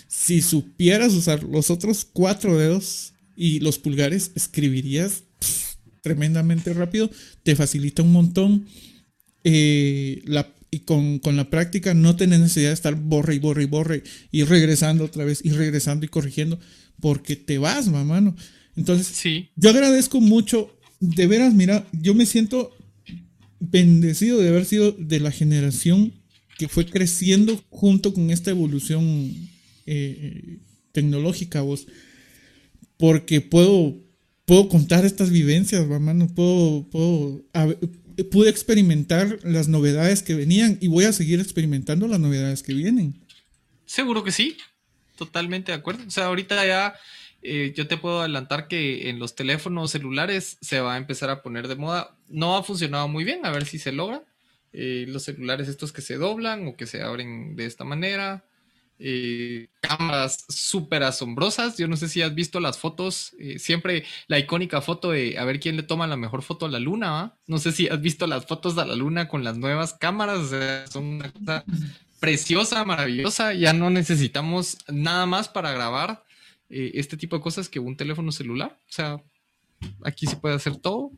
si 0.08 0.42
supieras 0.42 1.14
usar 1.14 1.42
los 1.44 1.70
otros 1.70 2.04
cuatro 2.04 2.58
dedos 2.58 3.14
y 3.36 3.60
los 3.60 3.78
pulgares, 3.78 4.32
escribirías 4.34 5.24
pff, 5.38 5.74
tremendamente 6.02 6.72
rápido, 6.74 7.10
te 7.42 7.56
facilita 7.56 8.02
un 8.02 8.12
montón. 8.12 8.66
eh, 9.44 10.22
la, 10.26 10.52
y 10.70 10.80
con, 10.80 11.18
con 11.18 11.36
la 11.36 11.50
práctica 11.50 11.92
no 11.92 12.16
tenés 12.16 12.40
necesidad 12.40 12.70
de 12.70 12.74
estar 12.74 12.94
borre 12.94 13.34
y 13.34 13.38
borre 13.38 13.64
y 13.64 13.66
borre 13.66 14.02
y 14.30 14.44
regresando 14.44 15.04
otra 15.04 15.24
vez 15.24 15.44
y 15.44 15.50
regresando 15.50 16.06
y 16.06 16.08
corrigiendo, 16.08 16.58
porque 17.00 17.36
te 17.36 17.58
vas, 17.58 17.88
mamá, 17.88 18.20
¿no? 18.22 18.34
Entonces, 18.76 19.06
Sí, 19.06 19.50
yo 19.56 19.70
agradezco 19.70 20.20
mucho, 20.20 20.74
de 21.00 21.26
veras, 21.26 21.54
mira, 21.54 21.86
yo 21.92 22.14
me 22.14 22.26
siento 22.26 22.74
bendecido 23.60 24.38
de 24.40 24.48
haber 24.48 24.64
sido 24.64 24.92
de 24.92 25.20
la 25.20 25.30
generación 25.30 26.12
que 26.58 26.68
fue 26.68 26.86
creciendo 26.86 27.62
junto 27.70 28.14
con 28.14 28.30
esta 28.30 28.50
evolución 28.50 29.34
eh, 29.86 30.58
tecnológica, 30.92 31.60
vos, 31.62 31.86
porque 32.96 33.40
puedo, 33.40 33.96
puedo 34.44 34.68
contar 34.68 35.04
estas 35.04 35.30
vivencias, 35.30 35.86
mano, 35.88 36.28
puedo, 36.28 36.88
puedo, 36.90 37.44
a 37.52 37.68
pude 38.30 38.50
experimentar 38.50 39.38
las 39.42 39.68
novedades 39.68 40.22
que 40.22 40.34
venían 40.34 40.78
y 40.80 40.88
voy 40.88 41.04
a 41.04 41.12
seguir 41.12 41.40
experimentando 41.40 42.06
las 42.08 42.20
novedades 42.20 42.62
que 42.62 42.74
vienen. 42.74 43.20
seguro 43.86 44.22
que 44.22 44.32
sí. 44.32 44.56
Totalmente 45.16 45.72
de 45.72 45.78
acuerdo. 45.78 46.04
O 46.06 46.10
sea, 46.10 46.26
ahorita 46.26 46.66
ya 46.66 46.94
eh, 47.42 47.72
yo 47.76 47.88
te 47.88 47.96
puedo 47.96 48.20
adelantar 48.20 48.68
que 48.68 49.10
en 49.10 49.18
los 49.18 49.34
teléfonos 49.34 49.90
celulares 49.90 50.58
se 50.60 50.80
va 50.80 50.94
a 50.94 50.98
empezar 50.98 51.30
a 51.30 51.42
poner 51.42 51.68
de 51.68 51.76
moda. 51.76 52.16
No 52.28 52.56
ha 52.56 52.62
funcionado 52.62 53.08
muy 53.08 53.24
bien, 53.24 53.44
a 53.44 53.50
ver 53.50 53.66
si 53.66 53.78
se 53.78 53.92
logra. 53.92 54.24
Eh, 54.72 55.04
los 55.08 55.24
celulares 55.24 55.68
estos 55.68 55.92
que 55.92 56.00
se 56.00 56.16
doblan 56.16 56.66
o 56.66 56.76
que 56.76 56.86
se 56.86 57.02
abren 57.02 57.56
de 57.56 57.66
esta 57.66 57.84
manera. 57.84 58.44
Eh, 58.98 59.68
cámaras 59.80 60.44
súper 60.48 61.02
asombrosas. 61.02 61.76
Yo 61.76 61.88
no 61.88 61.96
sé 61.96 62.08
si 62.08 62.22
has 62.22 62.34
visto 62.34 62.60
las 62.60 62.78
fotos. 62.78 63.34
eh, 63.38 63.58
siempre 63.58 64.04
la 64.28 64.38
icónica 64.38 64.80
foto 64.80 65.10
de 65.10 65.38
a 65.38 65.44
ver 65.44 65.60
quién 65.60 65.76
le 65.76 65.82
toma 65.82 66.06
la 66.06 66.16
mejor 66.16 66.42
foto 66.42 66.66
a 66.66 66.70
la 66.70 66.78
luna. 66.78 67.34
No 67.46 67.58
sé 67.58 67.72
si 67.72 67.88
has 67.88 68.00
visto 68.00 68.26
las 68.26 68.46
fotos 68.46 68.76
de 68.76 68.86
la 68.86 68.94
luna 68.94 69.28
con 69.28 69.44
las 69.44 69.58
nuevas 69.58 69.94
cámaras. 69.94 70.38
O 70.38 70.48
sea, 70.48 70.86
son 70.86 71.04
una 71.04 71.32
cosa 71.32 71.64
preciosa, 72.20 72.84
maravillosa. 72.84 73.52
Ya 73.54 73.72
no 73.72 73.90
necesitamos 73.90 74.78
nada 74.88 75.26
más 75.26 75.48
para 75.48 75.72
grabar 75.72 76.24
eh, 76.72 76.92
este 76.94 77.16
tipo 77.16 77.36
de 77.36 77.42
cosas 77.42 77.68
que 77.68 77.78
un 77.78 77.96
teléfono 77.96 78.32
celular. 78.32 78.78
O 78.88 78.92
sea, 78.92 79.22
aquí 80.04 80.26
se 80.26 80.36
puede 80.36 80.54
hacer 80.54 80.76
todo. 80.76 81.12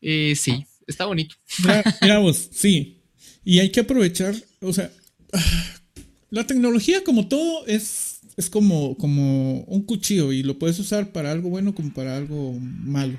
Eh, 0.00 0.34
sí, 0.36 0.66
está 0.86 1.06
bonito. 1.06 1.36
Mira, 1.62 1.84
mira 2.02 2.18
vos, 2.18 2.48
sí. 2.52 3.00
Y 3.44 3.60
hay 3.60 3.70
que 3.70 3.80
aprovechar, 3.80 4.34
o 4.60 4.72
sea, 4.72 4.92
la 6.30 6.46
tecnología 6.46 7.04
como 7.04 7.28
todo 7.28 7.66
es, 7.66 8.20
es 8.36 8.50
como, 8.50 8.96
como 8.96 9.60
un 9.62 9.82
cuchillo 9.82 10.32
y 10.32 10.42
lo 10.42 10.58
puedes 10.58 10.78
usar 10.78 11.12
para 11.12 11.30
algo 11.30 11.48
bueno 11.48 11.74
como 11.74 11.94
para 11.94 12.16
algo 12.16 12.58
malo. 12.60 13.18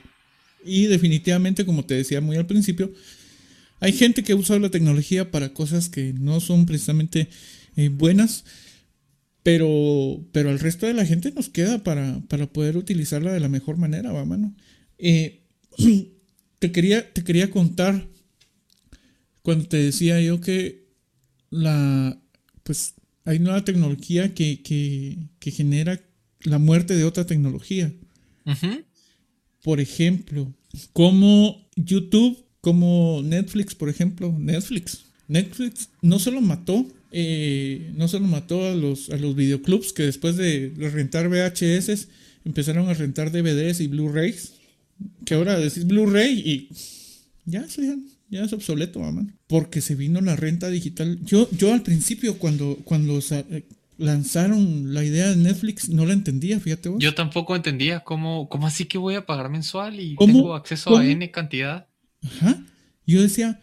Y 0.64 0.86
definitivamente, 0.86 1.66
como 1.66 1.86
te 1.86 1.96
decía 1.96 2.22
muy 2.22 2.38
al 2.38 2.46
principio, 2.46 2.92
hay 3.80 3.94
gente 3.94 4.24
que 4.24 4.36
usa 4.36 4.60
la 4.60 4.70
tecnología 4.70 5.32
para 5.32 5.54
cosas 5.54 5.90
que 5.90 6.14
no 6.14 6.40
son 6.40 6.66
precisamente 6.66 7.30
eh, 7.76 7.90
buenas, 7.90 8.46
pero, 9.44 10.24
pero 10.32 10.50
al 10.50 10.60
resto 10.60 10.86
de 10.86 10.94
la 10.94 11.06
gente 11.06 11.32
nos 11.32 11.50
queda 11.50 11.84
para, 11.84 12.22
para 12.28 12.48
poder 12.48 12.78
utilizarla 12.78 13.34
de 13.34 13.40
la 13.40 13.50
mejor 13.50 13.78
manera, 13.78 14.12
va, 14.12 14.26
mano. 14.26 14.56
Eh, 14.98 15.42
te, 16.60 16.72
quería, 16.72 17.12
te 17.12 17.24
quería 17.24 17.50
contar 17.50 18.08
cuando 19.42 19.68
te 19.68 19.78
decía 19.78 20.22
yo 20.22 20.40
que 20.42 20.88
la 21.50 22.18
pues 22.64 22.94
hay 23.26 23.40
nueva 23.40 23.66
tecnología 23.66 24.34
que, 24.34 24.62
que, 24.62 25.18
que 25.40 25.52
genera 25.52 26.00
la 26.44 26.60
muerte 26.60 26.96
de 26.96 27.04
otra 27.04 27.26
tecnología. 27.26 27.94
Por 29.64 29.80
ejemplo, 29.80 30.52
como 30.94 31.70
YouTube, 31.76 32.44
como 32.62 33.22
Netflix, 33.24 33.76
por 33.76 33.90
ejemplo, 33.90 34.36
Netflix. 34.38 35.06
Netflix 35.28 35.90
no 36.02 36.20
solo 36.20 36.42
mató, 36.42 36.88
eh, 37.12 37.92
no 37.96 38.08
solo 38.08 38.28
mató 38.28 38.66
a 38.68 38.76
los, 38.76 39.10
a 39.10 39.18
los 39.18 39.36
videoclubs 39.36 39.94
que 39.94 40.04
después 40.04 40.38
de 40.38 40.72
rentar 40.78 41.28
VHS 41.30 42.08
empezaron 42.46 42.90
a 42.90 42.94
rentar 42.94 43.32
DVDs 43.32 43.82
y 43.82 43.88
Blu-rays. 43.88 44.54
Que 45.26 45.34
ahora 45.34 45.60
decís 45.60 45.86
Blu-ray 45.86 46.40
y 46.40 46.70
ya, 47.46 47.62
eso 47.62 47.82
ya, 47.82 47.96
ya 48.30 48.44
es 48.44 48.54
obsoleto, 48.54 49.00
mamá. 49.00 49.28
Porque 49.48 49.82
se 49.82 49.96
vino 49.96 50.22
la 50.22 50.36
renta 50.36 50.70
digital. 50.70 51.20
Yo, 51.24 51.50
yo 51.52 51.74
al 51.74 51.82
principio, 51.82 52.38
cuando, 52.38 52.78
cuando 52.84 53.20
eh, 53.20 53.64
lanzaron 53.98 54.94
la 54.94 55.04
idea 55.04 55.30
de 55.30 55.38
Netflix, 55.38 55.90
no 55.90 56.06
la 56.06 56.14
entendía, 56.14 56.60
fíjate 56.60 56.90
vos. 56.90 57.00
Yo 57.04 57.14
tampoco 57.16 57.56
entendía 57.56 58.02
cómo, 58.02 58.48
cómo 58.48 58.68
así 58.68 58.86
que 58.86 58.98
voy 58.98 59.16
a 59.16 59.26
pagar 59.26 59.50
mensual 59.50 60.00
y 60.00 60.16
¿Cómo? 60.16 60.34
tengo 60.34 60.56
acceso 60.56 60.92
¿Cómo? 60.92 61.02
a 61.02 61.06
N 61.06 61.32
cantidad. 61.32 61.88
Ajá. 62.24 62.64
Yo 63.08 63.22
decía, 63.22 63.60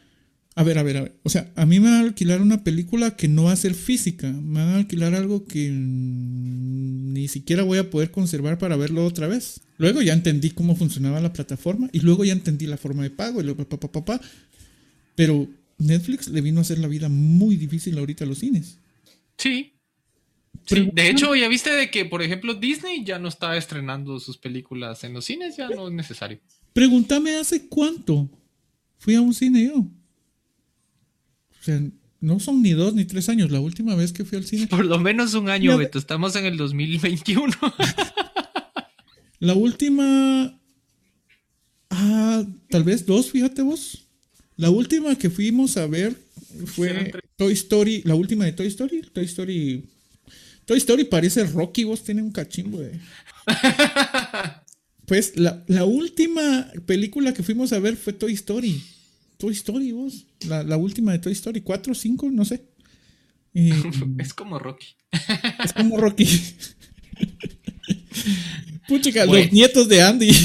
a 0.59 0.65
ver, 0.65 0.77
a 0.77 0.83
ver, 0.83 0.97
a 0.97 1.03
ver. 1.03 1.17
O 1.23 1.29
sea, 1.29 1.53
a 1.55 1.67
mí 1.67 1.79
me 1.79 1.89
van 1.89 2.01
a 2.01 2.01
alquilar 2.01 2.43
una 2.43 2.65
película 2.65 3.15
que 3.15 3.29
no 3.29 3.45
va 3.45 3.53
a 3.53 3.57
ser 3.57 3.75
física. 3.75 4.27
Me 4.33 4.59
van 4.59 4.69
a 4.71 4.77
alquilar 4.79 5.15
algo 5.15 5.45
que 5.45 5.71
mm, 5.71 7.13
ni 7.13 7.29
siquiera 7.29 7.63
voy 7.63 7.79
a 7.79 7.91
poder 7.91 8.11
conservar 8.11 8.59
para 8.59 8.75
verlo 8.75 9.07
otra 9.07 9.29
vez. 9.29 9.61
Luego 9.77 10.03
ya 10.03 10.15
entendí 10.15 10.51
cómo 10.51 10.75
funcionaba 10.75 11.21
la 11.21 11.33
plataforma 11.33 11.89
y 11.93 12.01
luego 12.01 12.25
ya 12.25 12.33
entendí 12.33 12.67
la 12.67 12.77
forma 12.77 13.05
de 13.05 13.11
pago 13.11 13.41
y 13.41 13.45
luego 13.45 13.69
pa, 13.69 13.79
pa, 13.79 13.93
pa, 13.93 14.05
pa. 14.05 14.21
Pero 15.15 15.47
Netflix 15.79 16.27
le 16.27 16.41
vino 16.41 16.59
a 16.59 16.63
hacer 16.63 16.81
la 16.81 16.89
vida 16.89 17.09
muy 17.09 17.55
difícil 17.55 17.97
ahorita 17.97 18.25
a 18.25 18.27
los 18.27 18.39
cines. 18.39 18.79
Sí. 19.37 19.75
Sí, 20.67 20.91
de 20.93 21.09
hecho, 21.09 21.37
ya 21.37 21.47
viste 21.47 21.71
de 21.71 21.89
que, 21.89 22.05
por 22.05 22.21
ejemplo, 22.21 22.55
Disney 22.55 23.05
ya 23.05 23.21
no 23.21 23.29
está 23.29 23.57
estrenando 23.57 24.19
sus 24.19 24.37
películas 24.37 25.05
en 25.05 25.13
los 25.13 25.25
cines, 25.25 25.57
ya 25.57 25.69
no 25.69 25.87
es 25.87 25.95
necesario. 25.95 26.41
Pregúntame 26.73 27.37
hace 27.37 27.69
cuánto 27.69 28.29
fui 28.99 29.15
a 29.15 29.21
un 29.21 29.33
cine 29.33 29.67
yo. 29.67 29.87
O 31.61 31.65
sea, 31.65 31.81
no 32.21 32.41
son 32.41 32.63
ni 32.63 32.73
dos 32.73 32.95
ni 32.95 33.05
tres 33.05 33.29
años. 33.29 33.51
La 33.51 33.61
última 33.61 33.95
vez 33.95 34.13
que 34.13 34.25
fui 34.25 34.39
al 34.39 34.45
cine 34.45 34.67
Por 34.67 34.85
lo 34.85 34.99
menos 34.99 35.35
un 35.35 35.49
año, 35.49 35.77
Beto. 35.77 35.99
Estamos 35.99 36.35
en 36.37 36.47
el 36.47 36.57
2021. 36.57 37.53
La 39.41 39.55
última. 39.55 40.59
Ah, 41.91 42.45
tal 42.71 42.83
vez 42.85 43.07
dos, 43.07 43.31
fíjate 43.31 43.63
vos. 43.63 44.09
La 44.57 44.71
última 44.71 45.15
que 45.17 45.31
fuimos 45.31 45.77
a 45.77 45.87
ver 45.87 46.17
fue. 46.67 47.13
Toy 47.37 47.53
Story. 47.53 48.03
La 48.05 48.17
última 48.17 48.45
de 48.45 48.53
Toy 48.53 48.67
Story. 48.67 49.03
Toy 49.13 49.25
Story. 49.25 49.85
Toy 50.65 50.79
Story 50.79 51.05
parece 51.05 51.45
Rocky, 51.45 51.85
vos 51.85 52.03
tiene 52.03 52.23
un 52.23 52.33
cachimbo 52.33 52.81
de. 52.81 52.99
Pues 55.07 55.39
la, 55.39 55.65
la 55.69 55.87
última 55.87 56.71
película 56.85 57.33
que 57.33 57.43
fuimos 57.43 57.73
a 57.73 57.79
ver 57.79 57.97
fue 57.97 58.13
Toy 58.13 58.35
Story. 58.35 58.83
Toy 59.39 59.53
Story, 59.55 59.93
vos. 59.93 60.27
La, 60.47 60.63
la 60.63 60.77
última 60.77 61.13
de 61.13 61.21
Toy 61.21 61.33
Story. 61.33 61.61
¿Cuatro, 61.63 61.95
cinco? 61.95 62.29
No 62.31 62.45
sé. 62.45 62.65
Eh, 63.55 63.73
Es 64.19 64.35
como 64.35 64.59
Rocky. 64.59 64.97
es 65.65 65.73
como 65.73 65.97
Rocky. 65.97 66.27
Puchica, 68.87 69.25
Bueno. 69.27 69.45
los 69.45 69.53
nietos 69.53 69.89
de 69.89 70.03
Andy. 70.03 70.31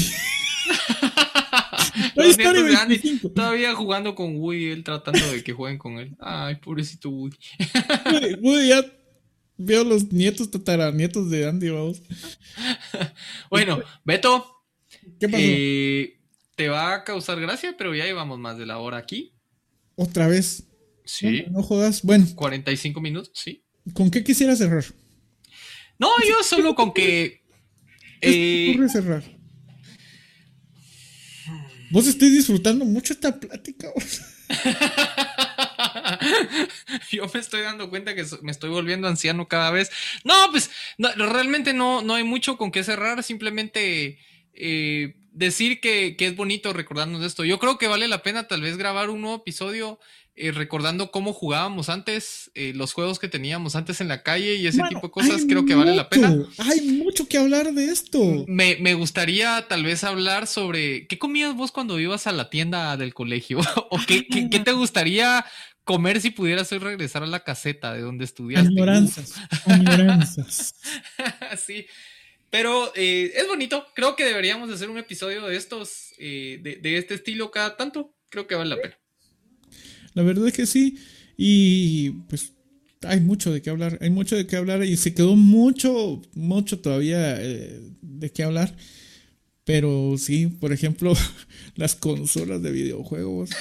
Los 2.16 2.36
nietos 2.38 2.54
de 2.64 2.76
Andy 2.76 2.96
25. 2.98 3.30
todavía 3.30 3.74
jugando 3.74 4.14
con 4.14 4.36
Woody, 4.36 4.66
él 4.66 4.84
tratando 4.84 5.30
de 5.32 5.42
que 5.44 5.52
jueguen 5.52 5.78
con 5.78 5.98
él. 5.98 6.16
Ay, 6.20 6.56
pobrecito 6.56 7.08
Woody. 7.10 7.36
Woody, 8.06 8.34
Woody 8.40 8.68
ya 8.68 8.84
veo 9.56 9.84
los 9.84 10.12
nietos 10.12 10.50
tataranietos 10.50 11.30
de 11.30 11.48
Andy, 11.48 11.68
vamos. 11.70 12.02
Bueno, 13.50 13.80
Beto, 14.04 14.44
¿Qué 15.20 15.28
pasó? 15.28 15.44
eh, 15.44 16.13
te 16.54 16.68
va 16.68 16.94
a 16.94 17.04
causar 17.04 17.40
gracia, 17.40 17.74
pero 17.76 17.94
ya 17.94 18.04
llevamos 18.04 18.38
más 18.38 18.58
de 18.58 18.66
la 18.66 18.78
hora 18.78 18.98
aquí. 18.98 19.34
Otra 19.96 20.28
vez. 20.28 20.68
Sí. 21.04 21.44
No, 21.48 21.58
no 21.58 21.62
jodas. 21.62 22.02
Bueno, 22.02 22.26
45 22.34 23.00
minutos, 23.00 23.32
sí. 23.34 23.64
¿con 23.92 24.10
qué 24.10 24.24
quisiera 24.24 24.56
cerrar? 24.56 24.84
No, 25.98 26.10
yo 26.26 26.42
solo 26.42 26.74
con 26.74 26.92
que. 26.92 27.42
¿Qué 28.20 28.68
eh, 28.68 28.72
ocurre 28.72 28.88
cerrar? 28.88 29.22
Vos 31.90 32.06
estés 32.06 32.32
disfrutando 32.32 32.84
mucho 32.84 33.12
esta 33.12 33.38
plática. 33.38 33.88
Yo 37.12 37.30
me 37.32 37.40
estoy 37.40 37.62
dando 37.62 37.90
cuenta 37.90 38.14
que 38.14 38.24
me 38.42 38.50
estoy 38.50 38.70
volviendo 38.70 39.06
anciano 39.06 39.46
cada 39.46 39.70
vez. 39.70 39.90
No, 40.24 40.34
pues 40.50 40.70
no, 40.98 41.12
realmente 41.14 41.72
no, 41.72 42.02
no 42.02 42.14
hay 42.14 42.24
mucho 42.24 42.56
con 42.56 42.72
qué 42.72 42.82
cerrar, 42.82 43.22
simplemente 43.22 44.18
eh, 44.54 45.14
decir 45.34 45.80
que, 45.80 46.16
que 46.16 46.26
es 46.28 46.36
bonito 46.36 46.72
recordarnos 46.72 47.20
de 47.20 47.26
esto. 47.26 47.44
Yo 47.44 47.58
creo 47.58 47.76
que 47.78 47.88
vale 47.88 48.08
la 48.08 48.22
pena 48.22 48.48
tal 48.48 48.62
vez 48.62 48.76
grabar 48.76 49.10
un 49.10 49.20
nuevo 49.20 49.36
episodio 49.36 49.98
eh, 50.36 50.50
recordando 50.50 51.12
cómo 51.12 51.32
jugábamos 51.32 51.88
antes, 51.88 52.50
eh, 52.54 52.72
los 52.74 52.92
juegos 52.92 53.20
que 53.20 53.28
teníamos 53.28 53.76
antes 53.76 54.00
en 54.00 54.08
la 54.08 54.24
calle 54.24 54.56
y 54.56 54.66
ese 54.66 54.82
tipo 54.88 55.02
de 55.06 55.10
cosas, 55.12 55.44
creo 55.48 55.64
que 55.64 55.76
vale 55.76 55.94
la 55.94 56.08
pena. 56.08 56.34
Hay 56.58 56.80
mucho 56.80 57.28
que 57.28 57.38
hablar 57.38 57.72
de 57.72 57.84
esto. 57.84 58.44
Me, 58.48 58.76
me 58.80 58.94
gustaría 58.94 59.66
tal 59.68 59.84
vez 59.84 60.02
hablar 60.02 60.48
sobre 60.48 61.06
qué 61.06 61.18
comías 61.20 61.54
vos 61.54 61.70
cuando 61.70 62.00
ibas 62.00 62.26
a 62.26 62.32
la 62.32 62.50
tienda 62.50 62.96
del 62.96 63.14
colegio 63.14 63.60
o 63.90 63.98
qué, 64.08 64.26
qué- 64.26 64.48
qué 64.50 64.58
te 64.58 64.72
gustaría 64.72 65.44
comer 65.84 66.20
si 66.20 66.30
pudieras 66.30 66.72
hoy 66.72 66.78
regresar 66.78 67.22
a 67.22 67.26
la 67.26 67.44
caseta 67.44 67.92
de 67.92 68.00
donde 68.00 68.24
estudiaste. 68.24 68.70
Añoranzas. 68.70 69.34
Añoranzas. 69.66 70.74
sí, 71.64 71.86
pero 72.54 72.92
eh, 72.94 73.32
es 73.34 73.48
bonito. 73.48 73.84
Creo 73.96 74.14
que 74.14 74.24
deberíamos 74.24 74.68
de 74.68 74.76
hacer 74.76 74.88
un 74.88 74.96
episodio 74.96 75.44
de 75.48 75.56
estos, 75.56 76.14
eh, 76.18 76.60
de, 76.62 76.76
de 76.76 76.98
este 76.98 77.14
estilo 77.14 77.50
cada 77.50 77.76
tanto. 77.76 78.14
Creo 78.30 78.46
que 78.46 78.54
vale 78.54 78.70
la 78.70 78.80
pena. 78.80 78.96
La 80.12 80.22
verdad 80.22 80.46
es 80.46 80.54
que 80.54 80.64
sí. 80.64 80.96
Y 81.36 82.10
pues 82.28 82.52
hay 83.02 83.18
mucho 83.18 83.52
de 83.52 83.60
qué 83.60 83.70
hablar. 83.70 83.98
Hay 84.00 84.10
mucho 84.10 84.36
de 84.36 84.46
qué 84.46 84.54
hablar. 84.54 84.84
Y 84.84 84.96
se 84.96 85.12
quedó 85.14 85.34
mucho, 85.34 86.22
mucho 86.34 86.78
todavía 86.78 87.42
eh, 87.42 87.80
de 88.00 88.30
qué 88.30 88.44
hablar. 88.44 88.72
Pero 89.64 90.14
sí, 90.16 90.46
por 90.46 90.72
ejemplo, 90.72 91.12
las 91.74 91.96
consolas 91.96 92.62
de 92.62 92.70
videojuegos. 92.70 93.50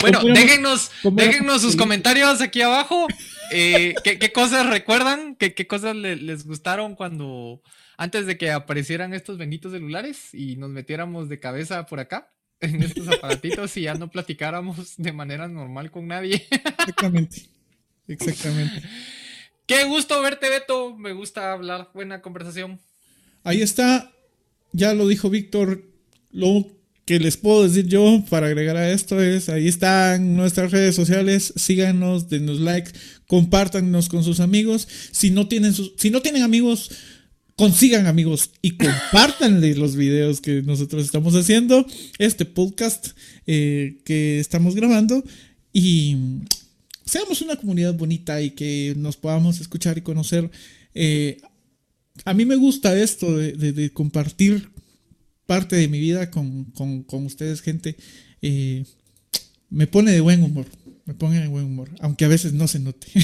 Bueno, 0.00 0.20
¿Cómo 0.20 0.32
era- 0.32 0.40
déjennos, 0.40 0.90
déjennos 1.12 1.62
sus 1.62 1.74
comentarios 1.76 2.40
aquí 2.40 2.60
abajo. 2.60 3.06
Eh, 3.52 3.94
¿qué, 4.02 4.18
qué 4.18 4.32
cosas 4.32 4.66
recuerdan? 4.66 5.36
¿Qué, 5.36 5.54
qué 5.54 5.66
cosas 5.66 5.94
le- 5.96 6.16
les 6.16 6.46
gustaron 6.46 6.94
cuando 6.94 7.62
antes 7.96 8.26
de 8.26 8.36
que 8.38 8.50
aparecieran 8.50 9.14
estos 9.14 9.38
benditos 9.38 9.72
celulares 9.72 10.32
y 10.32 10.56
nos 10.56 10.70
metiéramos 10.70 11.28
de 11.28 11.38
cabeza 11.40 11.86
por 11.86 12.00
acá 12.00 12.30
en 12.60 12.82
estos 12.82 13.08
aparatitos 13.08 13.76
y 13.76 13.82
ya 13.82 13.94
no 13.94 14.10
platicáramos 14.10 14.96
de 14.96 15.12
manera 15.12 15.48
normal 15.48 15.90
con 15.90 16.06
nadie? 16.08 16.46
Exactamente. 16.50 17.42
Exactamente. 18.08 18.82
Qué 19.66 19.84
gusto 19.84 20.20
verte, 20.22 20.48
Beto. 20.50 20.96
Me 20.96 21.12
gusta 21.12 21.52
hablar. 21.52 21.90
Buena 21.94 22.20
conversación. 22.20 22.80
Ahí 23.44 23.62
está. 23.62 24.12
Ya 24.72 24.92
lo 24.94 25.06
dijo 25.06 25.30
Víctor. 25.30 25.84
Lo 26.30 26.66
que 27.12 27.20
les 27.20 27.36
puedo 27.36 27.68
decir 27.68 27.86
yo 27.86 28.24
para 28.30 28.46
agregar 28.46 28.74
a 28.78 28.90
esto 28.90 29.20
es, 29.20 29.50
ahí 29.50 29.68
están 29.68 30.34
nuestras 30.34 30.70
redes 30.70 30.94
sociales. 30.94 31.52
Síganos, 31.56 32.30
denos 32.30 32.58
like, 32.58 32.90
compártanos 33.26 34.08
con 34.08 34.24
sus 34.24 34.40
amigos. 34.40 34.88
Si 35.10 35.30
no 35.30 35.46
tienen, 35.46 35.74
sus, 35.74 35.92
si 35.98 36.08
no 36.08 36.22
tienen 36.22 36.42
amigos, 36.42 36.90
consigan 37.54 38.06
amigos 38.06 38.52
y 38.62 38.78
compártanle 38.78 39.74
los 39.74 39.94
videos 39.94 40.40
que 40.40 40.62
nosotros 40.62 41.04
estamos 41.04 41.34
haciendo. 41.34 41.86
Este 42.16 42.46
podcast 42.46 43.08
eh, 43.46 43.98
que 44.06 44.40
estamos 44.40 44.74
grabando. 44.74 45.22
Y 45.70 46.16
seamos 47.04 47.42
una 47.42 47.56
comunidad 47.56 47.92
bonita 47.92 48.40
y 48.40 48.52
que 48.52 48.94
nos 48.96 49.18
podamos 49.18 49.60
escuchar 49.60 49.98
y 49.98 50.00
conocer. 50.00 50.50
eh, 50.94 51.42
a 52.24 52.32
mí 52.32 52.46
me 52.46 52.56
gusta 52.56 52.98
esto 52.98 53.36
de, 53.36 53.90
compartir 53.92 54.70
parte 55.46 55.76
de 55.76 55.88
mi 55.88 56.00
vida 56.00 56.30
con, 56.30 56.64
con- 56.72 57.02
con 57.04 57.24
ustedes, 57.26 57.62
gente. 57.62 57.96
Eh, 58.42 58.84
me 59.70 59.86
pone 59.86 60.12
de 60.12 60.20
buen 60.20 60.42
humor. 60.42 60.66
Me 61.04 61.14
pone 61.14 61.40
de 61.40 61.48
buen 61.48 61.64
humor. 61.64 61.90
Aunque 62.00 62.24
a 62.24 62.28
veces 62.28 62.52
no 62.52 62.68
se 62.68 62.78
note. 62.78 63.06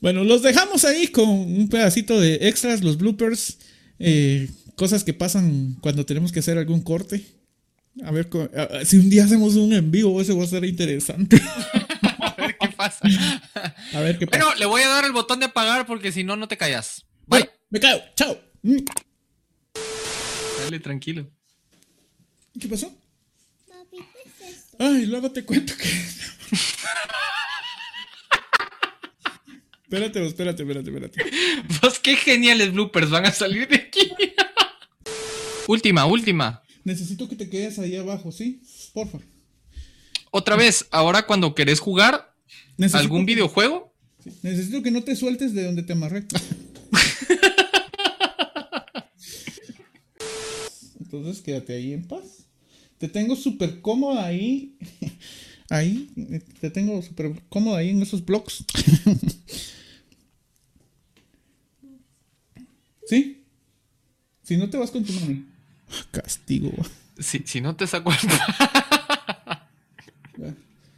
bueno, 0.00 0.24
los 0.24 0.42
dejamos 0.42 0.84
ahí 0.84 1.08
con 1.08 1.28
un 1.28 1.68
pedacito 1.68 2.20
de 2.20 2.48
extras, 2.48 2.82
los 2.82 2.98
bloopers. 2.98 3.58
eh, 3.98 4.48
cosas 4.76 5.04
que 5.04 5.14
pasan 5.14 5.76
cuando 5.80 6.04
tenemos 6.04 6.32
que 6.32 6.40
hacer 6.40 6.58
algún 6.58 6.82
corte. 6.82 7.24
A 8.02 8.10
ver 8.10 8.28
si 8.84 8.96
un 8.96 9.08
día 9.08 9.24
hacemos 9.24 9.54
un 9.54 9.72
en 9.72 9.90
vivo, 9.92 10.20
eso 10.20 10.36
va 10.36 10.44
a 10.44 10.48
ser 10.48 10.64
interesante. 10.64 11.40
A 12.20 12.34
ver 12.36 12.56
qué 12.60 12.68
pasa. 12.76 12.98
A 13.92 14.00
ver 14.00 14.18
qué 14.18 14.26
pasa. 14.26 14.44
Bueno, 14.44 14.58
le 14.58 14.66
voy 14.66 14.82
a 14.82 14.88
dar 14.88 15.04
el 15.04 15.12
botón 15.12 15.38
de 15.38 15.46
apagar 15.46 15.86
porque 15.86 16.10
si 16.12 16.24
no, 16.24 16.36
no 16.36 16.48
te 16.48 16.56
callas. 16.56 17.04
Bye. 17.26 17.40
Bueno, 17.40 17.46
me 17.70 17.80
cago. 17.80 18.00
Chao. 18.16 18.36
Dale, 20.64 20.80
tranquilo. 20.80 21.30
¿Qué 22.58 22.68
pasó? 22.68 22.92
Ay, 24.78 25.06
luego 25.06 25.30
te 25.30 25.44
cuento 25.44 25.72
que. 25.76 25.88
espérate, 29.84 30.20
vos, 30.20 30.28
espérate, 30.28 30.62
espérate, 30.62 30.90
espérate. 30.90 31.24
Pues 31.80 31.98
qué 31.98 32.16
geniales 32.16 32.72
bloopers 32.72 33.10
van 33.10 33.26
a 33.26 33.32
salir 33.32 33.68
de 33.68 33.76
aquí. 33.76 34.10
última, 35.68 36.06
última. 36.06 36.62
Necesito 36.84 37.28
que 37.28 37.36
te 37.36 37.48
quedes 37.48 37.78
ahí 37.78 37.96
abajo, 37.96 38.32
¿sí? 38.32 38.62
Porfa. 38.92 39.18
Otra 40.30 40.56
vez, 40.56 40.86
ahora 40.90 41.26
cuando 41.26 41.54
querés 41.54 41.78
jugar 41.80 42.34
Necesito 42.76 42.98
algún 42.98 43.24
que- 43.24 43.34
videojuego, 43.34 43.94
sí, 44.22 44.30
Necesito 44.42 44.82
que 44.82 44.90
no 44.90 45.02
te 45.02 45.14
sueltes 45.16 45.54
de 45.54 45.64
donde 45.64 45.82
te 45.84 45.92
amarré. 45.92 46.26
Entonces 51.18 51.42
quédate 51.42 51.74
ahí 51.74 51.92
en 51.92 52.06
paz. 52.06 52.46
Te 52.98 53.08
tengo 53.08 53.36
súper 53.36 53.80
cómoda 53.80 54.26
ahí. 54.26 54.76
Ahí. 55.70 56.10
Te 56.60 56.70
tengo 56.70 57.00
súper 57.00 57.40
cómoda 57.48 57.78
ahí 57.78 57.88
en 57.88 58.02
esos 58.02 58.22
blocks. 58.22 58.62
¿Sí? 63.06 63.42
Si 64.42 64.58
no 64.58 64.68
te 64.68 64.76
vas 64.76 64.90
con 64.90 65.02
tu 65.02 65.14
mami. 65.14 65.46
Castigo. 66.10 66.70
si, 67.18 67.38
si 67.46 67.62
no 67.62 67.74
te 67.74 67.86
saco 67.86 68.12
el... 68.12 68.18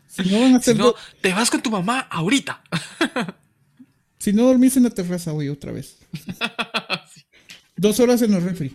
Si 0.08 0.22
no 0.30 0.40
van 0.40 0.54
a 0.54 0.62
Si 0.62 0.70
hacer 0.70 0.78
no, 0.78 0.94
te 1.20 1.32
vas 1.32 1.50
con 1.50 1.62
tu 1.62 1.70
mamá 1.70 2.00
ahorita. 2.00 2.62
Si 4.18 4.32
no 4.32 4.44
dormís 4.44 4.76
en 4.76 4.84
la 4.84 4.90
terraza, 4.90 5.32
voy 5.32 5.50
otra 5.50 5.72
vez. 5.72 5.98
Dos 7.76 8.00
horas 8.00 8.22
en 8.22 8.32
el 8.32 8.42
refri. 8.42 8.74